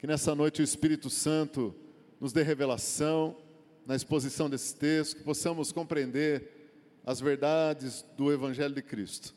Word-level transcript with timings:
Que 0.00 0.06
nessa 0.06 0.34
noite 0.34 0.62
o 0.62 0.64
Espírito 0.64 1.10
Santo 1.10 1.74
nos 2.18 2.32
dê 2.32 2.42
revelação 2.42 3.36
na 3.86 3.94
exposição 3.94 4.48
desse 4.48 4.74
texto, 4.74 5.18
que 5.18 5.22
possamos 5.22 5.72
compreender 5.72 6.70
as 7.04 7.20
verdades 7.20 8.02
do 8.16 8.32
Evangelho 8.32 8.74
de 8.74 8.80
Cristo. 8.80 9.34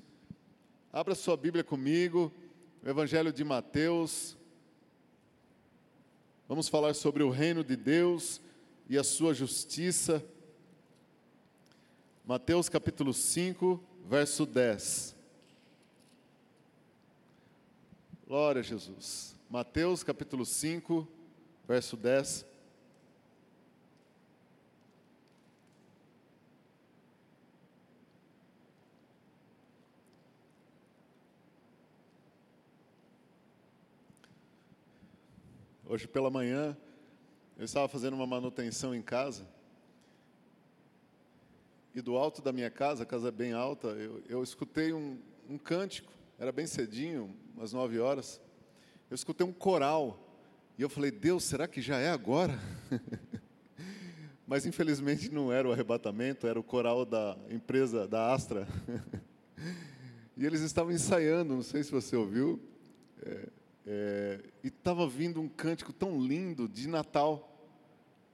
Abra 0.89 1.15
sua 1.15 1.35
Bíblia 1.35 1.65
comigo, 1.65 2.31
o 2.81 2.87
Evangelho 2.89 3.33
de 3.33 3.43
Mateus. 3.43 4.37
Vamos 6.47 6.69
falar 6.69 6.93
sobre 6.93 7.23
o 7.23 7.29
reino 7.29 7.61
de 7.61 7.75
Deus 7.75 8.39
e 8.89 8.97
a 8.97 9.03
sua 9.03 9.33
justiça. 9.33 10.23
Mateus 12.25 12.69
capítulo 12.69 13.13
5, 13.13 13.83
verso 14.09 14.45
10. 14.45 15.13
Glória 18.25 18.61
a 18.61 18.63
Jesus. 18.63 19.32
Mateus 19.53 20.01
capítulo 20.03 20.47
5, 20.47 21.07
verso 21.67 21.95
10. 21.95 22.43
Hoje 35.85 36.07
pela 36.07 36.31
manhã, 36.31 36.75
eu 37.55 37.63
estava 37.65 37.87
fazendo 37.87 38.15
uma 38.15 38.25
manutenção 38.25 38.95
em 38.95 39.03
casa. 39.03 39.47
E 41.93 42.01
do 42.01 42.17
alto 42.17 42.41
da 42.41 42.51
minha 42.51 42.71
casa, 42.71 43.03
a 43.03 43.05
casa 43.05 43.27
é 43.27 43.31
bem 43.31 43.53
alta, 43.53 43.89
eu, 43.89 44.23
eu 44.27 44.41
escutei 44.41 44.91
um, 44.93 45.21
um 45.47 45.59
cântico, 45.59 46.11
era 46.39 46.51
bem 46.51 46.65
cedinho, 46.65 47.37
umas 47.55 47.71
nove 47.71 47.99
horas. 47.99 48.41
Eu 49.13 49.15
escutei 49.15 49.45
um 49.45 49.53
coral. 49.53 50.19
E 50.75 50.81
eu 50.81 50.89
falei, 50.89 51.11
Deus, 51.11 51.43
será 51.43 51.67
que 51.67 51.83
já 51.83 51.99
é 51.99 52.09
agora? 52.09 52.59
Mas 54.47 54.65
infelizmente 54.65 55.31
não 55.31 55.53
era 55.53 55.69
o 55.69 55.71
arrebatamento, 55.71 56.47
era 56.47 56.59
o 56.59 56.63
coral 56.63 57.05
da 57.05 57.37
empresa, 57.47 58.07
da 58.07 58.33
Astra. 58.33 58.67
e 60.35 60.43
eles 60.43 60.61
estavam 60.61 60.91
ensaiando, 60.91 61.53
não 61.53 61.61
sei 61.61 61.83
se 61.83 61.91
você 61.91 62.15
ouviu. 62.15 62.59
É, 63.21 63.49
é, 63.85 64.39
e 64.63 64.69
estava 64.69 65.07
vindo 65.07 65.39
um 65.39 65.47
cântico 65.47 65.93
tão 65.93 66.19
lindo 66.19 66.67
de 66.67 66.87
Natal. 66.87 67.55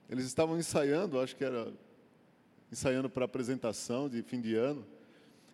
Eles 0.10 0.24
estavam 0.24 0.58
ensaiando, 0.58 1.20
acho 1.20 1.36
que 1.36 1.44
era 1.44 1.74
ensaiando 2.72 3.10
para 3.10 3.26
apresentação 3.26 4.08
de 4.08 4.24
fim 4.24 4.40
de 4.40 4.56
ano. 4.56 4.88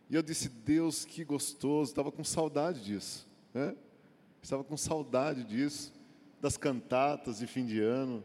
E 0.08 0.14
eu 0.14 0.22
disse, 0.22 0.50
Deus, 0.50 1.04
que 1.04 1.24
gostoso, 1.24 1.90
estava 1.90 2.12
com 2.12 2.24
saudade 2.24 2.84
disso. 2.84 3.28
Né? 3.52 3.76
Estava 4.46 4.64
com 4.64 4.78
saudade 4.78 5.44
disso, 5.44 5.92
das 6.40 6.56
cantatas 6.56 7.40
de 7.40 7.48
fim 7.48 7.66
de 7.66 7.82
ano, 7.82 8.24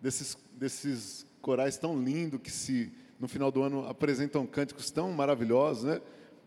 desses, 0.00 0.38
desses 0.52 1.26
corais 1.40 1.76
tão 1.76 2.00
lindos 2.00 2.40
que 2.40 2.48
se 2.48 2.92
no 3.18 3.26
final 3.26 3.50
do 3.50 3.60
ano 3.60 3.88
apresentam 3.88 4.46
cânticos 4.46 4.92
tão 4.92 5.10
maravilhosos, 5.10 5.82
né? 5.82 6.00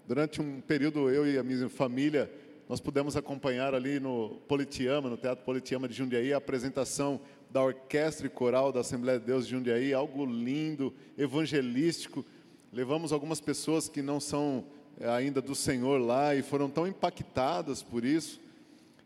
Durante 0.07 0.41
um 0.41 0.61
período 0.61 1.09
eu 1.09 1.27
e 1.27 1.37
a 1.37 1.43
minha 1.43 1.67
família 1.67 2.31
nós 2.69 2.79
pudemos 2.79 3.17
acompanhar 3.17 3.75
ali 3.75 3.99
no 3.99 4.37
Politiama, 4.47 5.09
no 5.09 5.17
Teatro 5.17 5.43
Politiama 5.43 5.89
de 5.89 5.93
Jundiaí, 5.93 6.31
a 6.31 6.37
apresentação 6.37 7.19
da 7.51 7.61
Orquestra 7.61 8.27
e 8.27 8.29
Coral 8.29 8.71
da 8.71 8.79
Assembleia 8.79 9.19
de 9.19 9.25
Deus 9.25 9.45
de 9.45 9.51
Jundiaí, 9.51 9.93
algo 9.93 10.25
lindo, 10.25 10.93
evangelístico. 11.17 12.25
Levamos 12.71 13.11
algumas 13.11 13.41
pessoas 13.41 13.89
que 13.89 14.01
não 14.01 14.21
são 14.21 14.63
eh, 14.97 15.09
ainda 15.09 15.41
do 15.41 15.53
Senhor 15.53 15.99
lá 15.99 16.33
e 16.33 16.41
foram 16.41 16.69
tão 16.69 16.87
impactadas 16.87 17.83
por 17.83 18.05
isso. 18.05 18.44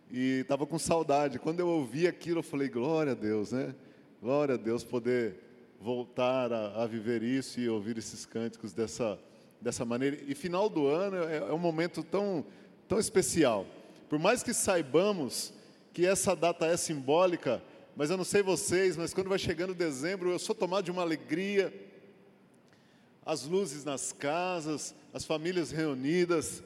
E 0.10 0.40
estava 0.42 0.66
com 0.66 0.80
saudade. 0.80 1.40
Quando 1.40 1.60
eu 1.60 1.68
ouvi 1.68 2.08
aquilo, 2.08 2.40
eu 2.40 2.44
falei: 2.44 2.68
glória 2.68 3.12
a 3.12 3.16
Deus, 3.16 3.52
né? 3.52 3.76
Glória 4.22 4.56
a 4.56 4.58
Deus 4.58 4.84
poder 4.84 5.36
voltar 5.80 6.52
a, 6.52 6.84
a 6.84 6.88
viver 6.88 7.24
isso 7.24 7.60
e 7.60 7.70
ouvir 7.70 7.98
esses 7.98 8.26
cânticos 8.26 8.74
dessa, 8.74 9.20
dessa 9.62 9.86
maneira. 9.86 10.18
E 10.28 10.36
final 10.36 10.70
do 10.70 10.88
ano 10.88 11.18
é, 11.18 11.38
é 11.38 11.54
um 11.54 11.60
momento 11.60 12.04
tão 12.04 12.46
tão 12.90 13.00
especial. 13.00 13.68
Por 14.10 14.18
mais 14.18 14.42
que 14.42 14.52
saibamos 14.52 15.54
que 15.94 16.08
essa 16.08 16.36
data 16.36 16.66
é 16.66 16.76
simbólica, 16.76 17.62
mas 17.96 18.10
eu 18.10 18.18
não 18.18 18.24
sei 18.24 18.42
vocês, 18.42 18.98
mas 18.98 19.14
quando 19.14 19.30
vai 19.30 19.38
chegando 19.38 19.76
dezembro, 19.76 20.32
eu 20.32 20.40
sou 20.40 20.56
tomado 20.56 20.86
de 20.86 20.92
uma 20.92 21.04
alegria. 21.04 21.72
As 23.24 23.44
luzes 23.44 23.86
nas 23.86 24.12
casas, 24.12 24.96
as 25.14 25.24
famílias 25.24 25.70
reunidas, 25.70 26.64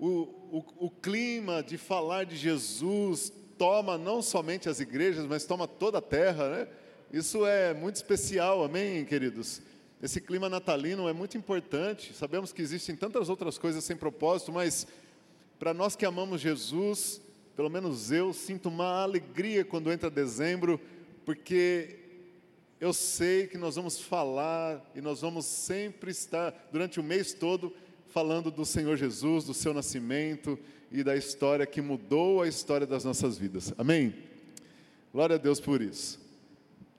o, 0.00 0.08
o, 0.50 0.86
o 0.86 0.90
clima 0.90 1.62
de 1.62 1.76
falar 1.76 2.24
de 2.24 2.34
Jesus 2.34 3.30
toma 3.58 3.98
não 3.98 4.22
somente 4.22 4.66
as 4.66 4.80
igrejas, 4.80 5.26
mas 5.26 5.44
toma 5.44 5.68
toda 5.68 5.98
a 5.98 6.02
terra, 6.02 6.48
né? 6.48 6.68
Isso 7.12 7.44
é 7.44 7.74
muito 7.74 7.96
especial, 7.96 8.64
amém, 8.64 9.04
queridos? 9.04 9.60
Esse 10.02 10.18
clima 10.18 10.48
natalino 10.48 11.06
é 11.06 11.12
muito 11.12 11.36
importante. 11.36 12.14
Sabemos 12.14 12.50
que 12.50 12.62
existem 12.62 12.96
tantas 12.96 13.28
outras 13.28 13.58
coisas 13.58 13.84
sem 13.84 13.94
propósito, 13.94 14.50
mas 14.50 14.86
para 15.58 15.74
nós 15.74 15.94
que 15.94 16.06
amamos 16.06 16.40
Jesus, 16.40 17.20
pelo 17.54 17.68
menos 17.68 18.10
eu 18.10 18.32
sinto 18.32 18.70
uma 18.70 19.02
alegria 19.02 19.62
quando 19.62 19.92
entra 19.92 20.08
dezembro, 20.08 20.80
porque 21.26 21.98
eu 22.80 22.94
sei 22.94 23.46
que 23.46 23.58
nós 23.58 23.76
vamos 23.76 24.00
falar 24.00 24.90
e 24.94 25.02
nós 25.02 25.20
vamos 25.20 25.44
sempre 25.44 26.10
estar 26.10 26.70
durante 26.72 26.98
o 26.98 27.02
mês 27.02 27.34
todo 27.34 27.70
falando 28.10 28.50
do 28.50 28.64
Senhor 28.64 28.96
Jesus, 28.96 29.44
do 29.44 29.54
seu 29.54 29.72
nascimento 29.72 30.58
e 30.90 31.04
da 31.04 31.16
história 31.16 31.64
que 31.64 31.80
mudou 31.80 32.42
a 32.42 32.48
história 32.48 32.86
das 32.86 33.04
nossas 33.04 33.38
vidas. 33.38 33.72
Amém? 33.78 34.14
Glória 35.12 35.36
a 35.36 35.38
Deus 35.38 35.60
por 35.60 35.80
isso. 35.80 36.20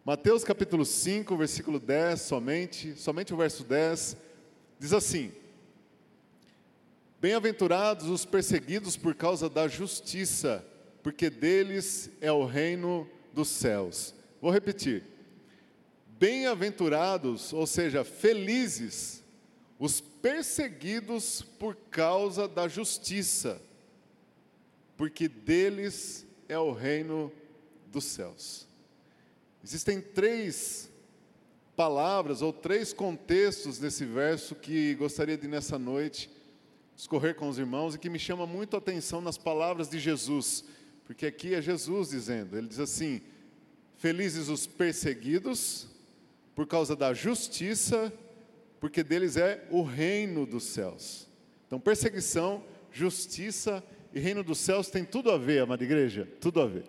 Mateus 0.06 0.44
capítulo 0.44 0.86
5, 0.86 1.36
versículo 1.36 1.80
10, 1.80 2.22
somente, 2.22 2.96
somente 2.96 3.34
o 3.34 3.38
verso 3.38 3.64
10, 3.64 4.18
diz 4.80 4.94
assim: 4.94 5.32
Bem-aventurados 7.20 8.08
os 8.08 8.26
perseguidos 8.26 8.96
por 8.96 9.14
causa 9.14 9.50
da 9.50 9.68
justiça, 9.68 10.66
porque 11.04 11.30
deles 11.30 12.10
é 12.22 12.32
o 12.32 12.46
reino 12.46 13.08
dos 13.34 13.50
céus. 13.50 14.16
Vou 14.42 14.50
repetir. 14.50 15.04
Bem-aventurados, 16.18 17.52
ou 17.52 17.68
seja, 17.68 18.04
felizes, 18.04 19.21
os 19.82 20.00
perseguidos 20.00 21.42
por 21.42 21.76
causa 21.76 22.48
da 22.48 22.68
justiça, 22.68 23.60
porque 24.96 25.28
deles 25.28 26.24
é 26.48 26.60
o 26.60 26.72
reino 26.72 27.32
dos 27.88 28.04
céus. 28.04 28.68
Existem 29.64 30.00
três 30.00 30.88
palavras 31.76 32.44
ou 32.44 32.54
três 32.54 32.94
contextos 32.94 33.80
nesse 33.80 34.06
verso 34.06 34.54
que 34.54 34.94
gostaria 34.94 35.36
de 35.36 35.48
nessa 35.48 35.80
noite 35.80 36.30
escorrer 36.96 37.34
com 37.34 37.50
os 37.50 37.58
irmãos 37.58 37.96
e 37.96 37.98
que 37.98 38.08
me 38.08 38.20
chama 38.20 38.46
muito 38.46 38.76
a 38.76 38.80
atenção 38.80 39.20
nas 39.20 39.40
palavras 39.40 39.90
de 39.90 39.98
Jesus, 39.98 40.64
porque 41.06 41.26
aqui 41.26 41.56
é 41.56 41.62
Jesus 41.62 42.10
dizendo, 42.10 42.56
ele 42.56 42.68
diz 42.68 42.80
assim: 42.80 43.20
Felizes 43.98 44.48
os 44.48 44.68
perseguidos 44.68 45.88
por 46.54 46.68
causa 46.68 46.96
da 46.96 47.16
justiça, 47.16 48.14
porque 48.82 49.04
deles 49.04 49.38
é 49.38 49.64
o 49.70 49.84
reino 49.84 50.44
dos 50.44 50.64
céus. 50.64 51.30
Então, 51.68 51.80
perseguição, 51.80 52.64
justiça 52.92 53.84
e 54.12 54.20
reino 54.20 54.44
dos 54.44 54.58
céus 54.58 54.90
tem 54.90 55.06
tudo 55.06 55.30
a 55.30 55.38
ver, 55.38 55.60
amada 55.60 55.84
igreja, 55.84 56.28
tudo 56.42 56.60
a 56.60 56.66
ver. 56.66 56.84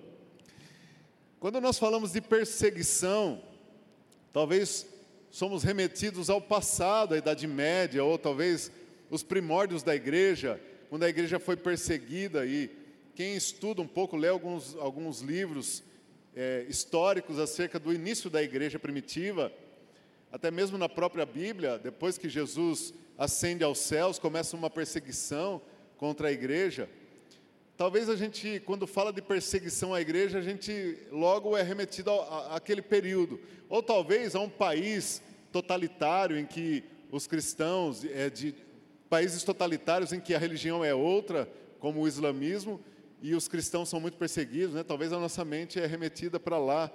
Quando 1.38 1.60
nós 1.60 1.78
falamos 1.78 2.12
de 2.12 2.22
perseguição, 2.22 3.42
talvez 4.32 4.86
somos 5.30 5.62
remetidos 5.62 6.30
ao 6.30 6.40
passado, 6.40 7.12
à 7.12 7.18
Idade 7.18 7.46
Média, 7.46 8.02
ou 8.02 8.16
talvez 8.16 8.72
os 9.10 9.22
primórdios 9.22 9.82
da 9.82 9.94
igreja, 9.94 10.58
quando 10.88 11.02
a 11.02 11.10
igreja 11.10 11.38
foi 11.38 11.56
perseguida 11.56 12.46
e 12.46 12.70
quem 13.14 13.36
estuda 13.36 13.82
um 13.82 13.86
pouco, 13.86 14.16
lê 14.16 14.28
alguns, 14.28 14.74
alguns 14.76 15.20
livros 15.20 15.82
é, 16.34 16.64
históricos 16.70 17.38
acerca 17.38 17.78
do 17.78 17.92
início 17.92 18.30
da 18.30 18.42
igreja 18.42 18.78
primitiva, 18.78 19.52
até 20.32 20.50
mesmo 20.50 20.78
na 20.78 20.88
própria 20.88 21.26
Bíblia, 21.26 21.78
depois 21.78 22.16
que 22.16 22.28
Jesus 22.28 22.94
ascende 23.18 23.62
aos 23.62 23.78
céus, 23.78 24.18
começa 24.18 24.56
uma 24.56 24.70
perseguição 24.70 25.60
contra 25.98 26.28
a 26.28 26.32
igreja. 26.32 26.88
Talvez 27.76 28.08
a 28.08 28.16
gente, 28.16 28.60
quando 28.64 28.86
fala 28.86 29.12
de 29.12 29.20
perseguição 29.20 29.92
à 29.92 30.00
igreja, 30.00 30.38
a 30.38 30.42
gente 30.42 30.98
logo 31.10 31.54
é 31.54 31.62
remetido 31.62 32.10
àquele 32.50 32.80
período. 32.80 33.38
Ou 33.68 33.82
talvez 33.82 34.34
a 34.34 34.40
um 34.40 34.48
país 34.48 35.22
totalitário 35.52 36.38
em 36.38 36.46
que 36.46 36.82
os 37.10 37.26
cristãos 37.26 38.02
é, 38.02 38.30
de, 38.30 38.54
países 39.10 39.42
totalitários 39.42 40.14
em 40.14 40.20
que 40.20 40.34
a 40.34 40.38
religião 40.38 40.82
é 40.82 40.94
outra, 40.94 41.46
como 41.78 42.00
o 42.00 42.08
islamismo, 42.08 42.80
e 43.20 43.34
os 43.34 43.46
cristãos 43.46 43.90
são 43.90 44.00
muito 44.00 44.16
perseguidos, 44.16 44.74
né? 44.74 44.82
talvez 44.82 45.12
a 45.12 45.18
nossa 45.18 45.44
mente 45.44 45.78
é 45.78 45.84
remetida 45.84 46.40
para 46.40 46.56
lá. 46.56 46.90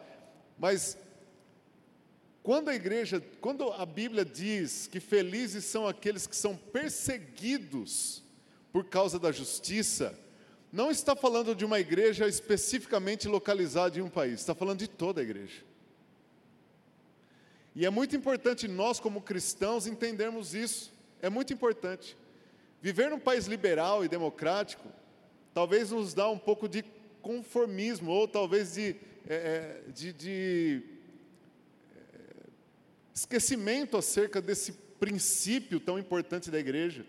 Mas 0.57 0.98
quando 2.47 2.69
a 2.69 2.75
igreja, 2.75 3.21
quando 3.41 3.73
a 3.73 3.85
Bíblia 3.85 4.23
diz 4.23 4.88
que 4.88 5.01
felizes 5.01 5.65
são 5.65 5.85
aqueles 5.85 6.25
que 6.25 6.33
são 6.33 6.55
perseguidos 6.55 8.23
por 8.71 8.85
causa 8.85 9.19
da 9.19 9.33
justiça, 9.33 10.17
não 10.71 10.89
está 10.89 11.13
falando 11.13 11.53
de 11.53 11.65
uma 11.65 11.77
igreja 11.77 12.25
especificamente 12.25 13.27
localizada 13.27 13.99
em 13.99 14.01
um 14.01 14.09
país, 14.09 14.35
está 14.35 14.55
falando 14.55 14.79
de 14.79 14.88
toda 14.88 15.19
a 15.19 15.25
igreja. 15.25 15.61
E 17.75 17.85
é 17.85 17.89
muito 17.89 18.15
importante 18.15 18.65
nós, 18.65 18.97
como 18.97 19.19
cristãos, 19.19 19.85
entendermos 19.85 20.55
isso. 20.55 20.94
É 21.21 21.29
muito 21.29 21.51
importante. 21.51 22.15
Viver 22.81 23.09
num 23.09 23.19
país 23.19 23.47
liberal 23.47 24.05
e 24.05 24.07
democrático 24.07 24.88
talvez 25.53 25.91
nos 25.91 26.13
dá 26.13 26.29
um 26.29 26.39
pouco 26.39 26.69
de 26.69 26.85
conformismo, 27.21 28.09
ou 28.09 28.25
talvez 28.25 28.75
de, 28.75 28.95
é, 29.27 29.35
é 29.35 29.91
de, 29.91 30.13
de 30.13 30.96
esquecimento 33.18 33.98
acerca 33.98 34.40
desse 34.40 34.74
princípio 35.00 35.80
tão 35.80 35.98
importante 35.98 36.52
da 36.52 36.60
igreja. 36.60 37.04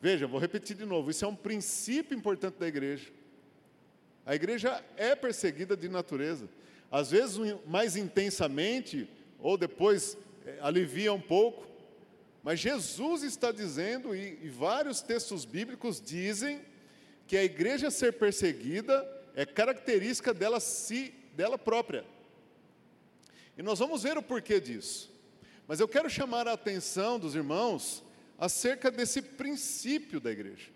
Veja, 0.00 0.26
vou 0.26 0.38
repetir 0.38 0.76
de 0.76 0.84
novo: 0.84 1.10
isso 1.10 1.24
é 1.24 1.28
um 1.28 1.34
princípio 1.34 2.16
importante 2.16 2.58
da 2.58 2.68
igreja. 2.68 3.10
A 4.26 4.34
igreja 4.34 4.84
é 4.96 5.16
perseguida 5.16 5.74
de 5.74 5.88
natureza, 5.88 6.48
às 6.90 7.10
vezes 7.10 7.38
mais 7.66 7.96
intensamente, 7.96 9.08
ou 9.38 9.56
depois 9.56 10.18
é, 10.44 10.58
alivia 10.60 11.12
um 11.12 11.20
pouco, 11.20 11.66
mas 12.42 12.60
Jesus 12.60 13.22
está 13.22 13.50
dizendo, 13.50 14.14
e, 14.14 14.38
e 14.42 14.48
vários 14.50 15.00
textos 15.00 15.46
bíblicos 15.46 16.00
dizem, 16.00 16.60
que 17.26 17.36
a 17.36 17.42
igreja 17.42 17.90
ser 17.90 18.12
perseguida 18.12 19.08
é 19.34 19.46
característica 19.46 20.34
dela, 20.34 20.60
si, 20.60 21.14
dela 21.34 21.56
própria. 21.56 22.04
E 23.56 23.62
nós 23.62 23.78
vamos 23.78 24.02
ver 24.02 24.18
o 24.18 24.22
porquê 24.22 24.60
disso. 24.60 25.11
Mas 25.66 25.80
eu 25.80 25.88
quero 25.88 26.10
chamar 26.10 26.48
a 26.48 26.52
atenção 26.52 27.18
dos 27.18 27.34
irmãos 27.34 28.04
acerca 28.38 28.90
desse 28.90 29.22
princípio 29.22 30.20
da 30.20 30.30
igreja. 30.30 30.70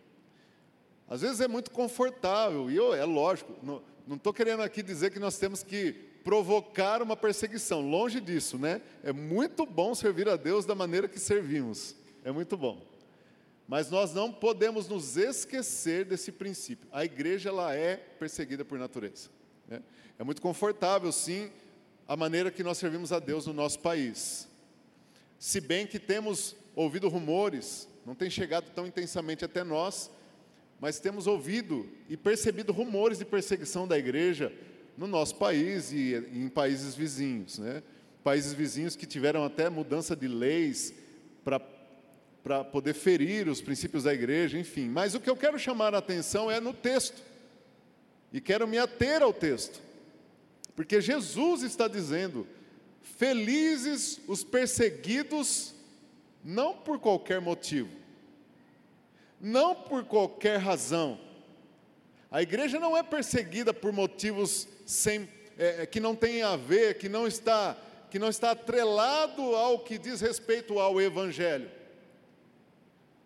Às 1.09 1.21
vezes 1.21 1.41
é 1.41 1.49
muito 1.49 1.71
confortável, 1.71 2.71
e 2.71 2.77
eu, 2.77 2.95
é 2.95 3.05
lógico, 3.05 3.55
não 3.63 4.17
estou 4.17 4.33
querendo 4.33 4.63
aqui 4.63 4.83
dizer 4.83 5.11
que 5.11 5.19
nós 5.19 5.39
temos 5.39 5.63
que 5.63 5.93
provocar 6.25 7.01
uma 7.03 7.17
perseguição, 7.17 7.89
longe 7.89 8.21
disso, 8.21 8.59
né? 8.59 8.83
É 9.05 9.13
muito 9.13 9.65
bom 9.65 9.95
servir 9.95 10.29
a 10.29 10.37
Deus 10.37 10.65
da 10.65 10.75
maneira 10.75 11.07
que 11.07 11.21
servimos, 11.21 11.95
é 12.25 12.33
muito 12.33 12.57
bom. 12.57 12.85
Mas 13.69 13.91
nós 13.91 14.13
não 14.13 14.33
podemos 14.33 14.89
nos 14.89 15.17
esquecer 15.17 16.05
desse 16.05 16.33
princípio. 16.33 16.89
A 16.93 17.05
igreja 17.05 17.49
ela 17.49 17.75
é 17.75 17.97
perseguida 17.97 18.65
por 18.65 18.79
natureza. 18.79 19.29
Né? 19.69 19.83
É 20.19 20.25
muito 20.25 20.41
confortável, 20.41 21.11
sim, 21.11 21.51
a 22.09 22.17
maneira 22.17 22.51
que 22.51 22.63
nós 22.63 22.79
servimos 22.79 23.13
a 23.13 23.19
Deus 23.19 23.47
no 23.47 23.53
nosso 23.53 23.79
país. 23.81 24.49
Se 25.39 25.61
bem 25.61 25.87
que 25.87 25.99
temos 25.99 26.57
ouvido 26.75 27.09
rumores, 27.09 27.89
não 28.05 28.15
tem 28.15 28.31
chegado 28.31 28.71
tão 28.71 28.87
intensamente 28.87 29.45
até 29.45 29.63
nós, 29.65 30.11
mas 30.81 30.99
temos 30.99 31.27
ouvido 31.27 31.89
e 32.09 32.17
percebido 32.17 32.73
rumores 32.73 33.19
de 33.19 33.25
perseguição 33.25 33.87
da 33.87 33.99
igreja 33.99 34.53
no 34.97 35.07
nosso 35.07 35.37
país 35.37 35.93
e 35.93 36.15
em 36.33 36.49
países 36.49 36.95
vizinhos, 36.95 37.59
né? 37.59 37.83
Países 38.23 38.53
vizinhos 38.53 38.97
que 38.97 39.07
tiveram 39.07 39.45
até 39.45 39.69
mudança 39.69 40.17
de 40.17 40.27
leis 40.27 40.93
para 41.45 41.61
para 42.47 42.63
poder 42.63 42.95
ferir 42.95 43.49
os 43.49 43.61
princípios 43.61 44.05
da 44.05 44.15
igreja, 44.15 44.57
enfim. 44.57 44.89
Mas 44.89 45.17
o 45.17 45.21
que 45.21 45.29
eu 45.29 45.37
quero 45.37 45.59
chamar 45.59 45.97
a 45.97 45.99
atenção 45.99 46.49
é 46.49 46.61
no 46.61 46.73
texto. 46.73 47.21
E 48.33 48.41
quero 48.41 48.69
me 48.69 48.79
ater 48.79 49.21
ao 49.21 49.33
texto. 49.33 49.83
Porque 50.77 51.01
Jesus 51.01 51.65
está 51.65 51.89
dizendo: 51.89 52.47
Felizes 53.17 54.21
os 54.27 54.43
perseguidos, 54.43 55.75
não 56.45 56.75
por 56.75 56.99
qualquer 56.99 57.41
motivo, 57.41 57.91
não 59.41 59.75
por 59.75 60.05
qualquer 60.05 60.59
razão. 60.59 61.19
A 62.31 62.43
igreja 62.43 62.79
não 62.79 62.97
é 62.97 63.03
perseguida 63.03 63.73
por 63.73 63.93
motivos 63.93 64.69
sem, 64.85 65.29
é, 65.57 65.83
é 65.83 65.87
que 65.87 66.01
não 66.01 66.15
tem 66.15 66.43
a 66.43 66.57
ver, 66.57 66.99
que 66.99 67.09
não 67.09 67.27
está 67.27 67.77
que 68.11 68.21
não 68.21 68.29
está 68.29 68.53
atrelado 68.53 69.43
ao 69.57 69.81
que 69.81 69.99
diz 69.99 70.21
respeito 70.21 70.79
ao 70.79 71.01
Evangelho. 71.01 71.69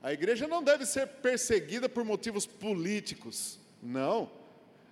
A 0.03 0.13
igreja 0.13 0.49
não 0.49 0.63
deve 0.63 0.87
ser 0.87 1.07
perseguida 1.07 1.89
por 1.89 2.03
motivos 2.03 2.47
políticos, 2.47 3.59
não. 3.83 4.31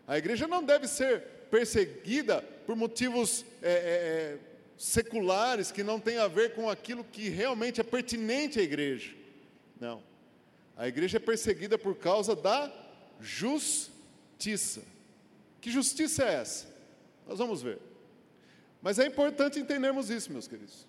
A 0.06 0.19
igreja 0.19 0.46
não 0.46 0.62
deve 0.62 0.87
ser 0.87 1.20
perseguida 1.50 2.43
por 2.67 2.76
motivos 2.76 3.44
é, 3.62 3.73
é, 3.73 3.73
é, 3.73 4.38
seculares 4.78 5.72
que 5.72 5.82
não 5.82 5.98
têm 5.98 6.19
a 6.19 6.28
ver 6.28 6.54
com 6.54 6.70
aquilo 6.70 7.02
que 7.02 7.28
realmente 7.28 7.80
é 7.80 7.84
pertinente 7.84 8.60
à 8.60 8.62
igreja. 8.62 9.12
Não. 9.80 10.02
A 10.76 10.86
igreja 10.86 11.16
é 11.16 11.20
perseguida 11.20 11.76
por 11.76 11.96
causa 11.96 12.36
da 12.36 12.72
justiça. 13.20 14.82
Que 15.60 15.70
justiça 15.70 16.25
é 16.25 16.34
essa? 16.34 16.69
Nós 17.26 17.38
vamos 17.38 17.60
ver. 17.60 17.80
Mas 18.80 19.00
é 19.00 19.06
importante 19.06 19.58
entendermos 19.58 20.08
isso, 20.08 20.32
meus 20.32 20.46
queridos. 20.46 20.86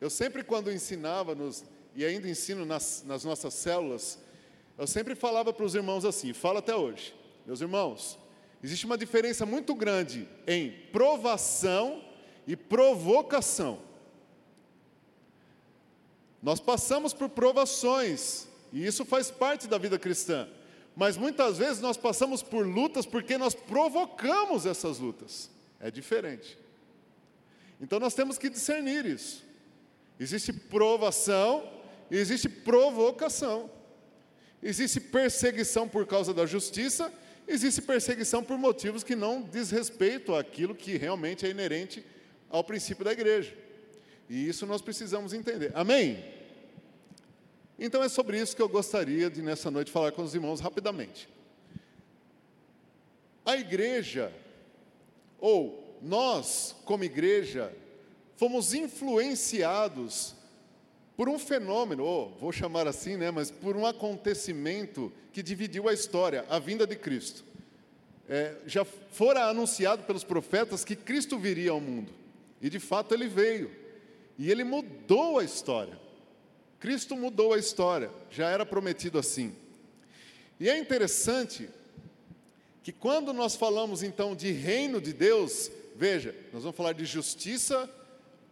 Eu 0.00 0.08
sempre, 0.08 0.44
quando 0.44 0.70
ensinava 0.70 1.34
nos, 1.34 1.64
e 1.96 2.04
ainda 2.04 2.28
ensino 2.28 2.64
nas, 2.64 3.02
nas 3.04 3.24
nossas 3.24 3.54
células, 3.54 4.18
eu 4.78 4.86
sempre 4.86 5.16
falava 5.16 5.52
para 5.52 5.64
os 5.64 5.74
irmãos 5.74 6.04
assim, 6.04 6.32
falo 6.32 6.58
até 6.58 6.74
hoje, 6.74 7.14
meus 7.44 7.60
irmãos, 7.60 8.18
existe 8.62 8.86
uma 8.86 8.96
diferença 8.96 9.44
muito 9.44 9.74
grande 9.74 10.28
em 10.46 10.70
provação 10.92 12.13
e 12.46 12.56
provocação. 12.56 13.78
Nós 16.42 16.60
passamos 16.60 17.12
por 17.12 17.28
provações, 17.28 18.46
e 18.72 18.84
isso 18.84 19.04
faz 19.04 19.30
parte 19.30 19.66
da 19.66 19.78
vida 19.78 19.98
cristã, 19.98 20.48
mas 20.94 21.16
muitas 21.16 21.58
vezes 21.58 21.80
nós 21.80 21.96
passamos 21.96 22.42
por 22.42 22.66
lutas 22.66 23.06
porque 23.06 23.38
nós 23.38 23.54
provocamos 23.54 24.66
essas 24.66 24.98
lutas, 24.98 25.50
é 25.80 25.90
diferente. 25.90 26.58
Então 27.80 27.98
nós 27.98 28.14
temos 28.14 28.38
que 28.38 28.48
discernir 28.48 29.06
isso. 29.06 29.42
Existe 30.20 30.52
provação 30.52 31.74
existe 32.10 32.48
provocação. 32.48 33.70
Existe 34.62 35.00
perseguição 35.00 35.88
por 35.88 36.06
causa 36.06 36.32
da 36.32 36.46
justiça, 36.46 37.12
existe 37.46 37.82
perseguição 37.82 38.42
por 38.42 38.56
motivos 38.56 39.04
que 39.04 39.14
não 39.14 39.42
diz 39.42 39.70
respeito 39.70 40.34
àquilo 40.34 40.74
que 40.74 40.96
realmente 40.96 41.44
é 41.44 41.50
inerente 41.50 42.04
ao 42.54 42.62
princípio 42.62 43.04
da 43.04 43.12
igreja. 43.12 43.52
E 44.30 44.48
isso 44.48 44.64
nós 44.64 44.80
precisamos 44.80 45.32
entender. 45.32 45.72
Amém? 45.74 46.24
Então 47.76 48.00
é 48.00 48.08
sobre 48.08 48.40
isso 48.40 48.54
que 48.54 48.62
eu 48.62 48.68
gostaria 48.68 49.28
de 49.28 49.42
nessa 49.42 49.72
noite 49.72 49.90
falar 49.90 50.12
com 50.12 50.22
os 50.22 50.36
irmãos 50.36 50.60
rapidamente. 50.60 51.28
A 53.44 53.56
igreja, 53.56 54.32
ou 55.40 55.98
nós, 56.00 56.76
como 56.84 57.02
igreja, 57.02 57.74
fomos 58.36 58.72
influenciados 58.72 60.36
por 61.16 61.28
um 61.28 61.40
fenômeno, 61.40 62.04
ou 62.04 62.30
vou 62.40 62.52
chamar 62.52 62.86
assim, 62.86 63.16
né, 63.16 63.32
mas 63.32 63.50
por 63.50 63.76
um 63.76 63.84
acontecimento 63.84 65.12
que 65.32 65.42
dividiu 65.42 65.88
a 65.88 65.92
história, 65.92 66.44
a 66.48 66.60
vinda 66.60 66.86
de 66.86 66.94
Cristo. 66.94 67.44
É, 68.28 68.54
já 68.64 68.84
fora 68.84 69.46
anunciado 69.46 70.04
pelos 70.04 70.22
profetas 70.22 70.84
que 70.84 70.94
Cristo 70.94 71.36
viria 71.36 71.72
ao 71.72 71.80
mundo, 71.80 72.12
e 72.60 72.70
de 72.70 72.78
fato 72.78 73.14
ele 73.14 73.28
veio, 73.28 73.70
e 74.38 74.50
ele 74.50 74.64
mudou 74.64 75.38
a 75.38 75.44
história. 75.44 75.98
Cristo 76.80 77.16
mudou 77.16 77.54
a 77.54 77.58
história, 77.58 78.10
já 78.30 78.50
era 78.50 78.66
prometido 78.66 79.18
assim. 79.18 79.54
E 80.60 80.68
é 80.68 80.78
interessante 80.78 81.68
que 82.82 82.92
quando 82.92 83.32
nós 83.32 83.56
falamos 83.56 84.02
então 84.02 84.36
de 84.36 84.52
reino 84.52 85.00
de 85.00 85.12
Deus, 85.12 85.70
veja, 85.96 86.34
nós 86.52 86.62
vamos 86.62 86.76
falar 86.76 86.92
de 86.92 87.04
justiça, 87.04 87.88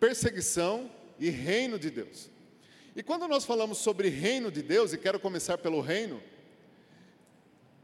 perseguição 0.00 0.90
e 1.18 1.28
reino 1.28 1.78
de 1.78 1.90
Deus. 1.90 2.30
E 2.96 3.02
quando 3.02 3.28
nós 3.28 3.44
falamos 3.44 3.78
sobre 3.78 4.08
reino 4.08 4.50
de 4.50 4.62
Deus, 4.62 4.92
e 4.92 4.98
quero 4.98 5.20
começar 5.20 5.58
pelo 5.58 5.80
reino, 5.80 6.22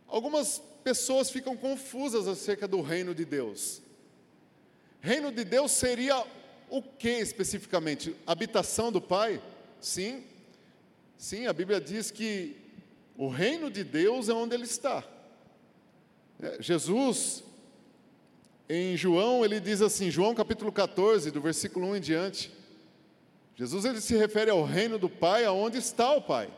algumas 0.07 0.63
pessoas 0.83 1.31
ficam 1.31 1.57
confusas 1.57 2.27
acerca 2.27 2.67
do 2.67 2.81
reino 2.81 3.15
de 3.15 3.25
Deus. 3.25 3.83
Reino 5.01 5.31
de 5.33 5.45
Deus 5.45 5.73
seria 5.73 6.25
o 6.69 6.83
que 6.83 7.09
especificamente? 7.09 8.15
Habitação 8.27 8.93
do 8.93 9.01
Pai? 9.01 9.43
Sim. 9.81 10.25
Sim, 11.17 11.47
a 11.47 11.53
Bíblia 11.53 11.81
diz 11.81 12.11
que 12.11 12.57
o 13.17 13.29
reino 13.29 13.71
de 13.71 13.83
Deus 13.83 14.29
é 14.29 14.33
onde 14.33 14.55
ele 14.55 14.65
está. 14.65 15.05
É, 16.41 16.63
Jesus, 16.63 17.43
em 18.69 18.97
João, 18.97 19.45
ele 19.45 19.59
diz 19.59 19.83
assim, 19.83 20.11
João 20.11 20.35
capítulo 20.35 20.71
14, 20.71 21.31
do 21.31 21.41
versículo 21.41 21.89
1 21.89 21.97
em 21.97 22.01
diante: 22.01 22.53
Jesus 23.57 23.85
ele 23.85 24.01
se 24.01 24.17
refere 24.17 24.53
ao 24.53 24.63
reino 24.65 24.99
do 24.99 25.09
Pai, 25.09 25.45
aonde 25.45 25.79
está 25.79 26.13
o 26.13 26.23
Pai. 26.23 26.49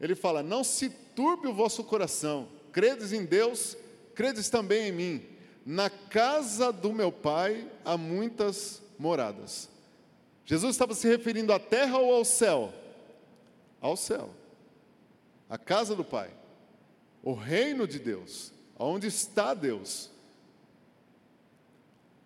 Ele 0.00 0.14
fala: 0.14 0.40
Não 0.40 0.62
se 0.62 0.88
turbe 0.88 1.48
o 1.48 1.52
vosso 1.52 1.82
coração, 1.82 2.48
credes 2.70 3.12
em 3.12 3.24
Deus, 3.24 3.76
credes 4.14 4.48
também 4.48 4.88
em 4.88 4.92
mim. 4.92 5.33
Na 5.64 5.88
casa 5.88 6.70
do 6.72 6.92
meu 6.92 7.10
Pai 7.10 7.70
há 7.84 7.96
muitas 7.96 8.82
moradas. 8.98 9.68
Jesus 10.44 10.74
estava 10.74 10.94
se 10.94 11.08
referindo 11.08 11.52
à 11.52 11.58
terra 11.58 11.98
ou 11.98 12.14
ao 12.14 12.24
céu? 12.24 12.72
Ao 13.80 13.96
céu. 13.96 14.30
A 15.48 15.56
casa 15.56 15.94
do 15.94 16.04
Pai. 16.04 16.30
o 17.22 17.32
reino 17.32 17.88
de 17.88 17.98
Deus, 17.98 18.52
onde 18.78 19.06
está 19.06 19.54
Deus. 19.54 20.10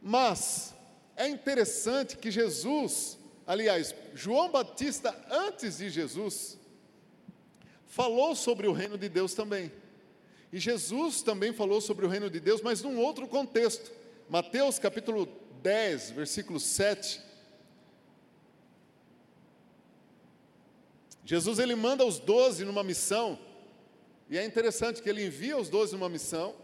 Mas 0.02 0.75
é 1.16 1.28
interessante 1.28 2.16
que 2.16 2.33
Jesus, 2.33 3.16
aliás, 3.47 3.95
João 4.12 4.50
Batista, 4.50 5.16
antes 5.30 5.78
de 5.78 5.88
Jesus, 5.88 6.59
falou 7.87 8.35
sobre 8.35 8.66
o 8.66 8.73
reino 8.73 8.99
de 8.99 9.09
Deus 9.09 9.35
também. 9.35 9.71
E 10.52 10.59
Jesus 10.59 11.23
também 11.23 11.52
falou 11.52 11.81
sobre 11.81 12.07
o 12.07 12.09
reino 12.09 12.31
de 12.31 12.40
Deus, 12.40 12.62
mas 12.62 12.83
num 12.83 12.99
outro 12.99 13.28
contexto. 13.28 13.90
Mateus 14.28 14.78
capítulo 14.78 15.28
10, 15.62 16.11
versículo 16.11 16.59
7. 16.59 17.21
Jesus 21.25 21.59
ele 21.59 21.75
manda 21.75 22.07
os 22.07 22.19
doze 22.19 22.64
numa 22.64 22.83
missão, 22.83 23.38
e 24.31 24.38
é 24.38 24.45
interessante 24.45 25.02
que 25.02 25.11
ele 25.11 25.26
envia 25.26 25.59
os 25.59 25.69
doze 25.69 25.93
numa 25.93 26.09
missão, 26.09 26.55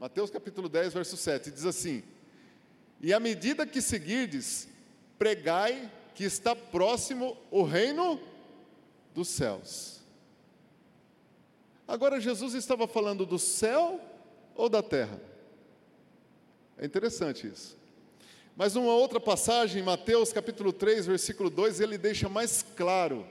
Mateus 0.00 0.30
capítulo 0.30 0.68
10, 0.68 0.94
verso 0.94 1.16
7, 1.16 1.52
diz 1.52 1.64
assim: 1.64 2.02
E 3.00 3.14
à 3.14 3.20
medida 3.20 3.64
que 3.64 3.80
seguirdes, 3.80 4.68
pregai 5.16 5.88
que 6.16 6.24
está 6.24 6.56
próximo 6.56 7.36
o 7.52 7.62
reino 7.62 8.20
dos 9.14 9.28
céus. 9.28 10.01
Agora, 11.86 12.20
Jesus 12.20 12.54
estava 12.54 12.86
falando 12.86 13.26
do 13.26 13.38
céu 13.38 14.00
ou 14.54 14.68
da 14.68 14.82
terra? 14.82 15.20
É 16.78 16.86
interessante 16.86 17.46
isso. 17.46 17.76
Mas 18.56 18.74
numa 18.74 18.94
outra 18.94 19.18
passagem, 19.18 19.82
Mateus 19.82 20.32
capítulo 20.32 20.72
3, 20.72 21.06
versículo 21.06 21.48
2, 21.48 21.80
ele 21.80 21.96
deixa 21.96 22.28
mais 22.28 22.64
claro 22.76 23.26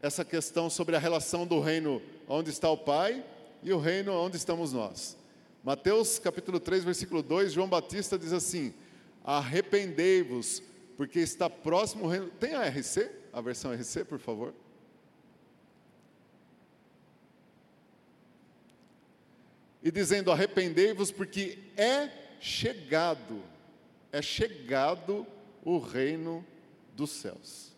essa 0.00 0.24
questão 0.24 0.68
sobre 0.68 0.96
a 0.96 0.98
relação 0.98 1.46
do 1.46 1.60
reino 1.60 2.02
onde 2.28 2.50
está 2.50 2.68
o 2.68 2.76
Pai 2.76 3.24
e 3.62 3.72
o 3.72 3.78
reino 3.78 4.12
onde 4.12 4.36
estamos 4.36 4.72
nós. 4.72 5.16
Mateus 5.62 6.18
capítulo 6.18 6.58
3, 6.58 6.82
versículo 6.82 7.22
2, 7.22 7.52
João 7.52 7.68
Batista 7.68 8.18
diz 8.18 8.32
assim: 8.32 8.74
Arrependei-vos, 9.22 10.60
porque 10.96 11.20
está 11.20 11.48
próximo 11.48 12.04
o 12.04 12.08
reino. 12.08 12.28
Tem 12.40 12.54
a 12.54 12.68
RC? 12.68 13.08
A 13.32 13.40
versão 13.40 13.72
RC, 13.72 14.04
por 14.04 14.18
favor. 14.18 14.52
E 19.82 19.90
dizendo: 19.90 20.30
Arrependei-vos, 20.30 21.10
porque 21.10 21.58
é 21.76 22.08
chegado, 22.40 23.42
é 24.10 24.22
chegado 24.22 25.26
o 25.64 25.78
reino 25.78 26.44
dos 26.94 27.10
céus. 27.10 27.72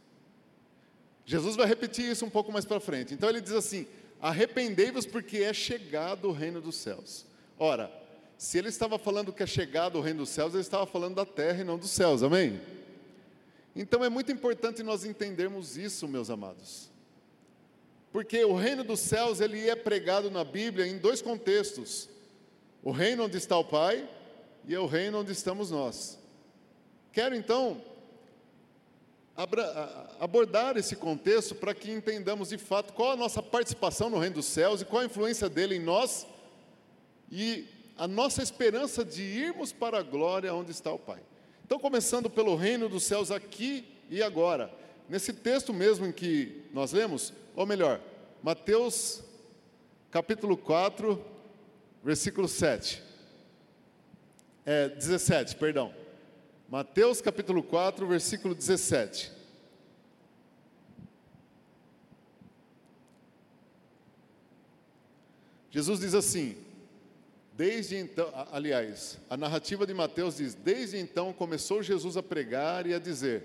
Jesus 1.27 1.57
vai 1.57 1.67
repetir 1.67 2.11
isso 2.11 2.25
um 2.25 2.31
pouco 2.31 2.53
mais 2.53 2.65
para 2.65 2.81
frente. 2.81 3.15
Então 3.15 3.29
ele 3.29 3.41
diz 3.41 3.53
assim: 3.53 3.87
Arrependei-vos, 4.21 5.07
porque 5.07 5.39
é 5.39 5.53
chegado 5.53 6.29
o 6.29 6.33
reino 6.33 6.61
dos 6.61 6.77
céus. 6.77 7.27
Ora, 7.59 7.91
se 8.37 8.59
ele 8.59 8.69
estava 8.69 8.99
falando 8.99 9.33
que 9.33 9.43
é 9.43 9.47
chegado 9.47 9.99
o 9.99 10.01
reino 10.01 10.21
dos 10.21 10.31
céus, 10.31 10.53
ele 10.53 10.63
estava 10.63 10.87
falando 10.87 11.15
da 11.15 11.25
terra 11.25 11.61
e 11.61 11.65
não 11.65 11.79
dos 11.79 11.91
céus, 11.91 12.23
amém? 12.23 12.61
Então 13.75 14.05
é 14.05 14.09
muito 14.09 14.31
importante 14.31 14.83
nós 14.83 15.05
entendermos 15.05 15.77
isso, 15.77 16.07
meus 16.07 16.31
amados. 16.31 16.91
Porque 18.15 18.45
o 18.45 18.55
reino 18.55 18.85
dos 18.85 19.01
céus, 19.01 19.41
ele 19.41 19.69
é 19.69 19.75
pregado 19.75 20.31
na 20.31 20.45
Bíblia 20.45 20.87
em 20.87 20.99
dois 20.99 21.21
contextos. 21.21 22.09
O 22.81 22.93
reino 22.93 23.25
onde 23.25 23.37
está 23.37 23.59
o 23.59 23.65
Pai 23.65 24.09
e 24.69 24.73
é 24.73 24.79
o 24.79 24.87
reino 24.87 25.19
onde 25.19 25.33
estamos 25.33 25.73
nós. 25.73 26.17
Quero 27.11 27.35
então 27.35 27.83
abordar 30.21 30.77
esse 30.77 30.95
contexto 30.95 31.57
para 31.57 31.75
que 31.75 31.91
entendamos 31.91 32.51
de 32.51 32.57
fato 32.57 32.93
qual 32.93 33.11
a 33.11 33.17
nossa 33.17 33.43
participação 33.43 34.09
no 34.09 34.21
reino 34.21 34.37
dos 34.37 34.47
céus 34.47 34.81
e 34.81 34.85
qual 34.85 35.03
a 35.03 35.07
influência 35.07 35.49
dele 35.49 35.75
em 35.75 35.81
nós 35.81 36.25
e 37.33 37.67
a 37.99 38.07
nossa 38.07 38.45
esperança 38.45 39.05
de 39.05 39.23
irmos 39.23 39.73
para 39.73 39.99
a 39.99 40.03
glória 40.05 40.55
onde 40.55 40.71
está 40.71 40.93
o 40.93 41.01
Pai. 41.01 41.21
Então, 41.67 41.81
começando 41.81 42.31
pelo 42.31 42.55
reino 42.55 42.89
dos 42.89 43.03
céus 43.03 43.33
aqui 43.33 43.85
e 44.09 44.23
agora, 44.23 44.73
nesse 45.09 45.33
texto 45.33 45.73
mesmo 45.73 46.07
em 46.07 46.13
que 46.13 46.63
nós 46.73 46.93
lemos, 46.93 47.33
ou 47.55 47.67
melhor, 47.67 48.01
Mateus 48.43 49.23
capítulo 50.11 50.57
4, 50.57 51.23
versículo 52.03 52.47
7. 52.47 53.03
É, 54.67 54.89
17, 54.89 55.57
perdão. 55.57 55.95
Mateus 56.69 57.21
capítulo 57.21 57.63
4, 57.63 58.07
versículo 58.07 58.55
17. 58.55 59.33
Jesus 65.71 66.01
diz 66.01 66.15
assim: 66.15 66.57
Desde 67.53 67.97
então, 67.97 68.31
aliás, 68.53 69.19
a 69.29 69.37
narrativa 69.37 69.85
de 69.85 69.93
Mateus 69.93 70.37
diz: 70.37 70.55
Desde 70.55 70.97
então 70.97 71.33
começou 71.33 71.83
Jesus 71.83 72.17
a 72.17 72.23
pregar 72.23 72.87
e 72.87 72.95
a 72.95 72.99
dizer: 72.99 73.43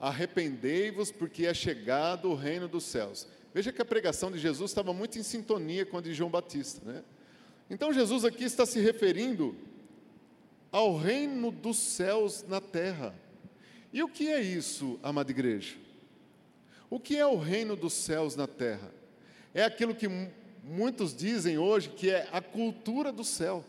Arrependei-vos, 0.00 1.10
porque 1.10 1.46
é 1.46 1.54
chegado 1.54 2.30
o 2.30 2.34
reino 2.34 2.68
dos 2.68 2.84
céus. 2.84 3.26
Veja 3.52 3.72
que 3.72 3.82
a 3.82 3.84
pregação 3.84 4.30
de 4.30 4.38
Jesus 4.38 4.70
estava 4.70 4.92
muito 4.92 5.18
em 5.18 5.22
sintonia 5.22 5.84
com 5.84 5.98
a 5.98 6.00
de 6.00 6.14
João 6.14 6.30
Batista, 6.30 6.80
né? 6.84 7.02
Então 7.70 7.92
Jesus 7.92 8.24
aqui 8.24 8.44
está 8.44 8.64
se 8.64 8.80
referindo 8.80 9.56
ao 10.70 10.96
reino 10.96 11.50
dos 11.50 11.78
céus 11.78 12.44
na 12.46 12.60
terra. 12.60 13.14
E 13.92 14.02
o 14.02 14.08
que 14.08 14.28
é 14.28 14.40
isso, 14.40 14.98
amada 15.02 15.30
igreja? 15.30 15.76
O 16.90 17.00
que 17.00 17.16
é 17.16 17.26
o 17.26 17.36
reino 17.36 17.74
dos 17.74 17.92
céus 17.92 18.36
na 18.36 18.46
terra? 18.46 18.92
É 19.54 19.64
aquilo 19.64 19.94
que 19.94 20.08
muitos 20.62 21.14
dizem 21.14 21.58
hoje 21.58 21.88
que 21.88 22.10
é 22.10 22.28
a 22.32 22.40
cultura 22.40 23.10
do 23.10 23.24
céu. 23.24 23.64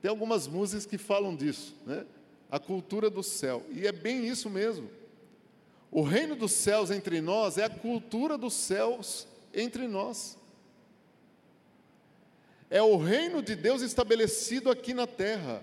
Tem 0.00 0.08
algumas 0.08 0.46
músicas 0.46 0.86
que 0.86 0.98
falam 0.98 1.34
disso, 1.34 1.74
né? 1.86 2.04
A 2.50 2.58
cultura 2.58 3.10
do 3.10 3.22
céu. 3.22 3.64
E 3.70 3.86
é 3.86 3.92
bem 3.92 4.26
isso 4.26 4.48
mesmo. 4.48 4.88
O 5.90 6.02
reino 6.02 6.34
dos 6.34 6.52
céus 6.52 6.90
entre 6.90 7.20
nós 7.20 7.58
é 7.58 7.64
a 7.64 7.70
cultura 7.70 8.36
dos 8.36 8.54
céus 8.54 9.26
entre 9.52 9.86
nós. 9.86 10.36
É 12.68 12.82
o 12.82 12.96
reino 12.96 13.42
de 13.42 13.54
Deus 13.54 13.82
estabelecido 13.82 14.70
aqui 14.70 14.92
na 14.92 15.06
terra 15.06 15.62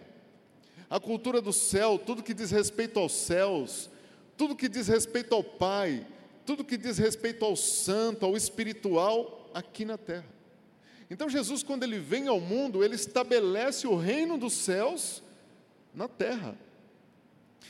a 0.89 0.99
cultura 0.99 1.41
do 1.41 1.53
céu, 1.53 1.97
tudo 1.97 2.21
que 2.21 2.33
diz 2.33 2.51
respeito 2.51 2.99
aos 2.99 3.13
céus, 3.13 3.89
tudo 4.35 4.57
que 4.57 4.67
diz 4.67 4.89
respeito 4.89 5.33
ao 5.33 5.41
Pai, 5.41 6.05
tudo 6.45 6.65
que 6.65 6.75
diz 6.75 6.97
respeito 6.97 7.45
ao 7.45 7.55
santo, 7.55 8.25
ao 8.25 8.35
espiritual 8.35 9.49
aqui 9.53 9.85
na 9.85 9.97
terra. 9.97 10.25
Então 11.09 11.29
Jesus, 11.29 11.63
quando 11.63 11.83
ele 11.83 11.97
vem 11.97 12.27
ao 12.27 12.41
mundo, 12.41 12.83
ele 12.83 12.95
estabelece 12.95 13.87
o 13.87 13.95
reino 13.95 14.37
dos 14.37 14.53
céus 14.53 15.23
na 15.93 16.07
terra. 16.09 16.57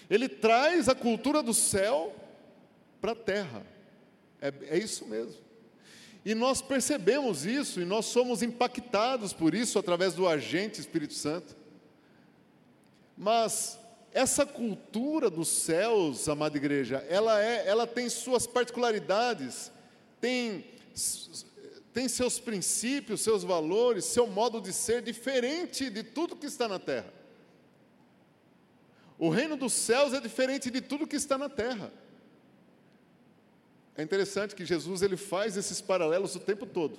Ele 0.09 0.27
traz 0.27 0.89
a 0.89 0.95
cultura 0.95 1.43
do 1.43 1.53
céu 1.53 2.15
para 3.01 3.13
a 3.13 3.15
terra. 3.15 3.65
É, 4.39 4.53
é 4.69 4.77
isso 4.77 5.05
mesmo. 5.07 5.41
E 6.23 6.35
nós 6.35 6.61
percebemos 6.61 7.45
isso 7.45 7.81
e 7.81 7.85
nós 7.85 8.05
somos 8.05 8.43
impactados 8.43 9.33
por 9.33 9.55
isso 9.55 9.79
através 9.79 10.13
do 10.13 10.27
agente 10.27 10.79
Espírito 10.79 11.15
Santo. 11.15 11.55
Mas 13.17 13.79
essa 14.13 14.45
cultura 14.45 15.29
dos 15.29 15.47
céus, 15.47 16.29
amada 16.29 16.57
igreja, 16.57 17.05
ela, 17.09 17.43
é, 17.43 17.67
ela 17.67 17.87
tem 17.87 18.07
suas 18.07 18.45
particularidades, 18.45 19.71
tem, 20.19 20.65
tem 21.91 22.07
seus 22.07 22.39
princípios, 22.39 23.21
seus 23.21 23.43
valores, 23.43 24.05
seu 24.05 24.27
modo 24.27 24.61
de 24.61 24.71
ser 24.71 25.01
diferente 25.01 25.89
de 25.89 26.03
tudo 26.03 26.35
que 26.35 26.45
está 26.45 26.67
na 26.67 26.77
terra. 26.77 27.11
O 29.17 29.29
reino 29.29 29.55
dos 29.55 29.73
céus 29.73 30.13
é 30.13 30.19
diferente 30.19 30.69
de 30.69 30.81
tudo 30.81 31.07
que 31.07 31.15
está 31.15 31.37
na 31.37 31.49
terra. 31.49 31.91
É 34.01 34.03
interessante 34.03 34.55
que 34.55 34.65
Jesus 34.65 35.03
ele 35.03 35.15
faz 35.15 35.55
esses 35.55 35.79
paralelos 35.79 36.35
o 36.35 36.39
tempo 36.39 36.65
todo. 36.65 36.97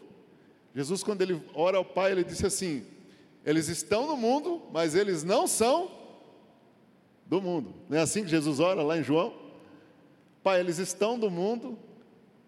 Jesus, 0.72 1.02
quando 1.02 1.20
ele 1.20 1.42
ora 1.52 1.76
ao 1.76 1.84
Pai, 1.84 2.12
ele 2.12 2.22
disse 2.22 2.46
assim: 2.46 2.86
Eles 3.44 3.66
estão 3.66 4.06
no 4.06 4.16
mundo, 4.16 4.62
mas 4.72 4.94
eles 4.94 5.24
não 5.24 5.48
são 5.48 5.90
do 7.26 7.42
mundo. 7.42 7.74
Não 7.88 7.98
é 7.98 8.02
assim 8.02 8.22
que 8.22 8.30
Jesus 8.30 8.60
ora 8.60 8.84
lá 8.84 8.96
em 8.96 9.02
João? 9.02 9.34
Pai, 10.44 10.60
eles 10.60 10.78
estão 10.78 11.18
do 11.18 11.28
mundo, 11.28 11.76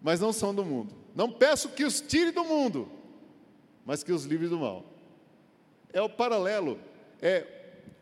mas 0.01 0.21
não 0.21 0.31
são 0.31 0.55
do 0.55 0.63
mundo. 0.63 0.95
Não 1.13 1.29
peço 1.29 1.67
que 1.67 1.83
os 1.83 1.99
tire 1.99 2.31
do 2.31 2.45
mundo, 2.45 2.87
mas 3.85 4.03
que 4.03 4.13
os 4.13 4.23
livre 4.23 4.47
do 4.47 4.57
mal. 4.57 4.85
É 5.91 6.01
o 6.01 6.07
paralelo, 6.07 6.79
é, 7.21 7.45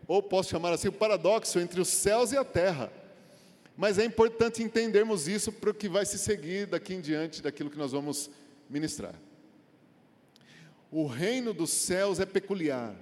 ou 0.08 0.22
posso 0.22 0.52
chamar 0.52 0.72
assim, 0.72 0.90
o 0.90 0.94
paradoxo 0.94 1.60
entre 1.60 1.82
os 1.82 1.88
céus 1.88 2.32
e 2.32 2.38
a 2.38 2.46
terra. 2.46 2.94
Mas 3.76 3.98
é 3.98 4.06
importante 4.06 4.62
entendermos 4.62 5.28
isso 5.28 5.52
para 5.52 5.70
o 5.70 5.74
que 5.74 5.90
vai 5.90 6.06
se 6.06 6.18
seguir 6.18 6.68
daqui 6.68 6.94
em 6.94 7.02
diante 7.02 7.42
daquilo 7.42 7.70
que 7.70 7.78
nós 7.78 7.92
vamos 7.92 8.30
ministrar. 8.70 9.16
O 10.92 11.08
reino 11.08 11.54
dos 11.54 11.72
céus 11.72 12.20
é 12.20 12.26
peculiar, 12.26 12.96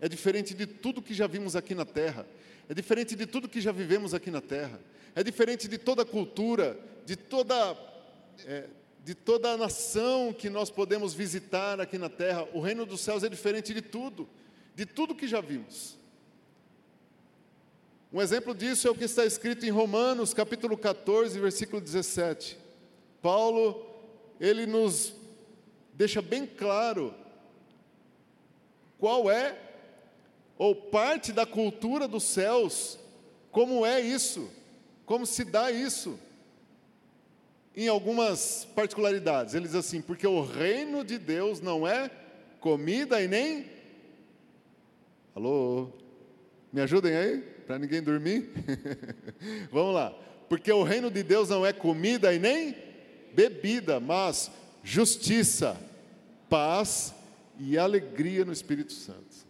é 0.00 0.08
diferente 0.08 0.54
de 0.54 0.66
tudo 0.66 1.00
que 1.00 1.14
já 1.14 1.26
vimos 1.26 1.56
aqui 1.56 1.74
na 1.74 1.84
terra 1.84 2.26
é 2.68 2.74
diferente 2.74 3.16
de 3.16 3.24
tudo 3.26 3.48
que 3.48 3.60
já 3.60 3.72
vivemos 3.72 4.12
aqui 4.12 4.30
na 4.30 4.42
terra, 4.42 4.78
é 5.14 5.24
diferente 5.24 5.66
de 5.66 5.78
toda 5.78 6.04
cultura, 6.04 6.78
de 7.06 7.16
toda, 7.16 7.74
é, 8.44 8.66
de 9.02 9.14
toda 9.14 9.56
nação 9.56 10.34
que 10.34 10.50
nós 10.50 10.70
podemos 10.70 11.14
visitar 11.14 11.80
aqui 11.80 11.96
na 11.96 12.10
terra. 12.10 12.46
O 12.52 12.60
reino 12.60 12.84
dos 12.84 13.00
céus 13.00 13.24
é 13.24 13.28
diferente 13.28 13.72
de 13.72 13.80
tudo, 13.80 14.28
de 14.74 14.84
tudo 14.84 15.14
que 15.14 15.26
já 15.26 15.40
vimos. 15.40 15.97
Um 18.10 18.22
exemplo 18.22 18.54
disso 18.54 18.88
é 18.88 18.90
o 18.90 18.94
que 18.94 19.04
está 19.04 19.26
escrito 19.26 19.66
em 19.66 19.70
Romanos, 19.70 20.32
capítulo 20.32 20.78
14, 20.78 21.38
versículo 21.38 21.78
17. 21.78 22.56
Paulo, 23.20 23.84
ele 24.40 24.64
nos 24.64 25.12
deixa 25.92 26.22
bem 26.22 26.46
claro 26.46 27.14
qual 28.98 29.30
é 29.30 29.58
ou 30.56 30.74
parte 30.74 31.32
da 31.32 31.44
cultura 31.44 32.08
dos 32.08 32.24
céus, 32.24 32.98
como 33.52 33.84
é 33.84 34.00
isso, 34.00 34.50
como 35.04 35.26
se 35.26 35.44
dá 35.44 35.70
isso 35.70 36.18
em 37.76 37.88
algumas 37.88 38.66
particularidades. 38.74 39.54
Ele 39.54 39.66
diz 39.66 39.74
assim: 39.74 40.00
porque 40.00 40.26
o 40.26 40.40
reino 40.40 41.04
de 41.04 41.18
Deus 41.18 41.60
não 41.60 41.86
é 41.86 42.10
comida 42.58 43.20
e 43.20 43.28
nem. 43.28 43.70
Alô? 45.34 45.90
Me 46.72 46.80
ajudem 46.80 47.14
aí, 47.14 47.57
para 47.68 47.78
ninguém 47.78 48.02
dormir? 48.02 48.50
Vamos 49.70 49.94
lá. 49.94 50.10
Porque 50.48 50.72
o 50.72 50.82
reino 50.82 51.10
de 51.10 51.22
Deus 51.22 51.50
não 51.50 51.66
é 51.66 51.70
comida 51.70 52.32
e 52.32 52.38
nem 52.38 52.74
bebida, 53.34 54.00
mas 54.00 54.50
justiça, 54.82 55.78
paz 56.48 57.14
e 57.60 57.76
alegria 57.76 58.42
no 58.46 58.52
Espírito 58.54 58.94
Santo. 58.94 59.46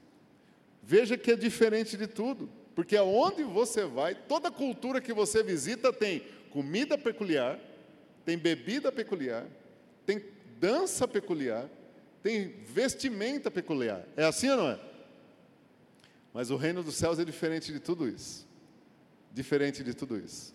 Veja 0.83 1.17
que 1.17 1.31
é 1.31 1.37
diferente 1.37 1.97
de 1.97 2.09
tudo, 2.09 2.51
porque 2.75 2.97
aonde 2.97 3.45
você 3.45 3.85
vai, 3.85 4.17
toda 4.17 4.51
cultura 4.51 5.01
que 5.01 5.13
você 5.13 5.41
visita 5.41 5.93
tem 5.93 6.25
comida 6.51 6.99
peculiar, 6.99 7.57
tem 8.25 8.37
bebida 8.37 8.91
peculiar, 8.91 9.47
tem 10.05 10.25
dança 10.59 11.07
peculiar, 11.07 11.69
tem 12.21 12.53
vestimenta 12.67 13.49
peculiar. 13.49 14.05
É 14.17 14.25
assim 14.25 14.51
ou 14.51 14.57
não 14.57 14.71
é? 14.71 14.88
Mas 16.39 16.53
o 16.53 16.57
reino 16.57 16.85
dos 16.85 16.95
céus 16.95 17.19
é 17.19 17.25
diferente 17.25 17.73
de 17.73 17.81
tudo 17.81 18.09
isso. 18.09 18.47
Diferente 19.35 19.83
de 19.83 19.93
tudo 19.93 20.17
isso. 20.17 20.55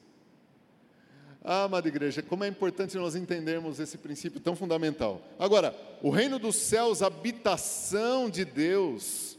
Ah, 1.44 1.66
amada 1.66 1.90
igreja, 1.90 2.22
como 2.22 2.46
é 2.46 2.48
importante 2.48 2.96
nós 2.96 3.16
entendermos 3.16 3.82
esse 3.82 3.98
princípio 3.98 4.40
tão 4.40 4.56
fundamental. 4.56 5.22
Agora, 5.38 5.76
o 6.02 6.10
reino 6.10 6.40
dos 6.40 6.56
céus, 6.56 7.02
habitação 7.02 8.30
de 8.30 8.46
Deus, 8.46 9.38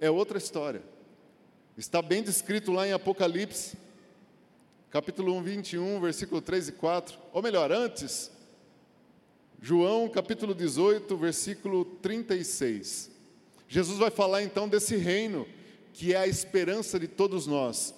é 0.00 0.10
outra 0.10 0.38
história. 0.38 0.82
Está 1.76 2.00
bem 2.00 2.22
descrito 2.22 2.72
lá 2.72 2.88
em 2.88 2.92
Apocalipse, 2.92 3.76
capítulo 4.88 5.34
1, 5.34 5.42
21, 5.42 6.00
versículo 6.00 6.40
3 6.40 6.68
e 6.68 6.72
4. 6.72 7.18
Ou 7.34 7.42
melhor, 7.42 7.70
antes, 7.70 8.30
João, 9.60 10.08
capítulo 10.08 10.54
18, 10.54 11.14
versículo 11.18 11.84
36. 11.84 13.10
Jesus 13.68 13.98
vai 13.98 14.10
falar 14.10 14.42
então 14.42 14.66
desse 14.66 14.96
reino, 14.96 15.46
que 15.92 16.14
é 16.14 16.18
a 16.18 16.26
esperança 16.26 16.98
de 16.98 17.06
todos 17.06 17.46
nós. 17.46 17.94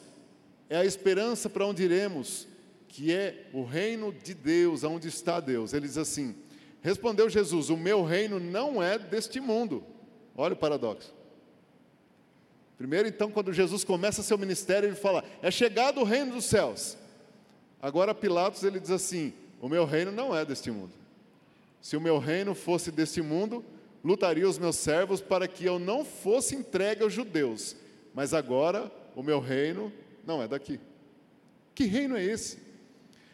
É 0.69 0.77
a 0.77 0.85
esperança 0.85 1.49
para 1.49 1.67
onde 1.67 1.83
iremos, 1.83 2.49
que 2.89 3.13
é 3.13 3.47
o 3.53 3.65
reino 3.65 4.13
de 4.13 4.35
Deus, 4.35 4.85
aonde 4.85 5.09
está 5.09 5.41
Deus. 5.41 5.73
Ele 5.73 5.87
diz 5.87 5.99
assim: 5.99 6.35
Respondeu 6.81 7.29
Jesus: 7.29 7.71
O 7.71 7.77
meu 7.77 8.05
reino 8.05 8.39
não 8.39 8.83
é 8.83 8.99
deste 8.99 9.41
mundo. 9.41 9.85
Olha 10.37 10.55
o 10.55 10.57
paradoxo. 10.57 11.15
Primeiro, 12.77 13.07
então, 13.07 13.31
quando 13.31 13.53
Jesus 13.53 13.85
começa 13.85 14.23
seu 14.23 14.37
ministério, 14.37 14.89
ele 14.89 14.97
fala: 14.97 15.25
É 15.41 15.51
chegado 15.51 16.01
o 16.01 16.05
reino 16.05 16.35
dos 16.35 16.45
céus. 16.45 16.97
Agora, 17.81 18.15
Pilatos, 18.15 18.63
ele 18.63 18.81
diz 18.81 18.91
assim: 18.91 19.33
O 19.61 19.69
meu 19.69 19.85
reino 19.85 20.11
não 20.11 20.35
é 20.35 20.45
deste 20.45 20.71
mundo. 20.71 20.93
Se 21.81 21.97
o 21.97 22.01
meu 22.01 22.19
reino 22.19 22.55
fosse 22.55 22.91
deste 22.91 23.21
mundo, 23.21 23.65
lutaria 24.03 24.49
os 24.49 24.59
meus 24.59 24.77
servos 24.77 25.21
para 25.21 25.47
que 25.47 25.65
eu 25.65 25.79
não 25.79 26.05
fosse 26.05 26.55
entregue 26.55 27.03
aos 27.03 27.13
judeus. 27.13 27.77
Mas 28.15 28.33
agora, 28.33 28.91
o 29.15 29.23
meu 29.23 29.41
reino 29.41 29.93
não 30.25 30.41
é 30.41 30.49
daqui. 30.49 30.81
Que 31.75 31.85
reino 31.85 32.17
é 32.17 32.25
esse? 32.25 32.59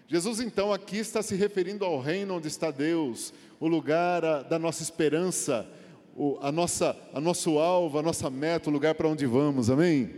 Jesus, 0.08 0.40
então, 0.40 0.72
aqui 0.72 0.96
está 0.96 1.22
se 1.22 1.36
referindo 1.36 1.84
ao 1.84 2.00
reino 2.00 2.34
onde 2.34 2.48
está 2.48 2.70
Deus, 2.70 3.32
o 3.60 3.68
lugar 3.68 4.22
da 4.44 4.58
nossa 4.58 4.82
esperança 4.82 5.70
o, 6.16 6.38
a 6.40 6.50
nossa, 6.50 6.96
a 7.12 7.20
nosso 7.20 7.58
alvo, 7.58 7.98
a 7.98 8.02
nossa 8.02 8.28
meta, 8.30 8.68
o 8.68 8.72
lugar 8.72 8.94
para 8.94 9.08
onde 9.08 9.26
vamos, 9.26 9.70
amém? 9.70 10.14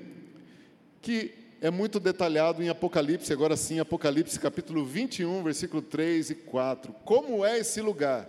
Que 1.01 1.33
é 1.61 1.71
muito 1.71 2.01
detalhado 2.01 2.63
em 2.63 2.69
Apocalipse, 2.69 3.33
agora 3.33 3.57
sim, 3.57 3.79
Apocalipse 3.79 4.39
capítulo 4.39 4.85
21, 4.85 5.43
versículo 5.43 5.81
3 5.81 6.31
e 6.31 6.35
4. 6.35 6.93
Como 7.05 7.45
é 7.45 7.59
esse 7.59 7.81
lugar? 7.81 8.29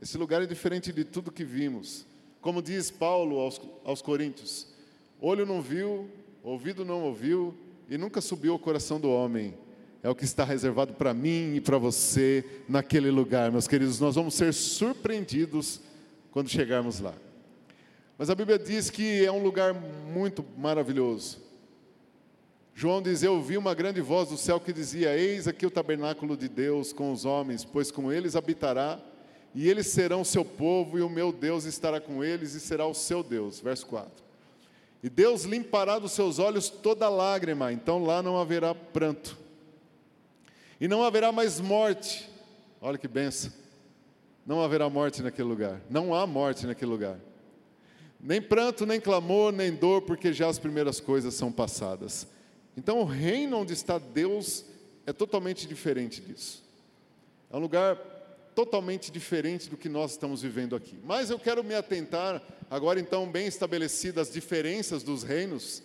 Esse 0.00 0.16
lugar 0.16 0.42
é 0.42 0.46
diferente 0.46 0.92
de 0.92 1.04
tudo 1.04 1.30
que 1.30 1.44
vimos. 1.44 2.06
Como 2.40 2.62
diz 2.62 2.90
Paulo 2.90 3.38
aos, 3.38 3.60
aos 3.84 4.02
Coríntios: 4.02 4.68
olho 5.22 5.46
não 5.46 5.62
viu, 5.62 6.10
ouvido 6.42 6.84
não 6.84 7.02
ouviu, 7.04 7.54
e 7.88 7.96
nunca 7.96 8.20
subiu 8.20 8.52
ao 8.52 8.58
coração 8.58 9.00
do 9.00 9.08
homem. 9.08 9.54
É 10.02 10.10
o 10.10 10.14
que 10.14 10.24
está 10.24 10.44
reservado 10.44 10.94
para 10.94 11.14
mim 11.14 11.54
e 11.54 11.60
para 11.60 11.78
você 11.78 12.44
naquele 12.68 13.10
lugar, 13.10 13.52
meus 13.52 13.68
queridos. 13.68 14.00
Nós 14.00 14.16
vamos 14.16 14.34
ser 14.34 14.52
surpreendidos 14.52 15.80
quando 16.32 16.48
chegarmos 16.48 16.98
lá. 16.98 17.14
Mas 18.18 18.28
a 18.28 18.34
Bíblia 18.34 18.58
diz 18.58 18.90
que 18.90 19.24
é 19.24 19.30
um 19.30 19.42
lugar 19.42 19.72
muito 19.72 20.44
maravilhoso. 20.58 21.40
João 22.74 23.00
diz: 23.00 23.22
Eu 23.22 23.34
ouvi 23.34 23.56
uma 23.56 23.74
grande 23.74 24.00
voz 24.00 24.28
do 24.28 24.36
céu 24.36 24.58
que 24.58 24.72
dizia: 24.72 25.16
Eis 25.16 25.46
aqui 25.46 25.64
o 25.64 25.70
tabernáculo 25.70 26.36
de 26.36 26.48
Deus 26.48 26.92
com 26.92 27.12
os 27.12 27.24
homens, 27.24 27.64
pois 27.64 27.92
com 27.92 28.12
eles 28.12 28.34
habitará, 28.34 29.00
e 29.54 29.68
eles 29.68 29.86
serão 29.86 30.24
seu 30.24 30.44
povo, 30.44 30.98
e 30.98 31.02
o 31.02 31.08
meu 31.08 31.32
Deus 31.32 31.64
estará 31.64 32.00
com 32.00 32.24
eles 32.24 32.54
e 32.54 32.60
será 32.60 32.86
o 32.86 32.94
seu 32.94 33.22
Deus. 33.22 33.60
Verso 33.60 33.86
4. 33.86 34.31
E 35.02 35.10
Deus 35.10 35.42
limpará 35.42 35.98
dos 35.98 36.12
seus 36.12 36.38
olhos 36.38 36.68
toda 36.68 37.08
lágrima, 37.08 37.72
então 37.72 38.04
lá 38.04 38.22
não 38.22 38.38
haverá 38.38 38.74
pranto, 38.74 39.36
e 40.80 40.86
não 40.86 41.02
haverá 41.02 41.32
mais 41.32 41.60
morte. 41.60 42.28
Olha 42.80 42.98
que 42.98 43.06
benção. 43.06 43.52
Não 44.44 44.60
haverá 44.60 44.90
morte 44.90 45.22
naquele 45.22 45.48
lugar. 45.48 45.80
Não 45.88 46.12
há 46.12 46.26
morte 46.26 46.66
naquele 46.66 46.90
lugar. 46.90 47.16
Nem 48.20 48.42
pranto, 48.42 48.84
nem 48.84 49.00
clamor, 49.00 49.52
nem 49.52 49.72
dor, 49.72 50.02
porque 50.02 50.32
já 50.32 50.48
as 50.48 50.58
primeiras 50.58 50.98
coisas 50.98 51.34
são 51.34 51.52
passadas. 51.52 52.26
Então, 52.76 52.98
o 53.00 53.04
reino 53.04 53.58
onde 53.58 53.72
está 53.72 53.98
Deus 53.98 54.64
é 55.06 55.12
totalmente 55.12 55.66
diferente 55.66 56.20
disso. 56.20 56.62
É 57.50 57.56
um 57.56 57.60
lugar 57.60 57.96
totalmente 58.54 59.10
diferente 59.10 59.68
do 59.68 59.76
que 59.76 59.88
nós 59.88 60.12
estamos 60.12 60.42
vivendo 60.42 60.76
aqui. 60.76 60.98
Mas 61.04 61.30
eu 61.30 61.38
quero 61.38 61.64
me 61.64 61.74
atentar, 61.74 62.42
agora 62.70 63.00
então, 63.00 63.30
bem 63.30 63.46
estabelecidas 63.46 64.28
as 64.28 64.34
diferenças 64.34 65.02
dos 65.02 65.22
reinos. 65.22 65.82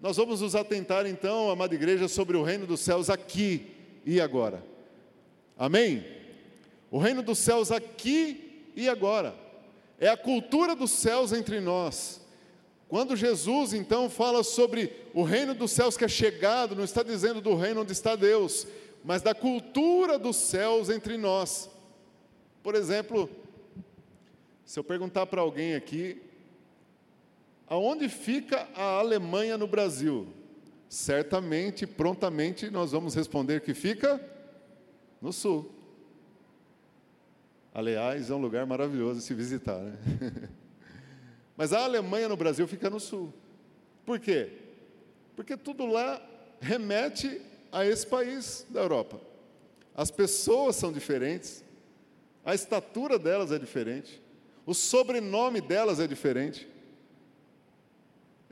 Nós 0.00 0.16
vamos 0.16 0.40
nos 0.40 0.54
atentar 0.54 1.06
então, 1.06 1.50
amada 1.50 1.74
igreja, 1.74 2.08
sobre 2.08 2.36
o 2.36 2.42
reino 2.42 2.66
dos 2.66 2.80
céus 2.80 3.10
aqui 3.10 3.66
e 4.04 4.20
agora. 4.20 4.64
Amém? 5.56 6.04
O 6.90 6.98
reino 6.98 7.22
dos 7.22 7.38
céus 7.38 7.70
aqui 7.70 8.70
e 8.76 8.88
agora. 8.88 9.34
É 9.98 10.08
a 10.08 10.16
cultura 10.16 10.74
dos 10.74 10.90
céus 10.90 11.32
entre 11.32 11.60
nós. 11.60 12.20
Quando 12.88 13.16
Jesus 13.16 13.72
então 13.72 14.10
fala 14.10 14.42
sobre 14.44 14.92
o 15.14 15.22
reino 15.22 15.54
dos 15.54 15.72
céus 15.72 15.96
que 15.96 16.04
é 16.04 16.08
chegado, 16.08 16.76
não 16.76 16.84
está 16.84 17.02
dizendo 17.02 17.40
do 17.40 17.54
reino 17.54 17.80
onde 17.80 17.92
está 17.92 18.14
Deus, 18.14 18.66
mas 19.04 19.20
da 19.20 19.34
cultura 19.34 20.18
dos 20.18 20.36
céus 20.36 20.88
entre 20.88 21.18
nós. 21.18 21.70
Por 22.62 22.74
exemplo, 22.74 23.28
se 24.64 24.78
eu 24.78 24.82
perguntar 24.82 25.26
para 25.26 25.42
alguém 25.42 25.74
aqui, 25.74 26.22
aonde 27.66 28.08
fica 28.08 28.66
a 28.74 28.98
Alemanha 28.98 29.58
no 29.58 29.66
Brasil? 29.66 30.26
Certamente, 30.88 31.86
prontamente, 31.86 32.70
nós 32.70 32.92
vamos 32.92 33.14
responder 33.14 33.60
que 33.60 33.74
fica 33.74 34.18
no 35.20 35.34
sul. 35.34 35.70
Aliás, 37.74 38.30
é 38.30 38.34
um 38.34 38.40
lugar 38.40 38.64
maravilhoso 38.64 39.20
se 39.20 39.34
visitar. 39.34 39.80
Né? 39.80 39.98
Mas 41.58 41.74
a 41.74 41.84
Alemanha 41.84 42.28
no 42.28 42.36
Brasil 42.36 42.66
fica 42.66 42.88
no 42.88 42.98
sul. 42.98 43.34
Por 44.06 44.18
quê? 44.18 44.50
Porque 45.36 45.56
tudo 45.56 45.84
lá 45.84 46.22
remete 46.60 47.42
a 47.74 47.84
esse 47.84 48.06
país 48.06 48.64
da 48.70 48.80
Europa. 48.80 49.20
As 49.96 50.08
pessoas 50.08 50.76
são 50.76 50.92
diferentes, 50.92 51.64
a 52.44 52.54
estatura 52.54 53.18
delas 53.18 53.50
é 53.50 53.58
diferente, 53.58 54.22
o 54.64 54.72
sobrenome 54.72 55.60
delas 55.60 55.98
é 55.98 56.06
diferente. 56.06 56.68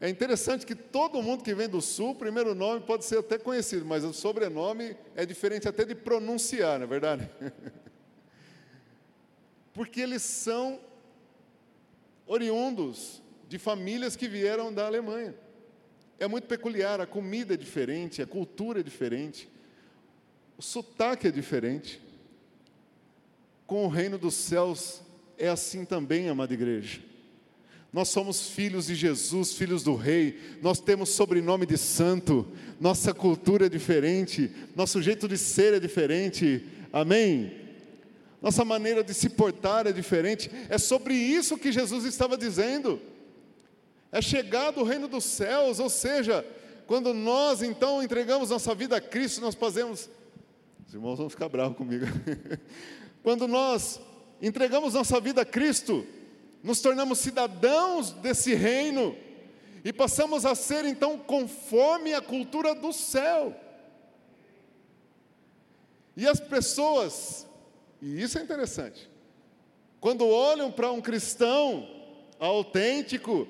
É 0.01 0.09
interessante 0.09 0.67
que 0.67 0.75
todo 0.75 1.23
mundo 1.23 1.45
que 1.45 1.55
vem 1.55 1.69
do 1.69 1.81
sul, 1.81 2.11
o 2.11 2.15
primeiro 2.17 2.53
nome 2.53 2.81
pode 2.81 3.05
ser 3.05 3.19
até 3.19 3.39
conhecido, 3.39 3.87
mas 3.87 4.03
o 4.03 4.13
sobrenome 4.13 4.97
é 5.15 5.25
diferente 5.25 5.69
até 5.69 5.85
de 5.85 5.95
pronunciar, 5.95 6.81
não 6.81 6.85
é 6.85 6.89
verdade? 6.89 7.31
porque 9.73 10.01
eles 10.01 10.23
são 10.23 10.81
oriundos 12.27 13.23
de 13.49 13.57
famílias 13.57 14.17
que 14.17 14.27
vieram 14.27 14.75
da 14.75 14.87
Alemanha. 14.87 15.35
É 16.23 16.29
muito 16.29 16.47
peculiar, 16.47 17.01
a 17.01 17.07
comida 17.07 17.55
é 17.55 17.57
diferente, 17.57 18.23
a 18.23 18.27
cultura 18.29 18.79
é 18.79 18.83
diferente, 18.85 19.49
o 20.57 20.63
sotaque 20.63 21.27
é 21.27 21.33
diferente. 21.33 22.01
com 23.67 23.87
o 23.87 23.89
reino 23.89 24.17
dos 24.17 24.35
céus 24.35 25.03
é 25.37 25.49
assim 25.49 25.85
também, 25.85 26.29
amada 26.29 26.55
igreja. 26.55 27.01
Nós 27.93 28.09
somos 28.11 28.51
filhos 28.51 28.87
de 28.87 28.95
Jesus, 28.95 29.55
filhos 29.55 29.83
do 29.83 29.97
Rei, 29.97 30.39
nós 30.63 30.79
temos 30.79 31.09
sobrenome 31.09 31.67
de 31.67 31.77
santo, 31.77 32.47
nossa 32.79 33.13
cultura 33.13 33.67
é 33.67 33.69
diferente, 33.69 34.49
nosso 34.77 35.03
jeito 35.03 35.27
de 35.27 35.37
ser 35.37 35.75
é 35.75 35.81
diferente, 35.81 36.65
amém? 36.93 37.53
Nossa 38.41 38.65
maneira 38.65 39.03
de 39.03 39.13
se 39.13 39.29
portar 39.29 39.89
é 39.89 39.93
diferente, 39.93 40.49
é 40.69 40.79
sobre 40.79 41.15
isso 41.15 41.59
que 41.59 41.73
Jesus 41.73 42.05
estava 42.05 42.39
dizendo. 42.39 43.11
É 44.13 44.21
chegado 44.21 44.83
o 44.83 44.85
reino 44.85 45.09
dos 45.09 45.25
céus, 45.25 45.81
ou 45.81 45.89
seja, 45.89 46.47
quando 46.87 47.15
nós 47.15 47.63
então 47.63 48.03
entregamos 48.03 48.51
nossa 48.51 48.75
vida 48.75 48.99
a 48.99 49.01
Cristo, 49.01 49.41
nós 49.41 49.55
fazemos. 49.55 50.11
Os 50.87 50.93
irmãos 50.93 51.17
vão 51.17 51.31
ficar 51.31 51.49
bravos 51.49 51.79
comigo. 51.79 52.05
quando 53.25 53.49
nós 53.49 53.99
entregamos 54.43 54.93
nossa 54.93 55.19
vida 55.19 55.41
a 55.41 55.47
Cristo, 55.47 56.07
nos 56.63 56.83
tornamos 56.83 57.21
cidadãos 57.21 58.11
desse 58.11 58.53
reino 58.53 59.17
e 59.83 59.91
passamos 59.95 60.45
a 60.45 60.55
ser 60.55 60.85
então 60.85 61.19
conforme 61.19 62.13
a 62.13 62.21
cultura 62.21 62.75
do 62.75 62.93
céu. 62.93 63.57
E 66.15 66.29
as 66.29 66.39
pessoas, 66.39 67.47
e 68.03 68.23
isso 68.23 68.39
é 68.39 68.43
interessante, 68.43 69.11
quando 69.99 70.29
olham 70.29 70.71
para 70.71 70.93
um 70.93 71.01
cristão 71.01 71.89
autêntico, 72.39 73.49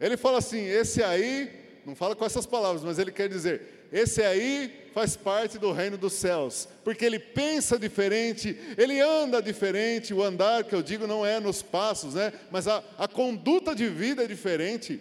ele 0.00 0.16
fala 0.16 0.38
assim: 0.38 0.60
esse 0.60 1.02
aí, 1.02 1.50
não 1.84 1.94
fala 1.94 2.14
com 2.14 2.24
essas 2.24 2.46
palavras, 2.46 2.84
mas 2.84 2.98
ele 2.98 3.10
quer 3.10 3.28
dizer: 3.28 3.88
esse 3.92 4.22
aí 4.22 4.90
faz 4.92 5.16
parte 5.16 5.58
do 5.58 5.72
reino 5.72 5.96
dos 5.96 6.14
céus, 6.14 6.68
porque 6.84 7.04
ele 7.04 7.18
pensa 7.18 7.78
diferente, 7.78 8.56
ele 8.76 9.00
anda 9.00 9.40
diferente. 9.40 10.12
O 10.12 10.22
andar 10.22 10.64
que 10.64 10.74
eu 10.74 10.82
digo 10.82 11.06
não 11.06 11.24
é 11.24 11.40
nos 11.40 11.62
passos, 11.62 12.14
né? 12.14 12.32
Mas 12.50 12.66
a, 12.68 12.82
a 12.98 13.08
conduta 13.08 13.74
de 13.74 13.88
vida 13.88 14.24
é 14.24 14.26
diferente, 14.26 15.00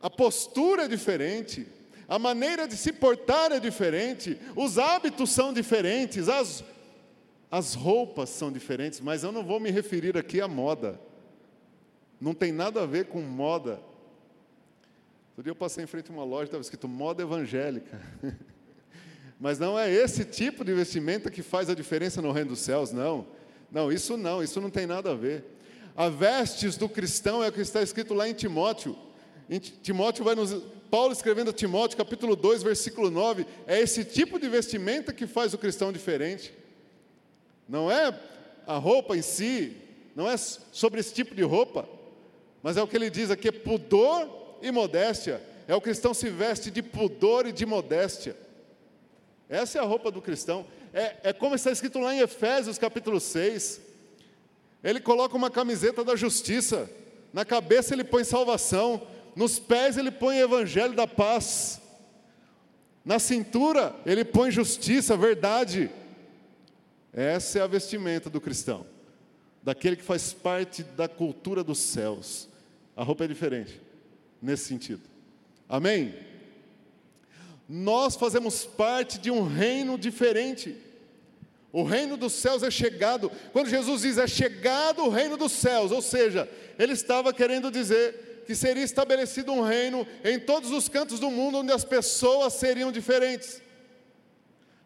a 0.00 0.10
postura 0.10 0.84
é 0.84 0.88
diferente, 0.88 1.66
a 2.08 2.18
maneira 2.18 2.66
de 2.66 2.76
se 2.76 2.92
portar 2.92 3.52
é 3.52 3.60
diferente, 3.60 4.38
os 4.56 4.78
hábitos 4.78 5.30
são 5.30 5.52
diferentes, 5.52 6.28
as, 6.28 6.64
as 7.50 7.74
roupas 7.74 8.28
são 8.28 8.52
diferentes, 8.52 9.00
mas 9.00 9.22
eu 9.22 9.32
não 9.32 9.42
vou 9.42 9.60
me 9.60 9.70
referir 9.70 10.18
aqui 10.18 10.40
à 10.40 10.48
moda 10.48 11.00
não 12.22 12.34
tem 12.34 12.52
nada 12.52 12.80
a 12.80 12.86
ver 12.86 13.06
com 13.06 13.20
moda. 13.20 13.80
Outro 15.30 15.42
dia 15.42 15.50
eu 15.50 15.56
passei 15.56 15.82
em 15.82 15.88
frente 15.88 16.08
a 16.08 16.14
uma 16.14 16.22
loja, 16.22 16.44
estava 16.44 16.60
escrito 16.60 16.86
moda 16.86 17.20
evangélica. 17.20 18.00
Mas 19.40 19.58
não 19.58 19.76
é 19.76 19.92
esse 19.92 20.24
tipo 20.24 20.64
de 20.64 20.72
vestimenta 20.72 21.32
que 21.32 21.42
faz 21.42 21.68
a 21.68 21.74
diferença 21.74 22.22
no 22.22 22.30
reino 22.30 22.50
dos 22.50 22.60
céus, 22.60 22.92
não. 22.92 23.26
Não, 23.72 23.90
isso 23.90 24.16
não, 24.16 24.40
isso 24.40 24.60
não 24.60 24.70
tem 24.70 24.86
nada 24.86 25.10
a 25.10 25.14
ver. 25.16 25.44
A 25.96 26.08
vestes 26.08 26.76
do 26.76 26.88
cristão 26.88 27.42
é 27.42 27.48
o 27.48 27.52
que 27.52 27.60
está 27.60 27.82
escrito 27.82 28.14
lá 28.14 28.28
em 28.28 28.34
Timóteo. 28.34 28.96
Em 29.50 29.58
Timóteo 29.58 30.24
vai 30.24 30.36
nos. 30.36 30.62
Paulo 30.88 31.12
escrevendo 31.12 31.50
a 31.50 31.52
Timóteo, 31.52 31.98
capítulo 31.98 32.36
2, 32.36 32.62
versículo 32.62 33.10
9, 33.10 33.46
é 33.66 33.80
esse 33.80 34.04
tipo 34.04 34.38
de 34.38 34.48
vestimenta 34.48 35.12
que 35.12 35.26
faz 35.26 35.52
o 35.54 35.58
cristão 35.58 35.90
diferente. 35.90 36.54
Não 37.68 37.90
é 37.90 38.16
a 38.64 38.76
roupa 38.76 39.16
em 39.16 39.22
si, 39.22 39.76
não 40.14 40.30
é 40.30 40.36
sobre 40.36 41.00
esse 41.00 41.12
tipo 41.12 41.34
de 41.34 41.42
roupa, 41.42 41.88
mas 42.62 42.76
é 42.76 42.82
o 42.82 42.86
que 42.86 42.96
ele 42.96 43.10
diz 43.10 43.30
aqui: 43.30 43.48
é 43.48 43.52
pudor 43.52 44.58
e 44.62 44.70
modéstia. 44.70 45.42
É 45.66 45.74
o 45.74 45.80
cristão 45.80 46.12
se 46.12 46.28
veste 46.28 46.70
de 46.70 46.82
pudor 46.82 47.46
e 47.46 47.52
de 47.52 47.64
modéstia. 47.64 48.36
Essa 49.48 49.78
é 49.78 49.80
a 49.80 49.84
roupa 49.84 50.10
do 50.10 50.22
cristão. 50.22 50.66
É, 50.92 51.16
é 51.24 51.32
como 51.32 51.54
está 51.54 51.70
escrito 51.70 51.98
lá 51.98 52.14
em 52.14 52.20
Efésios 52.20 52.78
capítulo 52.78 53.20
6. 53.20 53.80
Ele 54.82 55.00
coloca 55.00 55.36
uma 55.36 55.50
camiseta 55.50 56.02
da 56.02 56.16
justiça, 56.16 56.90
na 57.32 57.44
cabeça 57.44 57.94
ele 57.94 58.02
põe 58.02 58.24
salvação, 58.24 59.06
nos 59.36 59.58
pés 59.58 59.96
ele 59.96 60.10
põe 60.10 60.38
evangelho 60.38 60.94
da 60.94 61.06
paz, 61.06 61.80
na 63.04 63.18
cintura 63.18 63.94
ele 64.04 64.24
põe 64.24 64.50
justiça, 64.50 65.16
verdade. 65.16 65.90
Essa 67.12 67.60
é 67.60 67.62
a 67.62 67.66
vestimenta 67.66 68.28
do 68.28 68.40
cristão, 68.40 68.86
daquele 69.62 69.96
que 69.96 70.02
faz 70.02 70.32
parte 70.32 70.82
da 70.82 71.06
cultura 71.06 71.62
dos 71.62 71.78
céus. 71.78 72.48
A 72.96 73.02
roupa 73.02 73.24
é 73.24 73.28
diferente, 73.28 73.80
nesse 74.40 74.64
sentido. 74.64 75.02
Amém? 75.68 76.14
Nós 77.68 78.16
fazemos 78.16 78.64
parte 78.64 79.18
de 79.18 79.30
um 79.30 79.46
reino 79.46 79.96
diferente. 79.96 80.76
O 81.72 81.82
reino 81.84 82.18
dos 82.18 82.34
céus 82.34 82.62
é 82.62 82.70
chegado. 82.70 83.30
Quando 83.52 83.70
Jesus 83.70 84.02
diz 84.02 84.18
é 84.18 84.26
chegado 84.26 85.04
o 85.04 85.08
reino 85.08 85.38
dos 85.38 85.52
céus, 85.52 85.90
ou 85.90 86.02
seja, 86.02 86.48
ele 86.78 86.92
estava 86.92 87.32
querendo 87.32 87.70
dizer 87.70 88.44
que 88.46 88.54
seria 88.54 88.84
estabelecido 88.84 89.52
um 89.52 89.62
reino 89.62 90.06
em 90.22 90.38
todos 90.38 90.70
os 90.70 90.88
cantos 90.88 91.18
do 91.18 91.30
mundo 91.30 91.58
onde 91.58 91.72
as 91.72 91.84
pessoas 91.84 92.52
seriam 92.54 92.92
diferentes. 92.92 93.62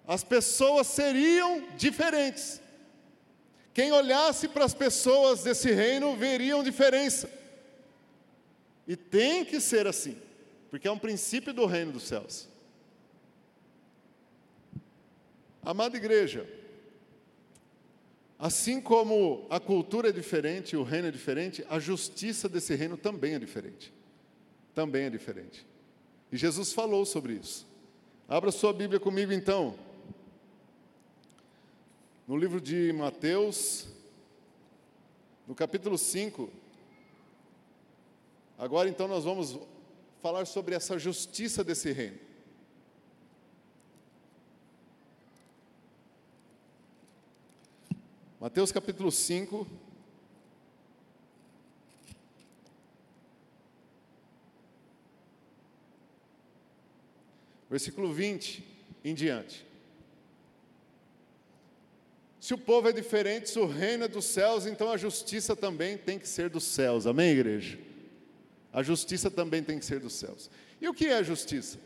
As 0.07 0.23
pessoas 0.23 0.87
seriam 0.87 1.64
diferentes. 1.77 2.61
Quem 3.75 3.90
olhasse 3.90 4.47
para 4.47 4.64
as 4.64 4.73
pessoas 4.73 5.42
desse 5.42 5.73
reino 5.73 6.14
veriam 6.16 6.62
diferença. 6.62 7.29
E 8.87 8.96
tem 8.96 9.44
que 9.44 9.61
ser 9.61 9.87
assim, 9.87 10.16
porque 10.70 10.87
é 10.87 10.90
um 10.90 10.99
princípio 10.99 11.53
do 11.53 11.66
reino 11.66 11.92
dos 11.92 12.05
céus. 12.05 12.49
Amada 15.62 15.96
igreja, 15.96 16.49
assim 18.38 18.81
como 18.81 19.46
a 19.51 19.59
cultura 19.59 20.11
é 20.11 20.12
diferente, 20.12 20.77
o 20.77 20.85
reino 20.85 21.09
é 21.09 21.11
diferente, 21.11 21.66
a 21.68 21.81
justiça 21.81 22.49
desse 22.49 22.75
reino 22.77 22.96
também 22.96 23.35
é 23.35 23.38
diferente. 23.38 23.92
Também 24.72 25.07
é 25.07 25.11
diferente. 25.11 25.66
E 26.31 26.37
Jesus 26.37 26.72
falou 26.72 27.05
sobre 27.05 27.33
isso. 27.33 27.66
Abra 28.29 28.53
sua 28.53 28.72
Bíblia 28.72 29.01
comigo 29.01 29.33
então. 29.33 29.77
No 32.29 32.37
livro 32.37 32.61
de 32.61 32.92
Mateus, 32.92 33.88
no 35.46 35.55
capítulo 35.55 35.96
5, 35.96 36.51
Agora 38.59 38.88
então 38.88 39.07
nós 39.07 39.25
vamos 39.25 39.59
falar 40.23 40.47
sobre 40.47 40.75
essa 40.75 40.99
justiça 40.99 41.62
desse 41.62 41.92
reino. 41.92 42.19
Mateus 48.40 48.73
capítulo 48.73 49.11
5. 49.12 49.66
Versículo 57.69 58.12
20 58.12 58.64
em 59.05 59.14
diante. 59.14 59.66
Se 62.40 62.55
o 62.55 62.59
povo 62.59 62.88
é 62.88 62.92
diferente, 62.92 63.51
se 63.51 63.59
o 63.59 63.66
reino 63.66 64.05
é 64.05 64.09
dos 64.09 64.25
céus, 64.25 64.66
então 64.66 64.90
a 64.90 64.97
justiça 64.97 65.57
também 65.57 65.99
tem 65.99 66.19
que 66.19 66.29
ser 66.29 66.49
dos 66.49 66.64
céus. 66.64 67.07
Amém, 67.07 67.31
igreja? 67.31 67.86
A 68.72 68.83
justiça 68.83 69.31
também 69.31 69.62
tem 69.62 69.79
que 69.79 69.85
ser 69.85 70.00
dos 70.00 70.14
céus. 70.14 70.50
E 70.81 70.88
o 70.88 70.94
que 70.94 71.07
é 71.07 71.22
justiça? 71.24 71.79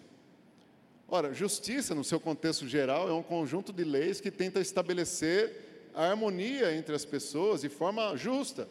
Ora, 1.08 1.34
justiça, 1.34 1.94
no 1.94 2.04
seu 2.04 2.20
contexto 2.20 2.68
geral, 2.68 3.08
é 3.08 3.12
um 3.12 3.22
conjunto 3.22 3.72
de 3.72 3.82
leis 3.82 4.20
que 4.20 4.30
tenta 4.30 4.60
estabelecer 4.60 5.90
a 5.94 6.06
harmonia 6.06 6.74
entre 6.74 6.94
as 6.94 7.04
pessoas 7.04 7.62
de 7.62 7.68
forma 7.68 8.16
justa, 8.16 8.68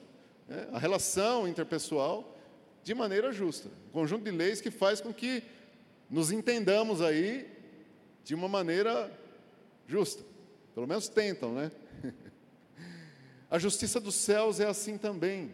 né? 0.47 0.67
a 0.71 0.79
relação 0.79 1.47
interpessoal 1.47 2.37
de 2.83 2.93
maneira 2.93 3.31
justa. 3.31 3.69
Um 3.89 3.91
conjunto 3.91 4.23
de 4.23 4.31
leis 4.31 4.61
que 4.61 4.71
faz 4.71 5.01
com 5.01 5.13
que 5.13 5.43
nos 6.09 6.31
entendamos 6.31 7.01
aí 7.01 7.45
de 8.23 8.33
uma 8.33 8.47
maneira 8.47 9.11
justa. 9.87 10.23
Pelo 10.73 10.87
menos 10.87 11.09
tentam, 11.09 11.53
né? 11.53 11.71
A 13.51 13.57
justiça 13.57 13.99
dos 13.99 14.15
céus 14.15 14.59
é 14.59 14.65
assim 14.65 14.97
também. 14.97 15.53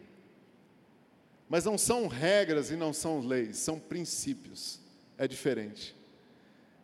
Mas 1.47 1.65
não 1.65 1.77
são 1.77 2.07
regras 2.07 2.71
e 2.71 2.75
não 2.75 2.91
são 2.91 3.19
leis, 3.19 3.57
são 3.57 3.79
princípios. 3.79 4.79
É 5.17 5.27
diferente. 5.27 5.95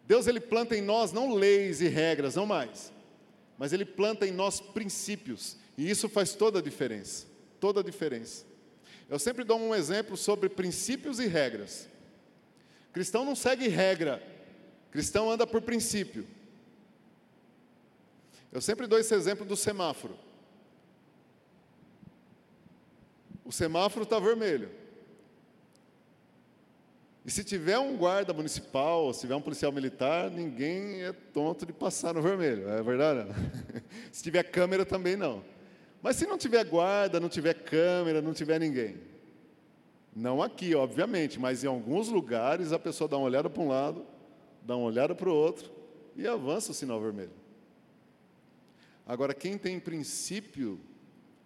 Deus 0.07 0.27
ele 0.27 0.39
planta 0.39 0.75
em 0.75 0.81
nós 0.81 1.11
não 1.11 1.33
leis 1.33 1.81
e 1.81 1.87
regras, 1.87 2.35
não 2.35 2.45
mais. 2.45 2.91
Mas 3.57 3.73
ele 3.73 3.85
planta 3.85 4.27
em 4.27 4.31
nós 4.31 4.59
princípios, 4.59 5.57
e 5.77 5.89
isso 5.89 6.09
faz 6.09 6.33
toda 6.33 6.59
a 6.59 6.61
diferença. 6.61 7.27
Toda 7.59 7.79
a 7.81 7.83
diferença. 7.83 8.45
Eu 9.09 9.19
sempre 9.19 9.43
dou 9.43 9.59
um 9.59 9.75
exemplo 9.75 10.15
sobre 10.15 10.49
princípios 10.49 11.19
e 11.19 11.27
regras. 11.27 11.87
Cristão 12.93 13.23
não 13.23 13.35
segue 13.35 13.67
regra, 13.67 14.21
cristão 14.89 15.29
anda 15.29 15.45
por 15.47 15.61
princípio. 15.61 16.27
Eu 18.51 18.59
sempre 18.59 18.85
dou 18.85 18.99
esse 18.99 19.13
exemplo 19.15 19.45
do 19.45 19.55
semáforo. 19.55 20.17
O 23.51 23.53
semáforo 23.53 24.03
está 24.03 24.17
vermelho. 24.17 24.69
E 27.25 27.29
se 27.29 27.43
tiver 27.43 27.77
um 27.77 27.97
guarda 27.97 28.31
municipal, 28.31 29.13
se 29.13 29.19
tiver 29.19 29.35
um 29.35 29.41
policial 29.41 29.73
militar, 29.73 30.31
ninguém 30.31 31.03
é 31.03 31.11
tonto 31.11 31.65
de 31.65 31.73
passar 31.73 32.13
no 32.13 32.21
vermelho, 32.21 32.69
é 32.69 32.81
verdade? 32.81 33.29
se 34.09 34.23
tiver 34.23 34.43
câmera 34.43 34.85
também 34.85 35.17
não. 35.17 35.43
Mas 36.01 36.15
se 36.15 36.25
não 36.25 36.37
tiver 36.37 36.63
guarda, 36.63 37.19
não 37.19 37.27
tiver 37.27 37.53
câmera, 37.55 38.21
não 38.21 38.33
tiver 38.33 38.57
ninguém. 38.57 38.95
Não 40.15 40.41
aqui, 40.41 40.73
obviamente, 40.73 41.37
mas 41.37 41.61
em 41.61 41.67
alguns 41.67 42.07
lugares 42.07 42.71
a 42.71 42.79
pessoa 42.79 43.09
dá 43.09 43.17
uma 43.17 43.25
olhada 43.25 43.49
para 43.49 43.61
um 43.61 43.67
lado, 43.67 44.05
dá 44.61 44.77
uma 44.77 44.85
olhada 44.85 45.13
para 45.13 45.29
o 45.29 45.35
outro 45.35 45.69
e 46.15 46.25
avança 46.25 46.71
o 46.71 46.73
sinal 46.73 47.01
vermelho. 47.01 47.33
Agora, 49.05 49.33
quem 49.33 49.57
tem 49.57 49.77
princípio, 49.77 50.79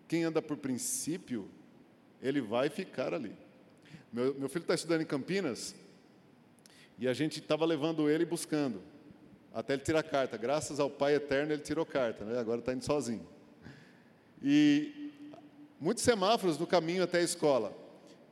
quem 0.07 0.23
anda 0.23 0.39
por 0.39 0.55
princípio, 0.55 1.49
ele 2.25 2.41
vai 2.41 2.69
ficar 2.69 3.13
ali. 3.13 3.35
Meu, 4.11 4.33
meu 4.33 4.49
filho 4.49 4.63
está 4.63 4.73
estudando 4.73 5.01
em 5.01 5.05
Campinas 5.05 5.75
e 6.97 7.07
a 7.07 7.13
gente 7.13 7.39
estava 7.39 7.65
levando 7.65 8.09
ele 8.09 8.25
buscando, 8.25 8.81
até 9.53 9.73
ele 9.73 9.83
tirar 9.83 10.01
carta. 10.01 10.37
Graças 10.37 10.79
ao 10.79 10.89
Pai 10.89 11.15
Eterno, 11.15 11.53
ele 11.53 11.61
tirou 11.61 11.85
carta, 11.85 12.25
né? 12.25 12.39
agora 12.39 12.59
está 12.59 12.73
indo 12.73 12.83
sozinho. 12.83 13.27
E 14.41 15.11
muitos 15.79 16.03
semáforos 16.03 16.57
no 16.57 16.65
caminho 16.65 17.03
até 17.03 17.19
a 17.19 17.23
escola. 17.23 17.75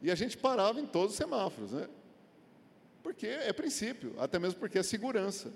E 0.02 0.10
a 0.10 0.16
gente 0.16 0.38
parava 0.38 0.80
em 0.80 0.86
todos 0.86 1.12
os 1.12 1.18
semáforos, 1.18 1.72
né? 1.72 1.88
Porque 3.02 3.28
é 3.28 3.52
princípio, 3.54 4.16
até 4.18 4.40
mesmo 4.40 4.60
porque 4.60 4.80
é 4.80 4.84
segurança. 4.84 5.52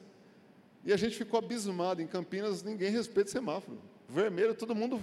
E 0.85 0.93
a 0.93 0.97
gente 0.97 1.17
ficou 1.17 1.39
abismado. 1.39 2.01
Em 2.01 2.07
Campinas, 2.07 2.63
ninguém 2.63 2.91
respeita 2.91 3.29
semáforo. 3.29 3.81
Vermelho, 4.07 4.53
todo 4.53 4.75
mundo 4.75 5.01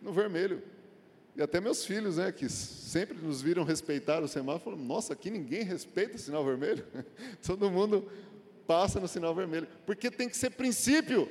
no 0.00 0.12
vermelho. 0.12 0.62
E 1.40 1.42
até 1.42 1.58
meus 1.58 1.86
filhos, 1.86 2.18
né, 2.18 2.30
que 2.30 2.50
sempre 2.50 3.16
nos 3.16 3.40
viram 3.40 3.64
respeitar 3.64 4.22
o 4.22 4.28
semáforo, 4.28 4.76
nossa, 4.76 5.14
aqui 5.14 5.30
ninguém 5.30 5.62
respeita 5.62 6.16
o 6.16 6.18
sinal 6.18 6.44
vermelho. 6.44 6.84
Todo 7.42 7.70
mundo 7.70 8.12
passa 8.66 9.00
no 9.00 9.08
sinal 9.08 9.34
vermelho. 9.34 9.66
Porque 9.86 10.10
tem 10.10 10.28
que 10.28 10.36
ser 10.36 10.50
princípio. 10.50 11.30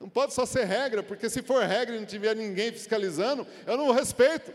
Não 0.00 0.08
pode 0.08 0.34
só 0.34 0.44
ser 0.44 0.64
regra, 0.64 1.00
porque 1.00 1.30
se 1.30 1.42
for 1.42 1.62
regra 1.62 1.94
e 1.94 2.00
não 2.00 2.04
tiver 2.04 2.34
ninguém 2.34 2.72
fiscalizando, 2.72 3.46
eu 3.64 3.76
não 3.76 3.92
respeito. 3.92 4.52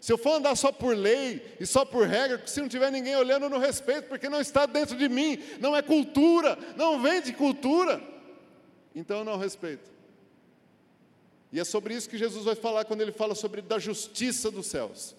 Se 0.00 0.10
eu 0.10 0.16
for 0.16 0.36
andar 0.36 0.56
só 0.56 0.72
por 0.72 0.96
lei 0.96 1.54
e 1.60 1.66
só 1.66 1.84
por 1.84 2.06
regra, 2.06 2.40
se 2.46 2.58
não 2.58 2.70
tiver 2.70 2.90
ninguém 2.90 3.16
olhando, 3.16 3.44
eu 3.44 3.50
não 3.50 3.58
respeito, 3.58 4.08
porque 4.08 4.30
não 4.30 4.40
está 4.40 4.64
dentro 4.64 4.96
de 4.96 5.10
mim, 5.10 5.38
não 5.60 5.76
é 5.76 5.82
cultura, 5.82 6.58
não 6.74 7.02
vem 7.02 7.20
de 7.20 7.34
cultura. 7.34 8.02
Então 8.94 9.18
eu 9.18 9.24
não 9.26 9.36
respeito. 9.36 9.91
E 11.52 11.60
é 11.60 11.64
sobre 11.64 11.94
isso 11.94 12.08
que 12.08 12.16
Jesus 12.16 12.46
vai 12.46 12.54
falar 12.54 12.86
quando 12.86 13.02
ele 13.02 13.12
fala 13.12 13.34
sobre 13.34 13.60
da 13.60 13.78
justiça 13.78 14.50
dos 14.50 14.66
céus. 14.66 15.14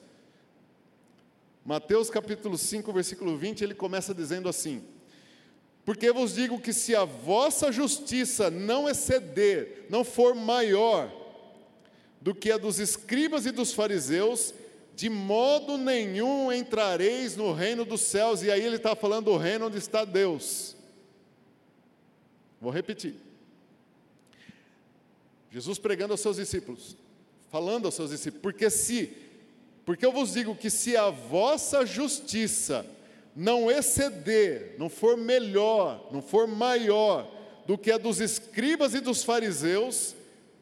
Mateus 1.63 2.09
capítulo 2.09 2.57
5, 2.57 2.91
versículo 2.91 3.37
20, 3.37 3.63
ele 3.63 3.75
começa 3.75 4.15
dizendo 4.15 4.49
assim: 4.49 4.83
Porque 5.85 6.11
vos 6.11 6.33
digo 6.33 6.59
que 6.59 6.73
se 6.73 6.95
a 6.95 7.05
vossa 7.05 7.71
justiça 7.71 8.49
não 8.49 8.89
exceder, 8.89 9.85
não 9.89 10.03
for 10.03 10.33
maior 10.33 11.11
do 12.19 12.33
que 12.33 12.51
a 12.51 12.57
dos 12.57 12.79
escribas 12.79 13.45
e 13.45 13.51
dos 13.51 13.71
fariseus, 13.71 14.55
de 14.95 15.09
modo 15.09 15.77
nenhum 15.77 16.51
entrareis 16.51 17.35
no 17.35 17.53
reino 17.53 17.85
dos 17.85 18.01
céus. 18.01 18.41
E 18.41 18.49
aí 18.49 18.61
ele 18.61 18.77
está 18.77 18.95
falando 18.95 19.25
do 19.25 19.37
reino 19.37 19.67
onde 19.67 19.77
está 19.77 20.03
Deus. 20.03 20.75
Vou 22.59 22.71
repetir. 22.71 23.15
Jesus 25.53 25.77
pregando 25.77 26.15
aos 26.15 26.19
seus 26.19 26.37
discípulos, 26.37 26.97
falando 27.51 27.85
aos 27.85 27.93
seus 27.93 28.09
discípulos, 28.09 28.41
porque 28.41 28.71
se, 28.71 29.15
porque 29.85 30.03
eu 30.03 30.11
vos 30.11 30.33
digo 30.33 30.55
que 30.55 30.67
se 30.67 30.97
a 30.97 31.11
vossa 31.11 31.85
justiça 31.85 32.83
não 33.35 33.69
exceder, 33.69 34.73
não 34.79 34.89
for 34.89 35.15
melhor, 35.15 36.09
não 36.11 36.23
for 36.23 36.47
maior 36.47 37.31
do 37.67 37.77
que 37.77 37.91
a 37.91 37.99
dos 37.99 38.19
escribas 38.19 38.95
e 38.95 38.99
dos 38.99 39.23
fariseus, 39.23 40.15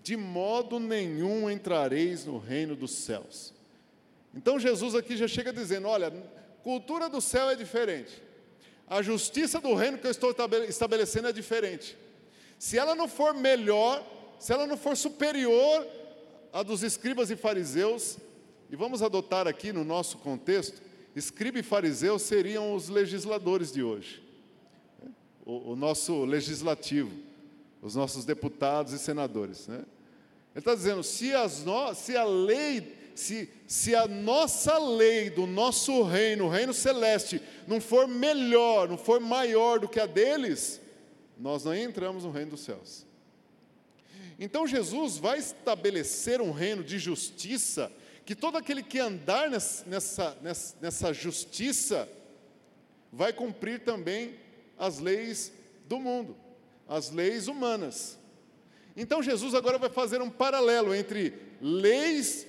de 0.03 0.17
modo 0.17 0.77
nenhum 0.77 1.49
entrareis 1.49 2.25
no 2.25 2.37
reino 2.37 2.75
dos 2.75 2.91
céus. 2.91 3.53
Então 4.35 4.59
Jesus 4.59 4.93
aqui 4.93 5.15
já 5.15 5.27
chega 5.29 5.53
dizendo: 5.53 5.87
olha, 5.87 6.11
cultura 6.63 7.07
do 7.07 7.21
céu 7.21 7.49
é 7.49 7.55
diferente, 7.55 8.21
a 8.85 9.01
justiça 9.01 9.61
do 9.61 9.73
reino 9.73 9.97
que 9.97 10.07
eu 10.07 10.11
estou 10.11 10.35
estabelecendo 10.67 11.29
é 11.29 11.31
diferente. 11.31 11.95
Se 12.59 12.77
ela 12.77 12.93
não 12.93 13.07
for 13.07 13.33
melhor, 13.33 14.05
se 14.41 14.51
ela 14.51 14.65
não 14.65 14.75
for 14.75 14.97
superior 14.97 15.85
à 16.51 16.63
dos 16.63 16.81
escribas 16.81 17.29
e 17.29 17.35
fariseus, 17.35 18.17
e 18.71 18.75
vamos 18.75 19.03
adotar 19.03 19.47
aqui 19.47 19.71
no 19.71 19.83
nosso 19.83 20.17
contexto, 20.17 20.81
escriba 21.15 21.59
e 21.59 21.63
fariseu 21.63 22.17
seriam 22.17 22.73
os 22.73 22.89
legisladores 22.89 23.71
de 23.71 23.83
hoje, 23.83 24.23
o, 25.45 25.73
o 25.73 25.75
nosso 25.75 26.25
legislativo, 26.25 27.11
os 27.83 27.93
nossos 27.93 28.25
deputados 28.25 28.93
e 28.93 28.97
senadores. 28.97 29.67
Né? 29.67 29.75
Ele 29.75 29.85
está 30.55 30.73
dizendo: 30.73 31.03
se, 31.03 31.31
no, 31.63 31.93
se 31.93 32.17
a 32.17 32.23
lei, 32.23 33.11
se, 33.13 33.47
se 33.67 33.93
a 33.93 34.07
nossa 34.07 34.75
lei 34.79 35.29
do 35.29 35.45
nosso 35.45 36.01
reino, 36.01 36.45
o 36.45 36.49
reino 36.49 36.73
celeste, 36.73 37.39
não 37.67 37.79
for 37.79 38.07
melhor, 38.07 38.89
não 38.89 38.97
for 38.97 39.19
maior 39.19 39.79
do 39.79 39.87
que 39.87 39.99
a 39.99 40.07
deles, 40.07 40.81
nós 41.37 41.63
não 41.63 41.75
entramos 41.75 42.23
no 42.23 42.31
reino 42.31 42.49
dos 42.49 42.61
céus. 42.61 43.10
Então 44.43 44.65
Jesus 44.65 45.17
vai 45.17 45.37
estabelecer 45.37 46.41
um 46.41 46.49
reino 46.49 46.83
de 46.83 46.97
justiça, 46.97 47.91
que 48.25 48.35
todo 48.35 48.57
aquele 48.57 48.81
que 48.81 48.97
andar 48.97 49.47
nessa, 49.51 50.35
nessa, 50.41 50.77
nessa 50.81 51.13
justiça 51.13 52.09
vai 53.13 53.31
cumprir 53.31 53.81
também 53.81 54.33
as 54.79 54.97
leis 54.97 55.53
do 55.87 55.99
mundo, 55.99 56.35
as 56.89 57.11
leis 57.11 57.47
humanas. 57.47 58.17
Então 58.97 59.21
Jesus 59.21 59.53
agora 59.53 59.77
vai 59.77 59.91
fazer 59.91 60.23
um 60.23 60.29
paralelo 60.31 60.95
entre 60.95 61.35
leis 61.61 62.47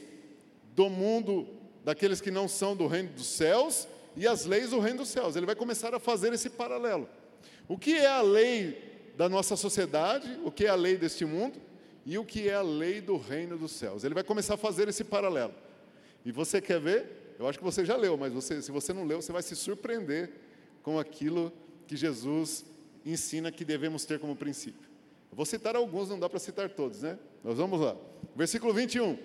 do 0.74 0.88
mundo, 0.88 1.46
daqueles 1.84 2.22
que 2.22 2.30
não 2.30 2.48
são 2.48 2.74
do 2.74 2.86
reino 2.86 3.10
dos 3.10 3.26
céus, 3.26 3.86
e 4.16 4.26
as 4.26 4.46
leis 4.46 4.70
do 4.70 4.80
reino 4.80 5.00
dos 5.00 5.10
céus. 5.10 5.36
Ele 5.36 5.44
vai 5.44 5.54
começar 5.54 5.94
a 5.94 6.00
fazer 6.00 6.32
esse 6.32 6.48
paralelo. 6.48 7.06
O 7.68 7.76
que 7.76 7.92
é 7.92 8.08
a 8.08 8.22
lei 8.22 9.12
da 9.14 9.28
nossa 9.28 9.56
sociedade? 9.56 10.40
O 10.42 10.50
que 10.50 10.64
é 10.64 10.70
a 10.70 10.74
lei 10.74 10.96
deste 10.96 11.26
mundo? 11.26 11.60
E 12.04 12.18
o 12.18 12.24
que 12.24 12.48
é 12.48 12.54
a 12.54 12.62
lei 12.62 13.00
do 13.00 13.16
reino 13.16 13.56
dos 13.56 13.72
céus. 13.72 14.04
Ele 14.04 14.14
vai 14.14 14.24
começar 14.24 14.54
a 14.54 14.56
fazer 14.56 14.88
esse 14.88 15.04
paralelo. 15.04 15.54
E 16.24 16.32
você 16.32 16.60
quer 16.60 16.80
ver? 16.80 17.34
Eu 17.38 17.48
acho 17.48 17.58
que 17.58 17.64
você 17.64 17.84
já 17.84 17.96
leu, 17.96 18.16
mas 18.16 18.32
você, 18.32 18.60
se 18.60 18.70
você 18.70 18.92
não 18.92 19.04
leu, 19.04 19.20
você 19.20 19.32
vai 19.32 19.42
se 19.42 19.56
surpreender 19.56 20.30
com 20.82 20.98
aquilo 20.98 21.52
que 21.86 21.96
Jesus 21.96 22.64
ensina 23.04 23.50
que 23.50 23.64
devemos 23.64 24.04
ter 24.04 24.18
como 24.18 24.36
princípio. 24.36 24.88
Eu 25.30 25.36
vou 25.36 25.46
citar 25.46 25.74
alguns, 25.76 26.08
não 26.08 26.18
dá 26.18 26.28
para 26.28 26.38
citar 26.38 26.68
todos, 26.70 27.02
né? 27.02 27.18
Nós 27.42 27.56
vamos 27.56 27.80
lá. 27.80 27.96
Versículo 28.36 28.72
21, 28.72 29.18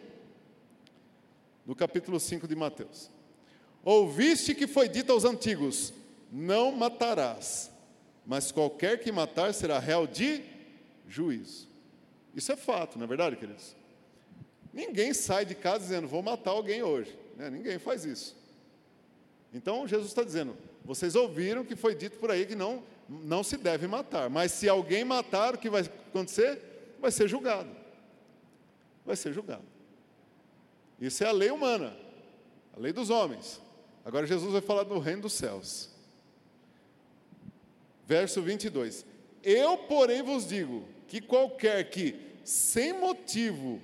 do 1.66 1.76
capítulo 1.76 2.20
5 2.20 2.48
de 2.48 2.56
Mateus. 2.56 3.12
Ouviste 3.84 4.56
que 4.56 4.68
foi 4.68 4.88
dito 4.88 5.12
aos 5.12 5.26
antigos: 5.26 5.94
Não 6.32 6.72
matarás, 6.72 7.72
mas 8.26 8.52
qualquer 8.52 9.00
que 9.00 9.12
matar 9.12 9.54
será 9.54 9.80
réu 9.80 10.08
de 10.08 10.44
juízo. 11.08 11.68
Isso 12.38 12.52
é 12.52 12.56
fato, 12.56 13.00
não 13.00 13.06
é 13.06 13.08
verdade, 13.08 13.36
queridos? 13.36 13.76
Ninguém 14.72 15.12
sai 15.12 15.44
de 15.44 15.56
casa 15.56 15.80
dizendo, 15.80 16.08
vou 16.08 16.22
matar 16.22 16.52
alguém 16.52 16.84
hoje. 16.84 17.18
Né? 17.36 17.50
Ninguém 17.50 17.80
faz 17.80 18.06
isso. 18.06 18.38
Então, 19.52 19.88
Jesus 19.88 20.10
está 20.10 20.24
dizendo, 20.24 20.56
vocês 20.86 21.16
ouviram 21.16 21.66
que 21.66 21.76
foi 21.76 21.96
dito 21.96 22.20
por 22.20 22.30
aí 22.30 22.46
que 22.46 22.54
não, 22.54 22.84
não 23.10 23.44
se 23.44 23.58
deve 23.58 23.88
matar. 23.88 24.30
Mas 24.30 24.52
se 24.52 24.70
alguém 24.70 25.04
matar, 25.04 25.56
o 25.56 25.58
que 25.58 25.68
vai 25.68 25.82
acontecer? 25.82 26.62
Vai 27.00 27.10
ser 27.10 27.28
julgado. 27.28 27.72
Vai 29.04 29.16
ser 29.16 29.34
julgado. 29.34 29.66
Isso 31.02 31.24
é 31.24 31.28
a 31.28 31.32
lei 31.32 31.50
humana, 31.50 31.98
a 32.76 32.80
lei 32.80 32.94
dos 32.94 33.10
homens. 33.10 33.60
Agora 34.06 34.28
Jesus 34.28 34.52
vai 34.52 34.62
falar 34.62 34.84
do 34.84 35.00
reino 35.00 35.24
dos 35.24 35.34
céus. 35.34 35.90
Verso 38.06 38.44
22. 38.44 39.08
Eu, 39.42 39.76
porém, 39.80 40.22
vos 40.22 40.48
digo 40.48 40.97
que 41.08 41.22
qualquer 41.22 41.90
que 41.90 42.16
sem 42.44 42.94
motivo, 42.94 43.82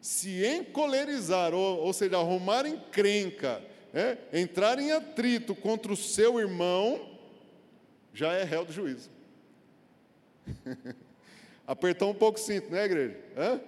se 0.00 0.44
encolerizar, 0.46 1.52
ou, 1.54 1.78
ou 1.80 1.92
seja, 1.92 2.16
arrumar 2.16 2.66
encrenca, 2.66 3.60
é, 3.92 4.18
entrar 4.32 4.78
em 4.78 4.92
atrito 4.92 5.54
contra 5.54 5.92
o 5.92 5.96
seu 5.96 6.38
irmão, 6.38 7.18
já 8.12 8.32
é 8.32 8.44
réu 8.44 8.64
do 8.64 8.72
juízo. 8.72 9.10
Apertou 11.66 12.10
um 12.10 12.14
pouco 12.14 12.38
o 12.38 12.42
cinto, 12.42 12.70
né, 12.70 12.84
igreja? 12.84 13.18
Hã? 13.36 13.60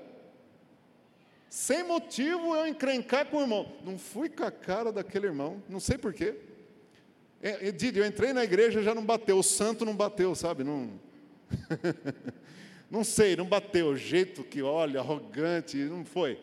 Sem 1.49 1.83
motivo 1.83 2.55
eu 2.55 2.66
encrencar 2.66 3.27
com 3.27 3.38
o 3.38 3.40
irmão. 3.40 3.73
Não 3.85 3.99
fui 3.99 4.29
com 4.29 4.45
a 4.45 4.51
cara 4.51 4.92
daquele 4.92 5.27
irmão, 5.27 5.62
não 5.69 5.81
sei 5.81 5.97
porquê. 5.97 6.35
É, 7.42 7.73
eu 7.95 8.07
entrei 8.07 8.33
na 8.33 8.45
igreja 8.45 8.83
já 8.83 8.95
não 8.95 9.05
bateu, 9.05 9.38
o 9.38 9.42
santo 9.42 9.85
não 9.85 9.97
bateu, 9.97 10.35
sabe? 10.35 10.62
Não. 10.62 10.90
Não 12.90 13.03
sei, 13.03 13.35
não 13.35 13.44
bateu, 13.44 13.88
o 13.88 13.96
jeito 13.96 14.44
que 14.44 14.62
olha, 14.62 15.01
arrogante, 15.01 15.77
não 15.77 16.05
foi. 16.05 16.38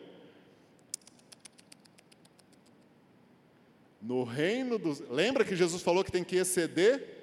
No 4.00 4.22
reino 4.22 4.78
dos. 4.78 5.00
Lembra 5.08 5.44
que 5.44 5.56
Jesus 5.56 5.82
falou 5.82 6.04
que 6.04 6.12
tem 6.12 6.22
que 6.22 6.36
exceder? 6.36 7.14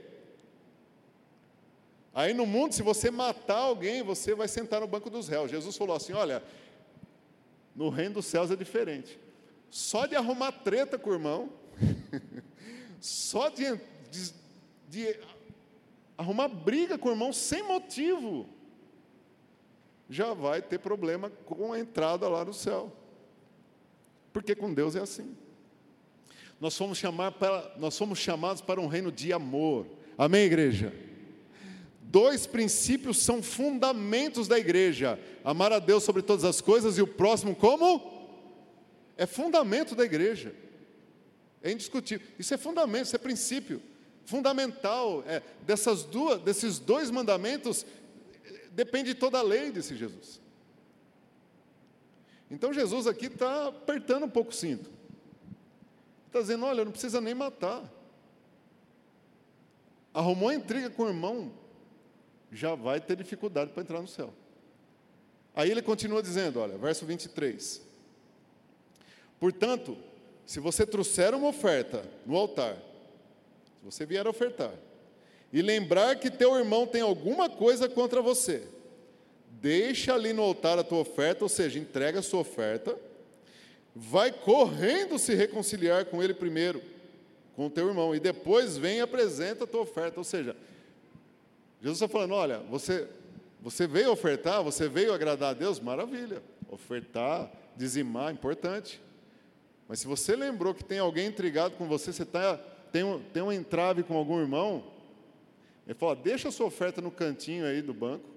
Aí 2.13 2.33
no 2.33 2.45
mundo, 2.45 2.73
se 2.73 2.81
você 2.81 3.11
matar 3.11 3.59
alguém, 3.59 4.01
você 4.01 4.33
vai 4.33 4.47
sentar 4.47 4.81
no 4.81 4.87
banco 4.87 5.09
dos 5.09 5.27
réus. 5.27 5.51
Jesus 5.51 5.77
falou 5.77 5.95
assim: 5.95 6.13
olha, 6.13 6.43
no 7.75 7.89
reino 7.89 8.15
dos 8.15 8.25
céus 8.25 8.49
é 8.49 8.55
diferente. 8.55 9.19
Só 9.69 10.05
de 10.05 10.15
arrumar 10.15 10.51
treta 10.51 10.97
com 10.97 11.11
o 11.11 11.13
irmão, 11.13 11.49
só 12.99 13.47
de, 13.47 13.79
de, 14.09 14.33
de 14.89 15.19
arrumar 16.17 16.49
briga 16.49 16.97
com 16.97 17.07
o 17.07 17.11
irmão 17.11 17.31
sem 17.31 17.63
motivo, 17.63 18.49
já 20.11 20.33
vai 20.33 20.61
ter 20.61 20.77
problema 20.77 21.29
com 21.45 21.71
a 21.71 21.79
entrada 21.79 22.27
lá 22.27 22.43
no 22.43 22.53
céu. 22.53 22.91
Porque 24.33 24.53
com 24.53 24.73
Deus 24.73 24.93
é 24.93 24.99
assim. 24.99 25.35
Nós 26.59 26.77
fomos, 26.77 26.97
chamar 26.97 27.31
para, 27.31 27.73
nós 27.77 27.97
chamados 28.17 28.61
para 28.61 28.79
um 28.81 28.87
reino 28.87 29.09
de 29.09 29.31
amor. 29.31 29.87
Amém, 30.17 30.43
igreja? 30.43 30.93
Dois 32.01 32.45
princípios 32.45 33.23
são 33.23 33.41
fundamentos 33.41 34.49
da 34.49 34.59
igreja: 34.59 35.17
amar 35.45 35.71
a 35.71 35.79
Deus 35.79 36.03
sobre 36.03 36.21
todas 36.21 36.43
as 36.43 36.59
coisas 36.59 36.97
e 36.97 37.01
o 37.01 37.07
próximo 37.07 37.55
como? 37.55 38.35
É 39.15 39.25
fundamento 39.25 39.95
da 39.95 40.03
igreja. 40.03 40.53
É 41.63 41.71
indiscutível. 41.71 42.27
Isso 42.37 42.53
é 42.53 42.57
fundamento, 42.57 43.05
isso 43.05 43.15
é 43.15 43.19
princípio. 43.19 43.81
Fundamental. 44.25 45.23
É, 45.25 45.41
dessas 45.65 46.03
duas, 46.03 46.41
desses 46.41 46.79
dois 46.79 47.09
mandamentos 47.09 47.85
depende 48.71 49.13
toda 49.13 49.39
a 49.39 49.43
lei 49.43 49.71
desse 49.71 49.95
Jesus. 49.95 50.41
Então 52.49 52.73
Jesus 52.73 53.07
aqui 53.07 53.27
está 53.27 53.67
apertando 53.67 54.25
um 54.25 54.29
pouco 54.29 54.51
o 54.51 54.53
cinto. 54.53 54.89
Está 56.27 56.41
dizendo: 56.41 56.65
olha, 56.65 56.83
não 56.83 56.91
precisa 56.91 57.21
nem 57.21 57.33
matar. 57.33 57.83
Arrumou 60.13 60.49
a 60.49 60.55
intriga 60.55 60.89
com 60.89 61.03
o 61.03 61.07
irmão, 61.07 61.53
já 62.51 62.75
vai 62.75 62.99
ter 62.99 63.15
dificuldade 63.15 63.71
para 63.71 63.81
entrar 63.81 64.01
no 64.01 64.07
céu. 64.07 64.33
Aí 65.55 65.69
ele 65.69 65.81
continua 65.81 66.21
dizendo: 66.21 66.59
olha, 66.59 66.77
verso 66.77 67.05
23. 67.05 67.81
Portanto, 69.39 69.97
se 70.45 70.59
você 70.59 70.85
trouxer 70.85 71.33
uma 71.33 71.47
oferta 71.47 72.03
no 72.25 72.35
altar, 72.35 72.75
se 72.75 73.85
você 73.85 74.05
vier 74.05 74.27
ofertar, 74.27 74.73
e 75.51 75.61
lembrar 75.61 76.15
que 76.15 76.29
teu 76.29 76.55
irmão 76.55 76.87
tem 76.87 77.01
alguma 77.01 77.49
coisa 77.49 77.89
contra 77.89 78.21
você, 78.21 78.63
deixa 79.49 80.13
ali 80.13 80.33
no 80.33 80.41
altar 80.41 80.79
a 80.79 80.83
tua 80.83 80.99
oferta, 80.99 81.43
ou 81.43 81.49
seja, 81.49 81.79
entrega 81.79 82.19
a 82.19 82.23
sua 82.23 82.39
oferta 82.41 82.97
vai 83.95 84.31
correndo 84.31 85.19
se 85.19 85.33
reconciliar 85.33 86.05
com 86.05 86.23
ele 86.23 86.33
primeiro, 86.33 86.81
com 87.55 87.67
o 87.67 87.69
teu 87.69 87.87
irmão, 87.87 88.15
e 88.15 88.19
depois 88.19 88.77
vem 88.77 88.97
e 88.97 89.01
apresenta 89.01 89.65
a 89.65 89.67
tua 89.67 89.81
oferta. 89.81 90.19
Ou 90.19 90.23
seja, 90.23 90.55
Jesus 91.81 92.01
está 92.01 92.07
falando: 92.07 92.33
olha, 92.33 92.59
você, 92.69 93.07
você 93.61 93.85
veio 93.85 94.11
ofertar, 94.11 94.63
você 94.63 94.87
veio 94.87 95.13
agradar 95.13 95.51
a 95.51 95.53
Deus, 95.53 95.79
maravilha. 95.79 96.41
Ofertar, 96.69 97.51
dizimar, 97.75 98.33
importante. 98.33 99.01
Mas 99.87 99.99
se 99.99 100.07
você 100.07 100.35
lembrou 100.35 100.73
que 100.73 100.83
tem 100.83 100.99
alguém 100.99 101.27
intrigado 101.27 101.75
com 101.75 101.85
você, 101.85 102.13
você 102.13 102.23
tá, 102.23 102.57
tem, 102.93 103.03
um, 103.03 103.19
tem 103.19 103.43
um 103.43 103.51
entrave 103.51 104.03
com 104.03 104.15
algum 104.15 104.39
irmão, 104.39 104.85
ele 105.85 105.95
fala: 105.95 106.15
deixa 106.15 106.49
a 106.49 106.51
sua 106.51 106.67
oferta 106.67 107.01
no 107.01 107.11
cantinho 107.11 107.65
aí 107.65 107.81
do 107.81 107.93
banco, 107.93 108.29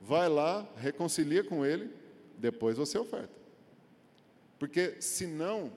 vai 0.00 0.28
lá, 0.28 0.66
reconcilia 0.76 1.44
com 1.44 1.64
ele, 1.64 1.90
depois 2.36 2.76
você 2.76 2.98
oferta. 2.98 3.40
Porque 4.58 4.96
senão, 5.00 5.72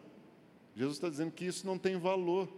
Jesus 0.75 0.97
está 0.97 1.09
dizendo 1.09 1.31
que 1.31 1.45
isso 1.45 1.65
não 1.65 1.77
tem 1.77 1.97
valor. 1.97 2.49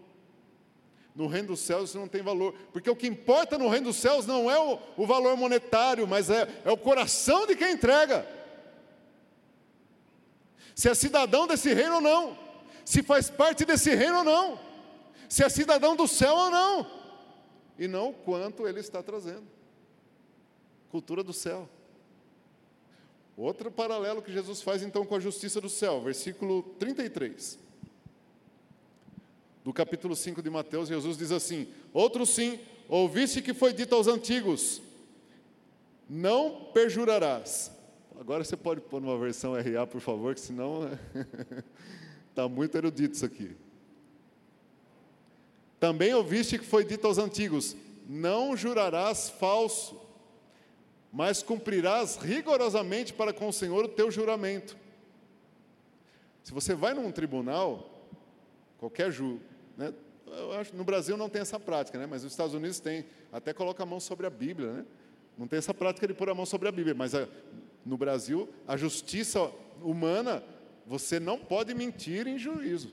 No 1.15 1.27
reino 1.27 1.49
dos 1.49 1.61
céus 1.61 1.89
isso 1.89 1.99
não 1.99 2.07
tem 2.07 2.21
valor. 2.21 2.53
Porque 2.73 2.89
o 2.89 2.95
que 2.95 3.07
importa 3.07 3.57
no 3.57 3.69
reino 3.69 3.87
dos 3.87 3.95
céus 3.95 4.25
não 4.25 4.51
é 4.51 4.59
o, 4.59 4.79
o 4.97 5.07
valor 5.07 5.37
monetário, 5.37 6.05
mas 6.05 6.29
é, 6.29 6.47
é 6.65 6.71
o 6.71 6.77
coração 6.77 7.47
de 7.47 7.55
quem 7.55 7.71
entrega. 7.71 8.27
Se 10.75 10.89
é 10.89 10.93
cidadão 10.93 11.47
desse 11.47 11.73
reino 11.73 11.95
ou 11.95 12.01
não. 12.01 12.37
Se 12.83 13.01
faz 13.01 13.29
parte 13.29 13.63
desse 13.63 13.95
reino 13.95 14.19
ou 14.19 14.23
não. 14.23 14.59
Se 15.29 15.43
é 15.43 15.49
cidadão 15.49 15.95
do 15.95 16.07
céu 16.07 16.35
ou 16.35 16.51
não. 16.51 16.94
E 17.77 17.87
não 17.87 18.09
o 18.09 18.13
quanto 18.13 18.67
ele 18.67 18.79
está 18.79 19.03
trazendo. 19.03 19.43
Cultura 20.89 21.23
do 21.23 21.33
céu. 21.33 21.67
Outro 23.37 23.69
paralelo 23.69 24.21
que 24.21 24.31
Jesus 24.31 24.61
faz 24.61 24.81
então 24.81 25.05
com 25.05 25.15
a 25.15 25.19
justiça 25.19 25.59
do 25.59 25.67
céu, 25.67 26.01
versículo 26.01 26.63
33. 26.79 27.59
Do 29.63 29.73
capítulo 29.73 30.15
5 30.15 30.41
de 30.41 30.49
Mateus, 30.49 30.87
Jesus 30.87 31.17
diz 31.17 31.31
assim: 31.31 31.67
Outro 31.91 32.25
sim, 32.25 32.59
ouviste 32.87 33.41
que 33.41 33.53
foi 33.53 33.73
dito 33.73 33.93
aos 33.93 34.07
antigos: 34.07 34.81
Não 36.09 36.69
perjurarás. 36.73 37.71
Agora 38.17 38.43
você 38.43 38.55
pode 38.55 38.79
pôr 38.79 39.01
numa 39.01 39.17
versão 39.17 39.53
RA, 39.53 39.85
por 39.85 39.99
favor, 39.99 40.33
que 40.33 40.39
senão 40.39 40.89
está 42.29 42.47
muito 42.47 42.77
erudito 42.77 43.15
isso 43.15 43.25
aqui. 43.25 43.55
Também 45.79 46.13
ouviste 46.13 46.57
que 46.57 46.65
foi 46.65 46.83
dito 46.83 47.07
aos 47.07 47.17
antigos: 47.17 47.75
Não 48.07 48.55
jurarás 48.55 49.29
falso 49.29 50.05
mas 51.15 51.41
cumprirás 51.41 52.17
rigorosamente 52.17 53.13
para 53.13 53.31
com 53.31 53.47
o 53.47 53.53
Senhor 53.53 53.85
o 53.85 53.87
teu 53.87 54.11
juramento. 54.11 54.75
Se 56.43 56.51
você 56.51 56.75
vai 56.75 56.93
num 56.93 57.09
tribunal, 57.09 58.05
qualquer 58.77 59.13
ju, 59.13 59.39
né, 59.77 59.93
no 60.73 60.83
Brasil 60.83 61.15
não 61.15 61.29
tem 61.29 61.41
essa 61.41 61.57
prática, 61.57 61.97
né, 61.97 62.05
mas 62.05 62.23
nos 62.23 62.33
Estados 62.33 62.53
Unidos 62.53 62.81
tem, 62.81 63.05
até 63.31 63.53
coloca 63.53 63.81
a 63.81 63.85
mão 63.85 63.97
sobre 63.97 64.27
a 64.27 64.29
Bíblia, 64.29 64.73
né? 64.73 64.85
Não 65.37 65.47
tem 65.47 65.57
essa 65.57 65.73
prática 65.73 66.05
de 66.05 66.13
pôr 66.13 66.29
a 66.29 66.35
mão 66.35 66.45
sobre 66.45 66.67
a 66.67 66.71
Bíblia, 66.71 66.93
mas 66.93 67.15
a, 67.15 67.29
no 67.85 67.97
Brasil, 67.97 68.49
a 68.67 68.75
justiça 68.75 69.49
humana, 69.81 70.43
você 70.85 71.17
não 71.17 71.39
pode 71.39 71.73
mentir 71.73 72.27
em 72.27 72.37
juízo. 72.37 72.91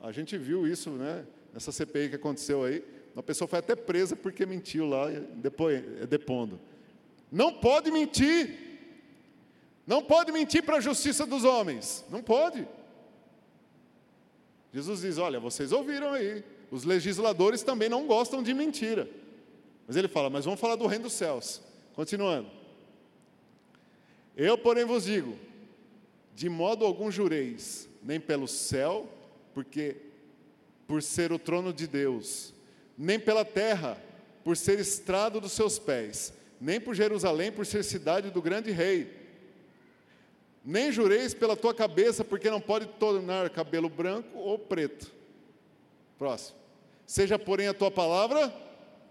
A 0.00 0.10
gente 0.10 0.36
viu 0.36 0.66
isso, 0.66 0.90
né, 0.90 1.24
nessa 1.52 1.72
CPI 1.72 2.10
que 2.10 2.16
aconteceu 2.16 2.64
aí. 2.64 2.84
Uma 3.14 3.22
pessoa 3.22 3.48
foi 3.48 3.58
até 3.58 3.74
presa 3.74 4.14
porque 4.14 4.46
mentiu 4.46 4.86
lá, 4.86 5.08
depois, 5.34 5.82
depondo. 6.08 6.60
Não 7.30 7.52
pode 7.52 7.90
mentir. 7.90 8.56
Não 9.86 10.02
pode 10.02 10.30
mentir 10.30 10.62
para 10.62 10.76
a 10.76 10.80
justiça 10.80 11.26
dos 11.26 11.44
homens. 11.44 12.04
Não 12.10 12.22
pode. 12.22 12.66
Jesus 14.72 15.00
diz: 15.00 15.18
Olha, 15.18 15.40
vocês 15.40 15.72
ouviram 15.72 16.12
aí. 16.12 16.44
Os 16.70 16.84
legisladores 16.84 17.62
também 17.62 17.88
não 17.88 18.06
gostam 18.06 18.42
de 18.42 18.54
mentira. 18.54 19.08
Mas 19.86 19.96
ele 19.96 20.08
fala: 20.08 20.30
Mas 20.30 20.44
vamos 20.44 20.60
falar 20.60 20.76
do 20.76 20.86
reino 20.86 21.04
dos 21.04 21.12
céus. 21.14 21.60
Continuando. 21.94 22.48
Eu, 24.36 24.56
porém, 24.56 24.84
vos 24.84 25.04
digo: 25.04 25.36
de 26.34 26.48
modo 26.48 26.84
algum 26.84 27.10
jureis, 27.10 27.88
nem 28.02 28.18
pelo 28.18 28.48
céu, 28.48 29.08
porque 29.52 29.96
por 30.90 31.04
ser 31.04 31.30
o 31.30 31.38
trono 31.38 31.72
de 31.72 31.86
Deus, 31.86 32.52
nem 32.98 33.16
pela 33.16 33.44
terra, 33.44 33.96
por 34.42 34.56
ser 34.56 34.80
estrado 34.80 35.40
dos 35.40 35.52
seus 35.52 35.78
pés, 35.78 36.34
nem 36.60 36.80
por 36.80 36.96
Jerusalém, 36.96 37.52
por 37.52 37.64
ser 37.64 37.84
cidade 37.84 38.28
do 38.28 38.42
grande 38.42 38.72
rei. 38.72 39.08
Nem 40.64 40.90
jureis 40.90 41.32
pela 41.32 41.56
tua 41.56 41.72
cabeça, 41.72 42.24
porque 42.24 42.50
não 42.50 42.60
pode 42.60 42.86
tornar 42.86 43.48
cabelo 43.50 43.88
branco 43.88 44.36
ou 44.36 44.58
preto. 44.58 45.12
Próximo. 46.18 46.58
Seja, 47.06 47.38
porém, 47.38 47.68
a 47.68 47.74
tua 47.74 47.92
palavra, 47.92 48.52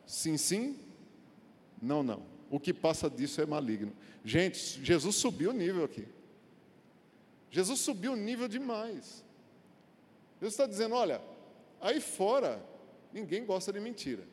sim, 0.05 0.35
sim, 0.35 0.77
não, 1.81 2.03
não. 2.03 2.23
O 2.49 2.59
que 2.59 2.73
passa 2.73 3.09
disso 3.09 3.39
é 3.39 3.45
maligno. 3.45 3.93
Gente, 4.25 4.83
Jesus 4.83 5.15
subiu 5.15 5.51
o 5.51 5.53
nível 5.53 5.85
aqui. 5.85 6.05
Jesus 7.49 7.79
subiu 7.79 8.11
o 8.11 8.17
nível 8.17 8.49
demais. 8.49 9.23
Jesus 10.41 10.55
está 10.55 10.67
dizendo: 10.67 10.95
olha, 10.95 11.21
aí 11.81 11.99
fora, 11.99 12.63
ninguém 13.11 13.45
gosta 13.45 13.71
de 13.71 13.79
mentira. 13.79 14.23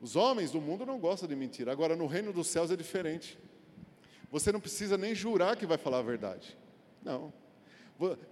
Os 0.00 0.16
homens 0.16 0.50
do 0.50 0.60
mundo 0.60 0.84
não 0.84 0.98
gostam 0.98 1.28
de 1.28 1.34
mentira. 1.34 1.72
Agora, 1.72 1.96
no 1.96 2.06
reino 2.06 2.32
dos 2.32 2.46
céus 2.48 2.70
é 2.70 2.76
diferente. 2.76 3.38
Você 4.30 4.52
não 4.52 4.60
precisa 4.60 4.98
nem 4.98 5.14
jurar 5.14 5.56
que 5.56 5.64
vai 5.64 5.78
falar 5.78 5.98
a 5.98 6.02
verdade. 6.02 6.58
Não. 7.02 7.32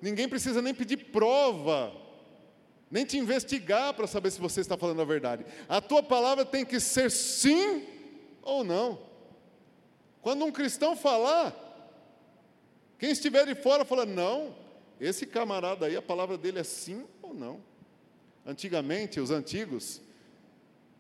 Ninguém 0.01 0.29
precisa 0.29 0.61
nem 0.61 0.75
pedir 0.75 0.97
prova, 0.97 1.95
nem 2.91 3.05
te 3.05 3.17
investigar 3.17 3.95
para 3.95 4.07
saber 4.07 4.31
se 4.31 4.41
você 4.41 4.61
está 4.61 4.77
falando 4.77 5.01
a 5.01 5.05
verdade. 5.05 5.47
A 5.69 5.81
tua 5.81 6.03
palavra 6.03 6.45
tem 6.45 6.65
que 6.65 6.81
ser 6.81 7.11
sim 7.11 7.87
ou 8.43 8.65
não. 8.65 8.99
Quando 10.21 10.45
um 10.45 10.53
cristão 10.53 10.97
falar, 10.97 11.55
quem 12.99 13.11
estiver 13.11 13.47
de 13.47 13.55
fora 13.55 13.85
fala: 13.85 14.05
não, 14.05 14.55
esse 15.01 15.27
camarada 15.27 15.87
aí, 15.87 15.97
a 15.97 16.03
palavra 16.03 16.37
dele 16.37 16.59
é 16.59 16.65
sim 16.65 17.07
ou 17.23 17.33
não. 17.33 17.61
Antigamente, 18.45 19.21
os 19.21 19.31
antigos, 19.31 20.01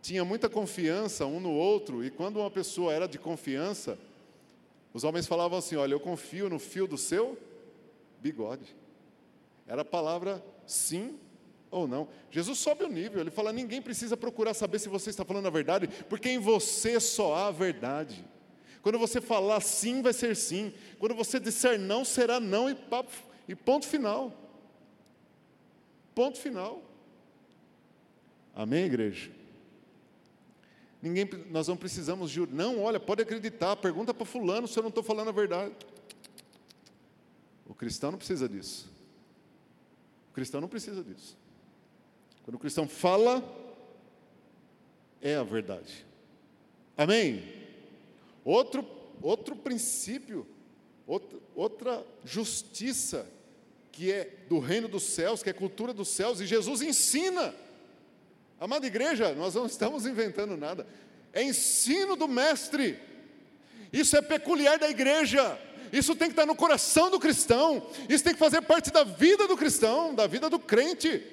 tinha 0.00 0.24
muita 0.24 0.48
confiança 0.48 1.26
um 1.26 1.40
no 1.40 1.52
outro, 1.52 2.04
e 2.04 2.10
quando 2.10 2.38
uma 2.38 2.50
pessoa 2.50 2.92
era 2.92 3.06
de 3.06 3.18
confiança, 3.18 3.98
os 4.92 5.04
homens 5.04 5.26
falavam 5.26 5.58
assim: 5.58 5.76
Olha, 5.76 5.94
eu 5.94 6.00
confio 6.00 6.48
no 6.48 6.58
fio 6.58 6.86
do 6.86 6.98
seu 6.98 7.38
bigode. 8.20 8.76
Era 9.66 9.82
a 9.82 9.84
palavra 9.84 10.44
sim 10.66 11.18
ou 11.70 11.88
não. 11.88 12.08
Jesus 12.30 12.58
sobe 12.58 12.84
o 12.84 12.88
nível, 12.88 13.20
ele 13.20 13.30
fala: 13.30 13.52
ninguém 13.52 13.80
precisa 13.80 14.16
procurar 14.16 14.54
saber 14.54 14.78
se 14.78 14.88
você 14.88 15.10
está 15.10 15.24
falando 15.24 15.46
a 15.46 15.50
verdade, 15.50 15.88
porque 16.08 16.28
em 16.28 16.38
você 16.38 17.00
só 17.00 17.34
há 17.34 17.46
a 17.48 17.50
verdade. 17.52 18.24
Quando 18.82 18.98
você 18.98 19.20
falar 19.20 19.60
sim, 19.60 20.02
vai 20.02 20.12
ser 20.12 20.36
sim. 20.36 20.72
Quando 20.98 21.14
você 21.14 21.38
disser 21.38 21.78
não, 21.78 22.04
será 22.04 22.40
não, 22.40 22.68
e, 22.68 22.74
papo, 22.74 23.12
e 23.48 23.54
ponto 23.54 23.86
final. 23.86 24.32
Ponto 26.14 26.38
final. 26.38 26.82
Amém, 28.54 28.84
igreja? 28.84 29.30
Ninguém, 31.00 31.28
nós 31.50 31.66
não 31.66 31.76
precisamos 31.76 32.30
jurar. 32.30 32.54
Não, 32.54 32.80
olha, 32.80 33.00
pode 33.00 33.22
acreditar, 33.22 33.74
pergunta 33.76 34.14
para 34.14 34.24
fulano 34.24 34.68
se 34.68 34.78
eu 34.78 34.82
não 34.82 34.88
estou 34.88 35.02
falando 35.02 35.28
a 35.28 35.32
verdade. 35.32 35.74
O 37.66 37.74
cristão 37.74 38.12
não 38.12 38.18
precisa 38.18 38.48
disso. 38.48 38.88
O 40.30 40.34
cristão 40.34 40.60
não 40.60 40.68
precisa 40.68 41.02
disso. 41.02 41.36
Quando 42.44 42.56
o 42.56 42.58
cristão 42.58 42.86
fala, 42.86 43.42
é 45.20 45.36
a 45.36 45.42
verdade. 45.42 46.04
Amém? 46.96 47.42
Outro, 48.44 48.86
outro 49.20 49.56
princípio, 49.56 50.46
outra, 51.06 51.38
outra 51.54 52.06
justiça 52.24 53.28
que 53.92 54.10
é 54.10 54.24
do 54.48 54.58
reino 54.58 54.88
dos 54.88 55.02
céus, 55.02 55.42
que 55.42 55.50
é 55.50 55.52
cultura 55.52 55.92
dos 55.92 56.08
céus, 56.08 56.40
e 56.40 56.46
Jesus 56.46 56.80
ensina. 56.80 57.54
Amada 58.62 58.86
igreja, 58.86 59.34
nós 59.34 59.56
não 59.56 59.66
estamos 59.66 60.06
inventando 60.06 60.56
nada. 60.56 60.86
É 61.32 61.42
ensino 61.42 62.14
do 62.14 62.28
mestre. 62.28 62.96
Isso 63.92 64.16
é 64.16 64.22
peculiar 64.22 64.78
da 64.78 64.88
igreja. 64.88 65.60
Isso 65.92 66.14
tem 66.14 66.28
que 66.28 66.34
estar 66.34 66.46
no 66.46 66.54
coração 66.54 67.10
do 67.10 67.18
cristão. 67.18 67.84
Isso 68.08 68.22
tem 68.22 68.32
que 68.32 68.38
fazer 68.38 68.62
parte 68.62 68.92
da 68.92 69.02
vida 69.02 69.48
do 69.48 69.56
cristão, 69.56 70.14
da 70.14 70.28
vida 70.28 70.48
do 70.48 70.60
crente. 70.60 71.26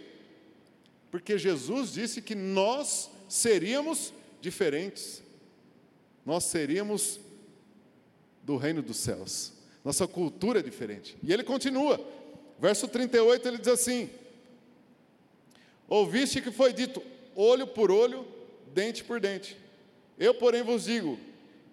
Porque 1.12 1.38
Jesus 1.38 1.94
disse 1.94 2.20
que 2.20 2.34
nós 2.34 3.12
seríamos 3.30 4.12
diferentes. 4.42 5.22
Nós 6.26 6.46
seríamos 6.46 7.20
do 8.42 8.58
reino 8.58 8.82
dos 8.82 8.98
céus. 8.98 9.54
Nossa 9.86 10.08
cultura 10.08 10.62
é 10.62 10.64
diferente. 10.64 11.16
E 11.22 11.32
ele 11.32 11.44
continua. 11.44 12.04
Verso 12.60 12.88
38 12.88 13.48
ele 13.48 13.60
diz 13.60 13.68
assim: 13.68 14.10
Ouviste 15.88 16.42
que 16.42 16.50
foi 16.50 16.74
dito 16.74 17.00
olho 17.40 17.66
por 17.66 17.90
olho, 17.90 18.28
dente 18.74 19.04
por 19.04 19.20
dente. 19.20 19.58
Eu, 20.18 20.34
porém, 20.34 20.62
vos 20.62 20.84
digo 20.84 21.18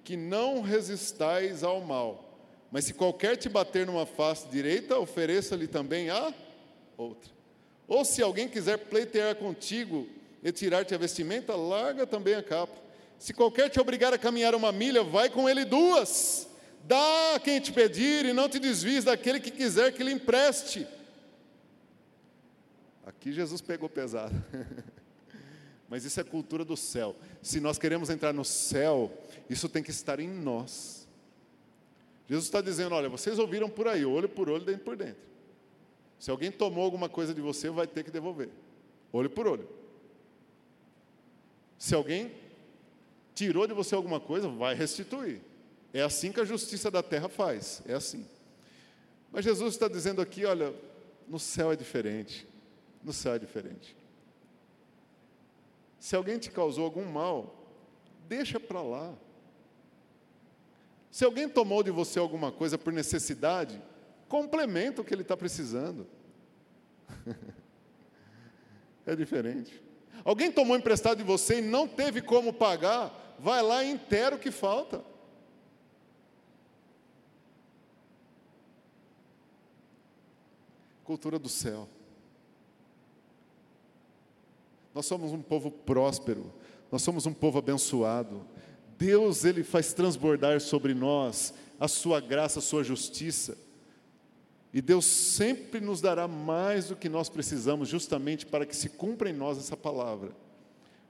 que 0.04 0.16
não 0.16 0.60
resistais 0.60 1.64
ao 1.64 1.80
mal, 1.80 2.38
mas 2.70 2.84
se 2.84 2.94
qualquer 2.94 3.36
te 3.36 3.48
bater 3.48 3.84
numa 3.84 4.06
face 4.06 4.46
direita, 4.48 4.96
ofereça-lhe 4.98 5.66
também 5.66 6.08
a 6.08 6.32
outra. 6.96 7.32
Ou 7.88 8.04
se 8.04 8.22
alguém 8.22 8.48
quiser 8.48 8.78
pleitear 8.78 9.34
contigo 9.34 10.08
e 10.42 10.52
tirar-te 10.52 10.94
a 10.94 10.98
vestimenta, 10.98 11.56
larga 11.56 12.06
também 12.06 12.34
a 12.34 12.42
capa. 12.42 12.76
Se 13.18 13.32
qualquer 13.32 13.68
te 13.68 13.80
obrigar 13.80 14.14
a 14.14 14.18
caminhar 14.18 14.54
uma 14.54 14.70
milha, 14.70 15.02
vai 15.02 15.28
com 15.28 15.48
ele 15.48 15.64
duas. 15.64 16.48
Dá 16.84 17.34
a 17.34 17.40
quem 17.40 17.58
te 17.58 17.72
pedir 17.72 18.24
e 18.26 18.32
não 18.32 18.48
te 18.48 18.60
desvies 18.60 19.02
daquele 19.02 19.40
que 19.40 19.50
quiser 19.50 19.92
que 19.92 20.04
lhe 20.04 20.12
empreste. 20.12 20.86
Aqui 23.04 23.32
Jesus 23.32 23.60
pegou 23.60 23.88
pesado. 23.88 24.34
Mas 25.88 26.04
isso 26.04 26.20
é 26.20 26.24
cultura 26.24 26.64
do 26.64 26.76
céu. 26.76 27.14
Se 27.40 27.60
nós 27.60 27.78
queremos 27.78 28.10
entrar 28.10 28.32
no 28.32 28.44
céu, 28.44 29.12
isso 29.48 29.68
tem 29.68 29.82
que 29.82 29.90
estar 29.90 30.18
em 30.18 30.28
nós. 30.28 31.06
Jesus 32.28 32.46
está 32.46 32.60
dizendo: 32.60 32.94
olha, 32.94 33.08
vocês 33.08 33.38
ouviram 33.38 33.70
por 33.70 33.86
aí, 33.86 34.04
olho 34.04 34.28
por 34.28 34.48
olho, 34.48 34.64
dentro 34.64 34.84
por 34.84 34.96
dentro. 34.96 35.22
Se 36.18 36.30
alguém 36.30 36.50
tomou 36.50 36.84
alguma 36.84 37.08
coisa 37.08 37.32
de 37.32 37.40
você, 37.40 37.70
vai 37.70 37.86
ter 37.86 38.02
que 38.02 38.10
devolver. 38.10 38.48
Olho 39.12 39.30
por 39.30 39.46
olho. 39.46 39.68
Se 41.78 41.94
alguém 41.94 42.32
tirou 43.34 43.66
de 43.66 43.74
você 43.74 43.94
alguma 43.94 44.18
coisa, 44.18 44.48
vai 44.48 44.74
restituir. 44.74 45.40
É 45.92 46.02
assim 46.02 46.32
que 46.32 46.40
a 46.40 46.44
justiça 46.44 46.90
da 46.90 47.02
terra 47.02 47.28
faz. 47.28 47.82
É 47.86 47.94
assim. 47.94 48.26
Mas 49.30 49.44
Jesus 49.44 49.74
está 49.74 49.88
dizendo 49.88 50.20
aqui: 50.20 50.44
olha, 50.44 50.74
no 51.28 51.38
céu 51.38 51.70
é 51.70 51.76
diferente. 51.76 52.46
No 53.04 53.12
céu 53.12 53.34
é 53.34 53.38
diferente. 53.38 53.95
Se 56.06 56.14
alguém 56.14 56.38
te 56.38 56.52
causou 56.52 56.84
algum 56.84 57.04
mal, 57.04 57.66
deixa 58.28 58.60
para 58.60 58.80
lá. 58.80 59.12
Se 61.10 61.24
alguém 61.24 61.48
tomou 61.48 61.82
de 61.82 61.90
você 61.90 62.20
alguma 62.20 62.52
coisa 62.52 62.78
por 62.78 62.92
necessidade, 62.92 63.82
complementa 64.28 65.02
o 65.02 65.04
que 65.04 65.12
ele 65.12 65.22
está 65.22 65.36
precisando. 65.36 66.06
é 69.04 69.16
diferente. 69.16 69.82
Alguém 70.24 70.52
tomou 70.52 70.76
emprestado 70.76 71.18
de 71.18 71.24
você 71.24 71.58
e 71.58 71.60
não 71.60 71.88
teve 71.88 72.22
como 72.22 72.52
pagar, 72.52 73.34
vai 73.40 73.60
lá 73.60 73.82
e 73.82 73.90
inteira 73.90 74.36
o 74.36 74.38
que 74.38 74.52
falta. 74.52 75.04
Cultura 81.02 81.36
do 81.36 81.48
céu. 81.48 81.88
Nós 84.96 85.04
somos 85.04 85.30
um 85.30 85.42
povo 85.42 85.70
próspero, 85.70 86.50
nós 86.90 87.02
somos 87.02 87.26
um 87.26 87.32
povo 87.34 87.58
abençoado. 87.58 88.46
Deus, 88.96 89.44
Ele 89.44 89.62
faz 89.62 89.92
transbordar 89.92 90.58
sobre 90.58 90.94
nós 90.94 91.52
a 91.78 91.86
Sua 91.86 92.18
graça, 92.18 92.60
a 92.60 92.62
Sua 92.62 92.82
justiça. 92.82 93.58
E 94.72 94.80
Deus 94.80 95.04
sempre 95.04 95.80
nos 95.80 96.00
dará 96.00 96.26
mais 96.26 96.88
do 96.88 96.96
que 96.96 97.10
nós 97.10 97.28
precisamos, 97.28 97.90
justamente 97.90 98.46
para 98.46 98.64
que 98.64 98.74
se 98.74 98.88
cumpra 98.88 99.28
em 99.28 99.34
nós 99.34 99.58
essa 99.58 99.76
palavra, 99.76 100.34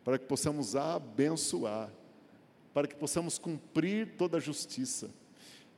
para 0.04 0.18
que 0.18 0.26
possamos 0.26 0.74
abençoar, 0.74 1.88
para 2.74 2.88
que 2.88 2.96
possamos 2.96 3.38
cumprir 3.38 4.16
toda 4.18 4.38
a 4.38 4.40
justiça. 4.40 5.10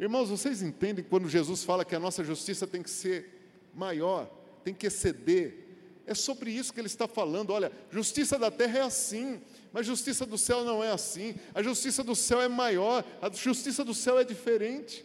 Irmãos, 0.00 0.30
vocês 0.30 0.62
entendem 0.62 1.04
quando 1.04 1.28
Jesus 1.28 1.62
fala 1.62 1.84
que 1.84 1.94
a 1.94 2.00
nossa 2.00 2.24
justiça 2.24 2.66
tem 2.66 2.82
que 2.82 2.88
ser 2.88 3.68
maior, 3.74 4.30
tem 4.64 4.72
que 4.72 4.86
exceder 4.86 5.67
é 6.08 6.14
sobre 6.14 6.50
isso 6.50 6.72
que 6.72 6.80
ele 6.80 6.86
está 6.86 7.06
falando. 7.06 7.50
Olha, 7.50 7.70
justiça 7.90 8.38
da 8.38 8.50
terra 8.50 8.78
é 8.78 8.82
assim, 8.82 9.40
mas 9.72 9.86
justiça 9.86 10.24
do 10.24 10.38
céu 10.38 10.64
não 10.64 10.82
é 10.82 10.90
assim. 10.90 11.34
A 11.54 11.62
justiça 11.62 12.02
do 12.02 12.16
céu 12.16 12.40
é 12.40 12.48
maior, 12.48 13.04
a 13.20 13.30
justiça 13.30 13.84
do 13.84 13.94
céu 13.94 14.18
é 14.18 14.24
diferente. 14.24 15.04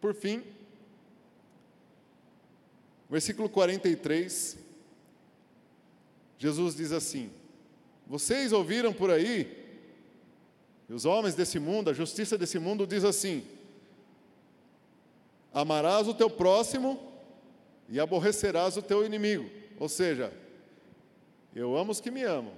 Por 0.00 0.14
fim, 0.14 0.42
versículo 3.10 3.48
43, 3.48 4.56
Jesus 6.38 6.74
diz 6.74 6.92
assim: 6.92 7.30
Vocês 8.06 8.52
ouviram 8.52 8.92
por 8.92 9.10
aí, 9.10 9.66
os 10.88 11.04
homens 11.04 11.34
desse 11.34 11.58
mundo, 11.58 11.90
a 11.90 11.92
justiça 11.92 12.38
desse 12.38 12.58
mundo 12.58 12.86
diz 12.86 13.04
assim: 13.04 13.44
Amarás 15.52 16.08
o 16.08 16.14
teu 16.14 16.30
próximo 16.30 16.98
e 17.88 17.98
aborrecerás 17.98 18.76
o 18.76 18.82
teu 18.82 19.04
inimigo. 19.04 19.50
Ou 19.78 19.88
seja, 19.88 20.32
eu 21.54 21.76
amo 21.76 21.92
os 21.92 22.00
que 22.00 22.10
me 22.10 22.22
amam. 22.22 22.54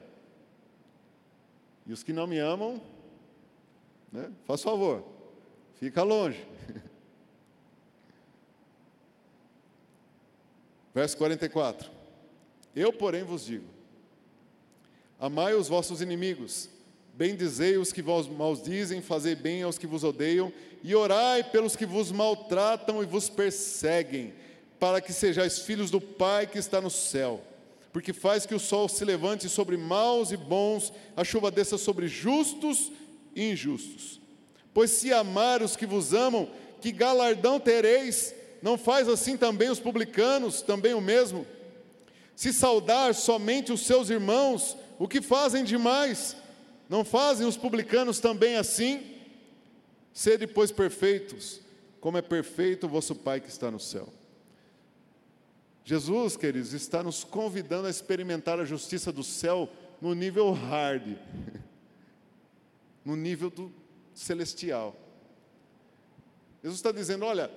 E 1.86 1.92
os 1.92 2.02
que 2.02 2.12
não 2.12 2.26
me 2.26 2.38
amam, 2.38 2.82
né, 4.12 4.32
faz 4.44 4.62
favor, 4.62 5.04
fica 5.74 6.02
longe. 6.02 6.46
Verso 10.94 11.16
44. 11.18 11.90
Eu, 12.74 12.92
porém, 12.92 13.22
vos 13.22 13.44
digo: 13.44 13.66
Amai 15.18 15.54
os 15.54 15.68
vossos 15.68 16.00
inimigos, 16.00 16.68
bendizei 17.14 17.76
os 17.76 17.92
que 17.92 18.02
vos 18.02 18.26
maldizem, 18.28 19.02
fazei 19.02 19.34
bem 19.34 19.62
aos 19.62 19.78
que 19.78 19.86
vos 19.86 20.04
odeiam, 20.04 20.52
e 20.82 20.94
orai 20.94 21.44
pelos 21.44 21.76
que 21.76 21.84
vos 21.84 22.10
maltratam 22.10 23.02
e 23.02 23.06
vos 23.06 23.28
perseguem 23.28 24.32
para 24.80 25.00
que 25.00 25.12
sejais 25.12 25.58
filhos 25.58 25.90
do 25.90 26.00
Pai 26.00 26.46
que 26.46 26.58
está 26.58 26.80
no 26.80 26.90
céu, 26.90 27.42
porque 27.92 28.14
faz 28.14 28.46
que 28.46 28.54
o 28.54 28.58
sol 28.58 28.88
se 28.88 29.04
levante 29.04 29.48
sobre 29.48 29.76
maus 29.76 30.32
e 30.32 30.36
bons, 30.36 30.90
a 31.14 31.22
chuva 31.22 31.50
desça 31.50 31.76
sobre 31.76 32.08
justos 32.08 32.90
e 33.36 33.50
injustos. 33.50 34.18
Pois 34.72 34.90
se 34.90 35.12
amar 35.12 35.62
os 35.62 35.76
que 35.76 35.84
vos 35.84 36.14
amam, 36.14 36.48
que 36.80 36.90
galardão 36.90 37.60
tereis? 37.60 38.34
Não 38.62 38.78
faz 38.78 39.08
assim 39.08 39.36
também 39.36 39.68
os 39.68 39.80
publicanos, 39.80 40.62
também 40.62 40.94
o 40.94 41.00
mesmo? 41.00 41.46
Se 42.34 42.52
saudar 42.52 43.14
somente 43.14 43.72
os 43.72 43.82
seus 43.82 44.08
irmãos, 44.08 44.76
o 44.98 45.06
que 45.06 45.20
fazem 45.20 45.62
demais? 45.62 46.36
Não 46.88 47.04
fazem 47.04 47.46
os 47.46 47.56
publicanos 47.56 48.18
também 48.18 48.56
assim? 48.56 49.02
Sede, 50.14 50.46
pois, 50.46 50.72
perfeitos, 50.72 51.60
como 52.00 52.16
é 52.16 52.22
perfeito 52.22 52.86
o 52.86 52.88
vosso 52.88 53.14
Pai 53.14 53.40
que 53.40 53.48
está 53.48 53.70
no 53.70 53.78
céu. 53.78 54.19
Jesus, 55.84 56.36
queridos, 56.36 56.72
está 56.72 57.02
nos 57.02 57.24
convidando 57.24 57.86
a 57.86 57.90
experimentar 57.90 58.60
a 58.60 58.64
justiça 58.64 59.10
do 59.10 59.24
céu 59.24 59.68
no 60.00 60.14
nível 60.14 60.52
hard, 60.52 61.16
no 63.04 63.16
nível 63.16 63.50
do 63.50 63.72
celestial. 64.14 64.94
Jesus 66.62 66.78
está 66.78 66.92
dizendo: 66.92 67.24
olha, 67.24 67.50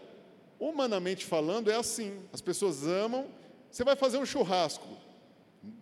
humanamente 0.60 1.26
falando, 1.26 1.70
é 1.70 1.76
assim: 1.76 2.22
as 2.32 2.42
pessoas 2.42 2.86
amam, 2.88 3.28
você 3.70 3.84
vai 3.84 3.96
fazer 3.96 4.18
um 4.18 4.26
churrasco, 4.26 4.88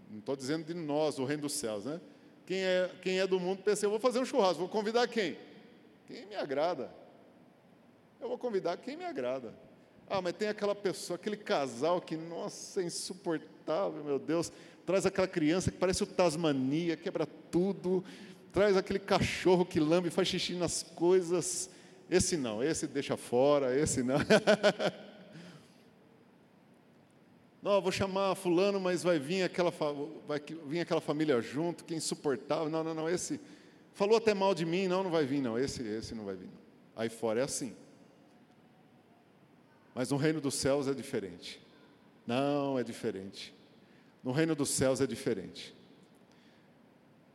Não 0.10 0.20
estou 0.20 0.36
dizendo 0.36 0.66
de 0.66 0.74
nós, 0.74 1.20
o 1.20 1.26
reino 1.26 1.44
dos 1.44 1.54
céus, 1.54 1.86
né? 1.86 2.02
Quem 2.46 2.64
é, 2.64 2.92
quem 3.02 3.20
é 3.20 3.28
do 3.28 3.39
mundo 3.39 3.62
pensa, 3.64 3.86
eu 3.86 3.89
vou 3.89 4.00
fazer 4.00 4.20
um 4.20 4.26
churrasco, 4.26 4.60
vou 4.60 4.70
convidar 4.70 5.08
quem? 5.08 5.38
Quem 6.08 6.26
me 6.26 6.36
agrada. 6.36 6.92
Eu 8.20 8.28
vou 8.28 8.38
convidar 8.38 8.78
quem 8.78 8.98
me 8.98 9.06
agrada. 9.06 9.54
Ah, 10.14 10.22
mas 10.22 10.34
tem 10.34 10.49
aquela 10.49 10.76
pessoa, 10.76 11.16
aquele 11.16 11.38
casal 11.38 12.01
que, 12.01 12.18
nossa, 12.18 12.82
é 12.82 12.84
insuportável, 12.84 14.03
meu 14.03 14.20
Deus. 14.20 14.51
Traz 14.86 15.05
aquela 15.05 15.28
criança 15.28 15.72
que 15.72 15.78
parece 15.78 16.03
o 16.03 16.05
Tasmania, 16.05 16.97
quebra 16.97 17.26
tudo. 17.26 18.03
Traz 18.51 18.76
aquele 18.76 18.99
cachorro 18.99 19.66
que 19.66 19.80
lambe, 19.80 20.09
faz 20.09 20.28
xixi 20.28 20.53
nas 20.53 20.84
coisas. 20.84 21.70
Esse 22.09 22.36
não, 22.36 22.62
esse 22.62 22.88
deixa 22.88 23.16
fora, 23.16 23.74
esse 23.74 24.03
não. 24.03 24.18
Não, 27.64 27.80
vou 27.80 27.91
chamar 27.91 28.34
fulano, 28.34 28.80
mas 28.80 29.03
vai 29.03 29.20
vir 29.20 29.43
aquela, 29.43 29.72
vai 30.28 30.41
vir 30.66 30.80
aquela 30.80 30.99
família 30.99 31.39
junto, 31.41 31.86
que 31.86 31.93
é 31.93 31.97
insuportável. 31.97 32.72
Não, 32.72 32.84
não, 32.84 32.95
não, 32.95 33.07
esse 33.07 33.39
falou 33.93 34.18
até 34.18 34.34
mal 34.34 34.55
de 34.55 34.66
mim, 34.66 34.88
não, 34.88 35.03
não 35.03 35.12
vai 35.12 35.28
vir, 35.28 35.41
não. 35.41 35.59
Esse, 35.59 35.84
esse 35.84 36.16
não 36.16 36.26
vai 36.26 36.36
vir. 36.36 36.47
Não. 36.47 36.59
Aí 36.95 37.07
fora 37.07 37.39
é 37.39 37.43
assim. 37.43 37.76
Mas 39.94 40.12
no 40.12 40.18
reino 40.18 40.39
dos 40.39 40.56
céus 40.56 40.88
é 40.88 40.94
diferente. 40.94 41.62
Não, 42.26 42.78
é 42.80 42.84
diferente. 42.84 43.54
No 44.24 44.32
reino 44.32 44.56
dos 44.56 44.70
céus 44.70 45.02
é 45.02 45.08
diferente. 45.08 45.76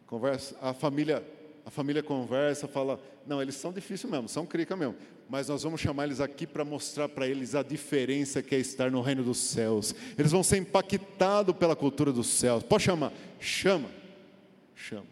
Conversa, 0.06 0.56
a 0.60 0.72
família, 0.72 1.24
a 1.64 1.70
família 1.70 2.02
conversa, 2.02 2.68
fala, 2.68 3.00
não, 3.26 3.42
eles 3.42 3.56
são 3.56 3.72
difíceis 3.72 4.10
mesmo, 4.10 4.28
são 4.28 4.46
crica 4.46 4.76
mesmo 4.76 4.96
mas 5.28 5.48
nós 5.48 5.62
vamos 5.62 5.80
chamar 5.80 6.04
eles 6.04 6.20
aqui 6.20 6.46
para 6.46 6.64
mostrar 6.64 7.08
para 7.08 7.26
eles 7.26 7.54
a 7.54 7.62
diferença 7.62 8.42
que 8.42 8.54
é 8.54 8.58
estar 8.58 8.90
no 8.90 9.00
reino 9.00 9.24
dos 9.24 9.38
céus. 9.38 9.94
Eles 10.16 10.30
vão 10.30 10.42
ser 10.42 10.58
impactados 10.58 11.54
pela 11.56 11.74
cultura 11.74 12.12
dos 12.12 12.28
céus. 12.28 12.62
Pode 12.62 12.84
chamar? 12.84 13.12
Chama. 13.40 13.90
Chama. 14.74 15.06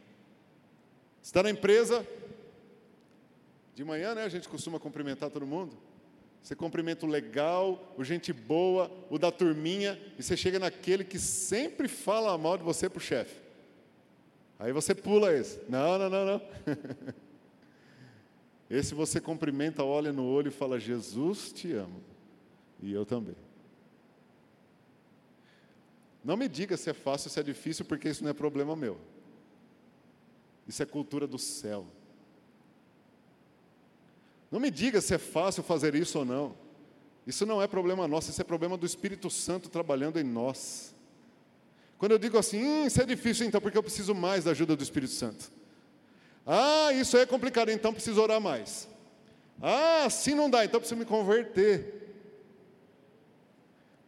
Está 1.22 1.42
na 1.42 1.50
empresa, 1.50 2.06
de 3.74 3.82
manhã, 3.82 4.14
né? 4.14 4.22
A 4.24 4.28
gente 4.28 4.48
costuma 4.48 4.78
cumprimentar 4.78 5.30
todo 5.30 5.46
mundo. 5.46 5.76
Você 6.44 6.54
cumprimenta 6.54 7.06
o 7.06 7.08
legal, 7.08 7.94
o 7.96 8.04
gente 8.04 8.30
boa, 8.30 8.92
o 9.08 9.18
da 9.18 9.32
turminha, 9.32 9.98
e 10.18 10.22
você 10.22 10.36
chega 10.36 10.58
naquele 10.58 11.02
que 11.02 11.18
sempre 11.18 11.88
fala 11.88 12.36
mal 12.36 12.58
de 12.58 12.62
você 12.62 12.86
para 12.86 12.98
o 12.98 13.00
chefe. 13.00 13.40
Aí 14.58 14.70
você 14.70 14.94
pula 14.94 15.32
esse. 15.32 15.58
Não, 15.70 15.98
não, 15.98 16.10
não, 16.10 16.26
não. 16.26 16.42
Esse 18.68 18.94
você 18.94 19.20
cumprimenta, 19.20 19.84
olha 19.84 20.12
no 20.12 20.24
olho 20.24 20.48
e 20.48 20.50
fala: 20.50 20.78
Jesus 20.78 21.50
te 21.52 21.72
amo. 21.72 22.02
E 22.82 22.92
eu 22.92 23.06
também. 23.06 23.36
Não 26.22 26.36
me 26.36 26.48
diga 26.48 26.76
se 26.76 26.90
é 26.90 26.94
fácil 26.94 27.28
ou 27.28 27.32
se 27.32 27.40
é 27.40 27.42
difícil, 27.42 27.84
porque 27.84 28.08
isso 28.08 28.22
não 28.22 28.30
é 28.30 28.34
problema 28.34 28.74
meu. 28.74 28.98
Isso 30.66 30.82
é 30.82 30.86
cultura 30.86 31.26
do 31.26 31.38
céu. 31.38 31.86
Não 34.54 34.60
me 34.60 34.70
diga 34.70 35.00
se 35.00 35.12
é 35.12 35.18
fácil 35.18 35.64
fazer 35.64 35.96
isso 35.96 36.16
ou 36.20 36.24
não. 36.24 36.54
Isso 37.26 37.44
não 37.44 37.60
é 37.60 37.66
problema 37.66 38.06
nosso, 38.06 38.30
isso 38.30 38.40
é 38.40 38.44
problema 38.44 38.76
do 38.76 38.86
Espírito 38.86 39.28
Santo 39.28 39.68
trabalhando 39.68 40.16
em 40.16 40.22
nós. 40.22 40.94
Quando 41.98 42.12
eu 42.12 42.18
digo 42.20 42.38
assim, 42.38 42.62
hum, 42.62 42.86
isso 42.86 43.02
é 43.02 43.04
difícil, 43.04 43.44
então, 43.46 43.60
porque 43.60 43.76
eu 43.76 43.82
preciso 43.82 44.14
mais 44.14 44.44
da 44.44 44.52
ajuda 44.52 44.76
do 44.76 44.82
Espírito 44.84 45.12
Santo. 45.12 45.50
Ah, 46.46 46.92
isso 46.92 47.16
é 47.16 47.26
complicado, 47.26 47.70
então 47.70 47.92
preciso 47.92 48.22
orar 48.22 48.40
mais. 48.40 48.88
Ah, 49.60 50.04
assim 50.04 50.36
não 50.36 50.48
dá, 50.48 50.64
então 50.64 50.78
preciso 50.78 51.00
me 51.00 51.04
converter. 51.04 52.14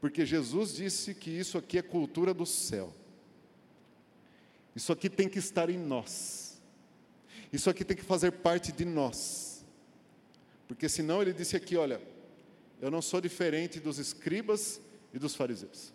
Porque 0.01 0.25
Jesus 0.25 0.77
disse 0.77 1.13
que 1.13 1.29
isso 1.29 1.59
aqui 1.59 1.77
é 1.77 1.83
cultura 1.83 2.33
do 2.33 2.47
céu. 2.47 2.95
Isso 4.77 4.93
aqui 4.93 5.11
tem 5.11 5.29
que 5.29 5.41
estar 5.41 5.69
em 5.69 5.77
nós. 5.77 6.63
Isso 7.53 7.69
aqui 7.69 7.85
tem 7.85 7.97
que 7.97 8.05
fazer 8.05 8.31
parte 8.31 8.71
de 8.71 8.85
nós. 8.85 9.56
Porque 10.67 10.89
senão 10.89 11.23
ele 11.23 11.33
disse 11.33 11.57
aqui, 11.57 11.77
olha, 11.77 12.01
eu 12.81 12.91
não 12.91 13.01
sou 13.01 13.21
diferente 13.21 13.81
dos 13.81 13.99
escribas 13.99 14.81
e 15.13 15.19
dos 15.19 15.35
fariseus. 15.35 15.93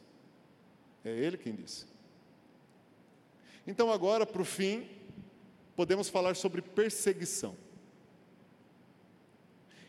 É 1.03 1.09
ele 1.09 1.38
quem 1.38 1.53
disse. 1.53 1.86
Então 3.65 3.91
agora, 3.91 4.26
para 4.26 4.41
o 4.41 4.45
fim, 4.45 4.88
podemos 5.76 6.09
falar 6.09 6.36
sobre 6.36 6.61
perseguição. 6.61 7.55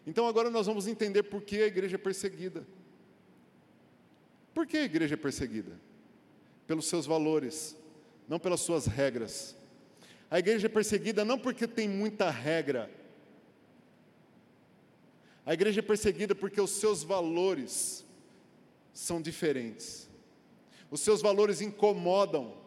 Então 0.07 0.27
agora 0.27 0.51
nós 0.51 0.67
vamos 0.67 0.87
entender 0.87 1.23
por 1.23 1.43
que 1.43 1.63
a 1.63 1.67
igreja 1.67 1.97
é 1.97 1.99
perseguida. 1.99 2.67
Por 4.53 4.67
que 4.67 4.77
a 4.77 4.85
igreja 4.85 5.15
é 5.15 5.17
perseguida? 5.17 5.79
Pelos 6.67 6.87
seus 6.87 7.07
valores, 7.07 7.77
não 8.29 8.39
pelas 8.39 8.61
suas 8.61 8.87
regras. 8.87 9.57
A 10.31 10.39
igreja 10.39 10.67
é 10.67 10.69
perseguida 10.69 11.25
não 11.25 11.39
porque 11.39 11.67
tem 11.67 11.89
muita 11.89 12.31
regra. 12.31 12.91
A 15.45 15.53
igreja 15.53 15.81
é 15.81 15.83
perseguida 15.83 16.35
porque 16.35 16.61
os 16.61 16.71
seus 16.71 17.03
valores 17.03 18.05
são 18.93 19.21
diferentes. 19.21 20.09
Os 20.91 21.01
seus 21.01 21.21
valores 21.21 21.61
incomodam 21.61 22.62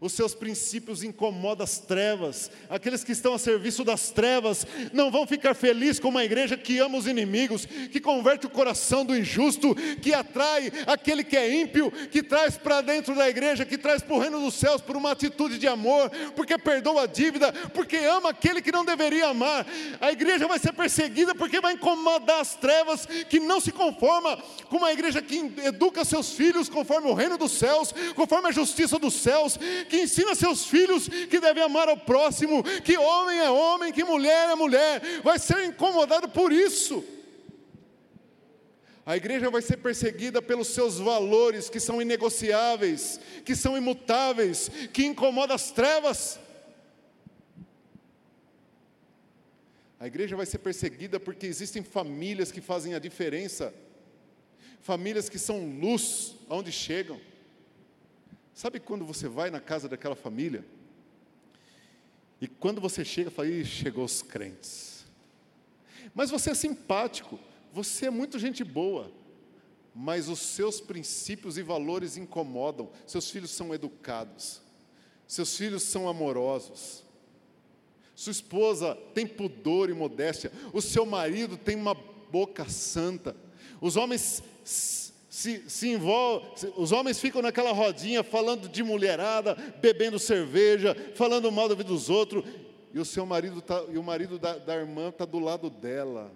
os 0.00 0.12
seus 0.12 0.34
princípios 0.34 1.02
incomodam 1.02 1.62
as 1.62 1.78
trevas. 1.78 2.50
Aqueles 2.70 3.04
que 3.04 3.12
estão 3.12 3.34
a 3.34 3.38
serviço 3.38 3.84
das 3.84 4.10
trevas 4.10 4.66
não 4.92 5.10
vão 5.10 5.26
ficar 5.26 5.54
felizes 5.54 6.00
com 6.00 6.08
uma 6.08 6.24
igreja 6.24 6.56
que 6.56 6.78
ama 6.78 6.96
os 6.96 7.06
inimigos, 7.06 7.66
que 7.66 8.00
converte 8.00 8.46
o 8.46 8.50
coração 8.50 9.04
do 9.04 9.16
injusto, 9.16 9.74
que 10.00 10.14
atrai 10.14 10.72
aquele 10.86 11.22
que 11.22 11.36
é 11.36 11.54
ímpio, 11.54 11.90
que 12.10 12.22
traz 12.22 12.56
para 12.56 12.80
dentro 12.80 13.14
da 13.14 13.28
igreja, 13.28 13.66
que 13.66 13.76
traz 13.76 14.00
para 14.00 14.16
o 14.16 14.18
reino 14.18 14.40
dos 14.40 14.54
céus 14.54 14.80
por 14.80 14.96
uma 14.96 15.10
atitude 15.10 15.58
de 15.58 15.68
amor, 15.68 16.10
porque 16.34 16.56
perdoa 16.56 17.02
a 17.02 17.06
dívida, 17.06 17.52
porque 17.74 17.96
ama 17.96 18.30
aquele 18.30 18.62
que 18.62 18.72
não 18.72 18.84
deveria 18.84 19.28
amar. 19.28 19.66
A 20.00 20.10
igreja 20.10 20.48
vai 20.48 20.58
ser 20.58 20.72
perseguida 20.72 21.34
porque 21.34 21.60
vai 21.60 21.74
incomodar 21.74 22.40
as 22.40 22.54
trevas, 22.54 23.06
que 23.28 23.38
não 23.38 23.60
se 23.60 23.70
conforma 23.70 24.38
com 24.70 24.78
uma 24.78 24.92
igreja 24.92 25.20
que 25.20 25.52
educa 25.64 26.04
seus 26.06 26.32
filhos 26.32 26.70
conforme 26.70 27.10
o 27.10 27.14
reino 27.14 27.36
dos 27.36 27.52
céus, 27.52 27.92
conforme 28.14 28.48
a 28.48 28.52
justiça 28.52 28.98
dos 28.98 29.12
céus 29.14 29.58
que 29.90 30.00
ensina 30.00 30.34
seus 30.34 30.64
filhos 30.64 31.08
que 31.08 31.40
devem 31.40 31.62
amar 31.62 31.88
ao 31.88 31.96
próximo, 31.96 32.62
que 32.82 32.96
homem 32.96 33.38
é 33.38 33.50
homem, 33.50 33.92
que 33.92 34.04
mulher 34.04 34.48
é 34.48 34.54
mulher, 34.54 35.02
vai 35.22 35.38
ser 35.38 35.64
incomodado 35.64 36.28
por 36.28 36.52
isso. 36.52 37.04
A 39.04 39.16
igreja 39.16 39.50
vai 39.50 39.60
ser 39.60 39.78
perseguida 39.78 40.40
pelos 40.40 40.68
seus 40.68 40.98
valores 40.98 41.68
que 41.68 41.80
são 41.80 42.00
inegociáveis, 42.00 43.18
que 43.44 43.56
são 43.56 43.76
imutáveis, 43.76 44.70
que 44.92 45.04
incomodam 45.04 45.56
as 45.56 45.72
trevas. 45.72 46.38
A 49.98 50.06
igreja 50.06 50.36
vai 50.36 50.46
ser 50.46 50.58
perseguida 50.58 51.18
porque 51.18 51.46
existem 51.46 51.82
famílias 51.82 52.52
que 52.52 52.60
fazem 52.60 52.94
a 52.94 52.98
diferença, 52.98 53.74
famílias 54.80 55.28
que 55.28 55.38
são 55.38 55.78
luz 55.80 56.36
onde 56.48 56.70
chegam. 56.70 57.20
Sabe 58.54 58.80
quando 58.80 59.04
você 59.04 59.28
vai 59.28 59.50
na 59.50 59.60
casa 59.60 59.88
daquela 59.88 60.16
família? 60.16 60.64
E 62.40 62.48
quando 62.48 62.80
você 62.80 63.04
chega, 63.04 63.30
fala, 63.30 63.48
Ih, 63.48 63.64
chegou 63.64 64.04
os 64.04 64.22
crentes. 64.22 65.04
Mas 66.14 66.30
você 66.30 66.50
é 66.50 66.54
simpático, 66.54 67.38
você 67.72 68.06
é 68.06 68.10
muito 68.10 68.38
gente 68.38 68.64
boa, 68.64 69.12
mas 69.94 70.28
os 70.28 70.38
seus 70.38 70.80
princípios 70.80 71.58
e 71.58 71.62
valores 71.62 72.16
incomodam. 72.16 72.90
Seus 73.06 73.30
filhos 73.30 73.50
são 73.50 73.74
educados, 73.74 74.60
seus 75.26 75.56
filhos 75.56 75.82
são 75.82 76.08
amorosos, 76.08 77.04
sua 78.14 78.32
esposa 78.32 78.94
tem 79.14 79.26
pudor 79.26 79.88
e 79.88 79.94
modéstia, 79.94 80.52
o 80.72 80.80
seu 80.80 81.06
marido 81.06 81.56
tem 81.56 81.76
uma 81.76 81.94
boca 81.94 82.68
santa. 82.68 83.36
Os 83.80 83.96
homens 83.96 84.42
se, 85.40 85.64
se 85.70 85.88
envolve, 85.88 86.46
os 86.76 86.92
homens 86.92 87.18
ficam 87.18 87.40
naquela 87.40 87.72
rodinha 87.72 88.22
falando 88.22 88.68
de 88.68 88.82
mulherada, 88.82 89.54
bebendo 89.80 90.18
cerveja, 90.18 90.94
falando 91.14 91.50
mal 91.50 91.66
da 91.66 91.74
vida 91.74 91.88
dos 91.88 92.10
outros, 92.10 92.44
e 92.92 92.98
o 92.98 93.06
seu 93.06 93.24
marido 93.24 93.62
tá, 93.62 93.82
e 93.88 93.96
o 93.96 94.02
marido 94.02 94.38
da, 94.38 94.58
da 94.58 94.76
irmã 94.76 95.08
está 95.08 95.24
do 95.24 95.38
lado 95.38 95.70
dela, 95.70 96.30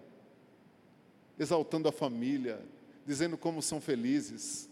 exaltando 1.39 1.87
a 1.87 1.93
família, 1.93 2.63
dizendo 3.07 3.37
como 3.37 3.61
são 3.61 3.79
felizes, 3.79 4.71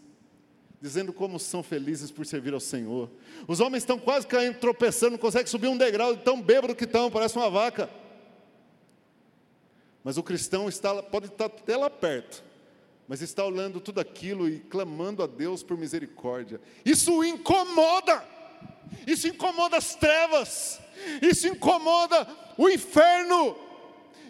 dizendo 0.81 1.13
como 1.13 1.39
são 1.39 1.61
felizes 1.61 2.09
por 2.09 2.25
servir 2.25 2.55
ao 2.55 2.59
Senhor. 2.59 3.11
Os 3.47 3.59
homens 3.59 3.83
estão 3.83 3.99
quase 3.99 4.25
caindo, 4.25 4.57
tropeçando, 4.57 5.11
não 5.11 5.19
conseguem 5.19 5.45
subir 5.45 5.67
um 5.67 5.77
degrau, 5.77 6.17
tão 6.17 6.41
bêbado 6.41 6.75
que 6.75 6.85
estão, 6.85 7.11
parece 7.11 7.35
uma 7.35 7.51
vaca. 7.51 7.87
Mas 10.03 10.17
o 10.17 10.23
cristão 10.23 10.67
está, 10.67 11.03
pode 11.03 11.27
estar 11.27 11.45
até 11.45 11.77
lá 11.77 11.89
perto, 11.91 12.43
mas 13.13 13.21
está 13.21 13.45
olhando 13.45 13.79
tudo 13.79 14.01
aquilo 14.01 14.49
e 14.49 14.57
clamando 14.57 15.21
a 15.21 15.27
Deus 15.27 15.61
por 15.61 15.77
misericórdia. 15.77 16.59
Isso 16.83 17.13
o 17.13 17.23
incomoda, 17.23 18.25
isso 19.05 19.27
incomoda 19.27 19.77
as 19.77 19.93
trevas, 19.93 20.79
isso 21.21 21.47
incomoda 21.47 22.27
o 22.57 22.67
inferno, 22.67 23.55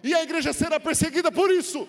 e 0.03 0.13
a 0.13 0.21
igreja 0.21 0.51
será 0.51 0.81
perseguida 0.81 1.31
por 1.31 1.49
isso. 1.49 1.87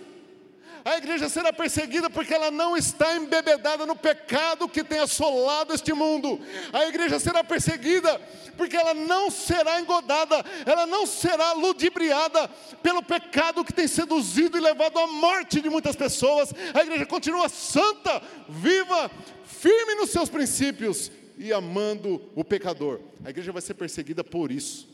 A 0.85 0.99
igreja 0.99 1.31
será 1.31 1.51
perseguida 1.51 2.11
porque 2.11 2.35
ela 2.35 2.51
não 2.51 2.77
está 2.77 3.17
embebedada 3.17 3.87
no 3.87 3.97
pecado 3.97 4.69
que 4.69 4.85
tem 4.85 4.99
assolado 4.99 5.73
este 5.73 5.95
mundo. 5.95 6.39
A 6.73 6.85
igreja 6.87 7.19
será 7.19 7.43
perseguida 7.43 8.21
porque 8.55 8.77
ela 8.77 8.93
não 8.93 9.31
será 9.31 9.81
engodada, 9.81 10.45
ela 10.67 10.87
não 10.87 11.07
será 11.07 11.53
ludibriada 11.55 12.49
pelo 12.83 13.03
pecado 13.03 13.65
que 13.65 13.73
tem 13.73 13.89
seduzido 13.89 14.59
e 14.59 14.61
levado 14.61 14.99
à 14.99 15.07
morte 15.07 15.61
de 15.61 15.71
muitas 15.71 15.97
pessoas. 15.97 16.53
A 16.75 16.83
igreja 16.83 17.07
continua 17.07 17.49
santa, 17.49 18.23
viva, 18.47 19.11
firme 19.47 19.95
nos 19.95 20.11
seus 20.11 20.29
princípios 20.29 21.11
e 21.39 21.51
amando 21.51 22.21
o 22.35 22.45
pecador. 22.45 23.01
A 23.25 23.31
igreja 23.31 23.53
vai 23.53 23.63
ser 23.63 23.75
perseguida 23.75 24.23
por 24.23 24.53
isso. 24.53 24.94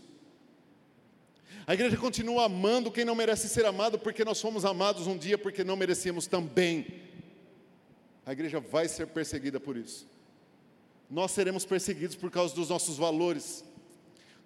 A 1.70 1.74
igreja 1.74 1.96
continua 1.96 2.46
amando 2.46 2.90
quem 2.90 3.04
não 3.04 3.14
merece 3.14 3.48
ser 3.48 3.64
amado, 3.64 3.96
porque 3.96 4.24
nós 4.24 4.40
fomos 4.40 4.64
amados 4.64 5.06
um 5.06 5.16
dia 5.16 5.38
porque 5.38 5.62
não 5.62 5.76
merecíamos 5.76 6.26
também. 6.26 6.84
A 8.26 8.32
igreja 8.32 8.58
vai 8.58 8.88
ser 8.88 9.06
perseguida 9.06 9.60
por 9.60 9.76
isso. 9.76 10.04
Nós 11.08 11.30
seremos 11.30 11.64
perseguidos 11.64 12.16
por 12.16 12.28
causa 12.28 12.56
dos 12.56 12.70
nossos 12.70 12.96
valores. 12.96 13.62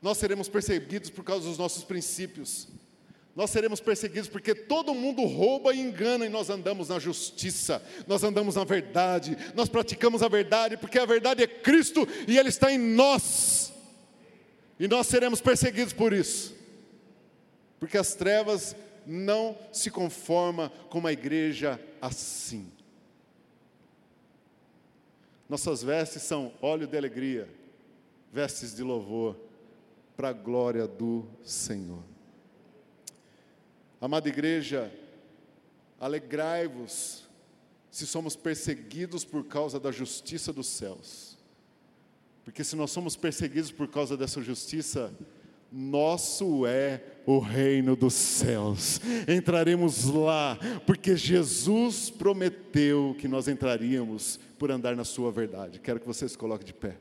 Nós 0.02 0.18
seremos 0.18 0.50
perseguidos 0.50 1.08
por 1.08 1.24
causa 1.24 1.48
dos 1.48 1.56
nossos 1.56 1.82
princípios. 1.82 2.68
Nós 3.34 3.48
seremos 3.48 3.80
perseguidos 3.80 4.28
porque 4.28 4.54
todo 4.54 4.94
mundo 4.94 5.24
rouba 5.24 5.72
e 5.72 5.80
engana 5.80 6.26
e 6.26 6.28
nós 6.28 6.50
andamos 6.50 6.90
na 6.90 6.98
justiça, 6.98 7.82
nós 8.06 8.22
andamos 8.22 8.56
na 8.56 8.64
verdade, 8.64 9.34
nós 9.54 9.70
praticamos 9.70 10.22
a 10.22 10.28
verdade, 10.28 10.76
porque 10.76 10.98
a 10.98 11.06
verdade 11.06 11.42
é 11.42 11.46
Cristo 11.46 12.06
e 12.28 12.36
Ele 12.36 12.50
está 12.50 12.70
em 12.70 12.76
nós, 12.76 13.72
e 14.78 14.86
nós 14.86 15.06
seremos 15.06 15.40
perseguidos 15.40 15.94
por 15.94 16.12
isso 16.12 16.63
porque 17.84 17.98
as 17.98 18.14
trevas 18.14 18.74
não 19.04 19.58
se 19.70 19.90
conforma 19.90 20.72
com 20.88 21.00
uma 21.00 21.12
igreja 21.12 21.78
assim. 22.00 22.72
Nossas 25.46 25.82
vestes 25.82 26.22
são 26.22 26.50
óleo 26.62 26.86
de 26.86 26.96
alegria, 26.96 27.46
vestes 28.32 28.74
de 28.74 28.82
louvor, 28.82 29.36
para 30.16 30.30
a 30.30 30.32
glória 30.32 30.88
do 30.88 31.26
Senhor. 31.42 32.02
Amada 34.00 34.30
igreja, 34.30 34.90
alegrai-vos 36.00 37.28
se 37.90 38.06
somos 38.06 38.34
perseguidos 38.34 39.26
por 39.26 39.44
causa 39.44 39.78
da 39.78 39.92
justiça 39.92 40.54
dos 40.54 40.68
céus. 40.68 41.36
Porque 42.46 42.64
se 42.64 42.76
nós 42.76 42.90
somos 42.90 43.14
perseguidos 43.14 43.70
por 43.70 43.88
causa 43.88 44.16
dessa 44.16 44.40
justiça, 44.40 45.12
nosso 45.74 46.64
é 46.66 47.02
o 47.26 47.40
reino 47.40 47.96
dos 47.96 48.14
céus. 48.14 49.00
Entraremos 49.26 50.04
lá, 50.04 50.56
porque 50.86 51.16
Jesus 51.16 52.10
prometeu 52.10 53.16
que 53.18 53.26
nós 53.26 53.48
entraríamos 53.48 54.38
por 54.56 54.70
andar 54.70 54.94
na 54.94 55.04
sua 55.04 55.32
verdade. 55.32 55.80
Quero 55.80 55.98
que 55.98 56.06
vocês 56.06 56.36
coloquem 56.36 56.66
de 56.66 56.74
pé. 56.74 56.96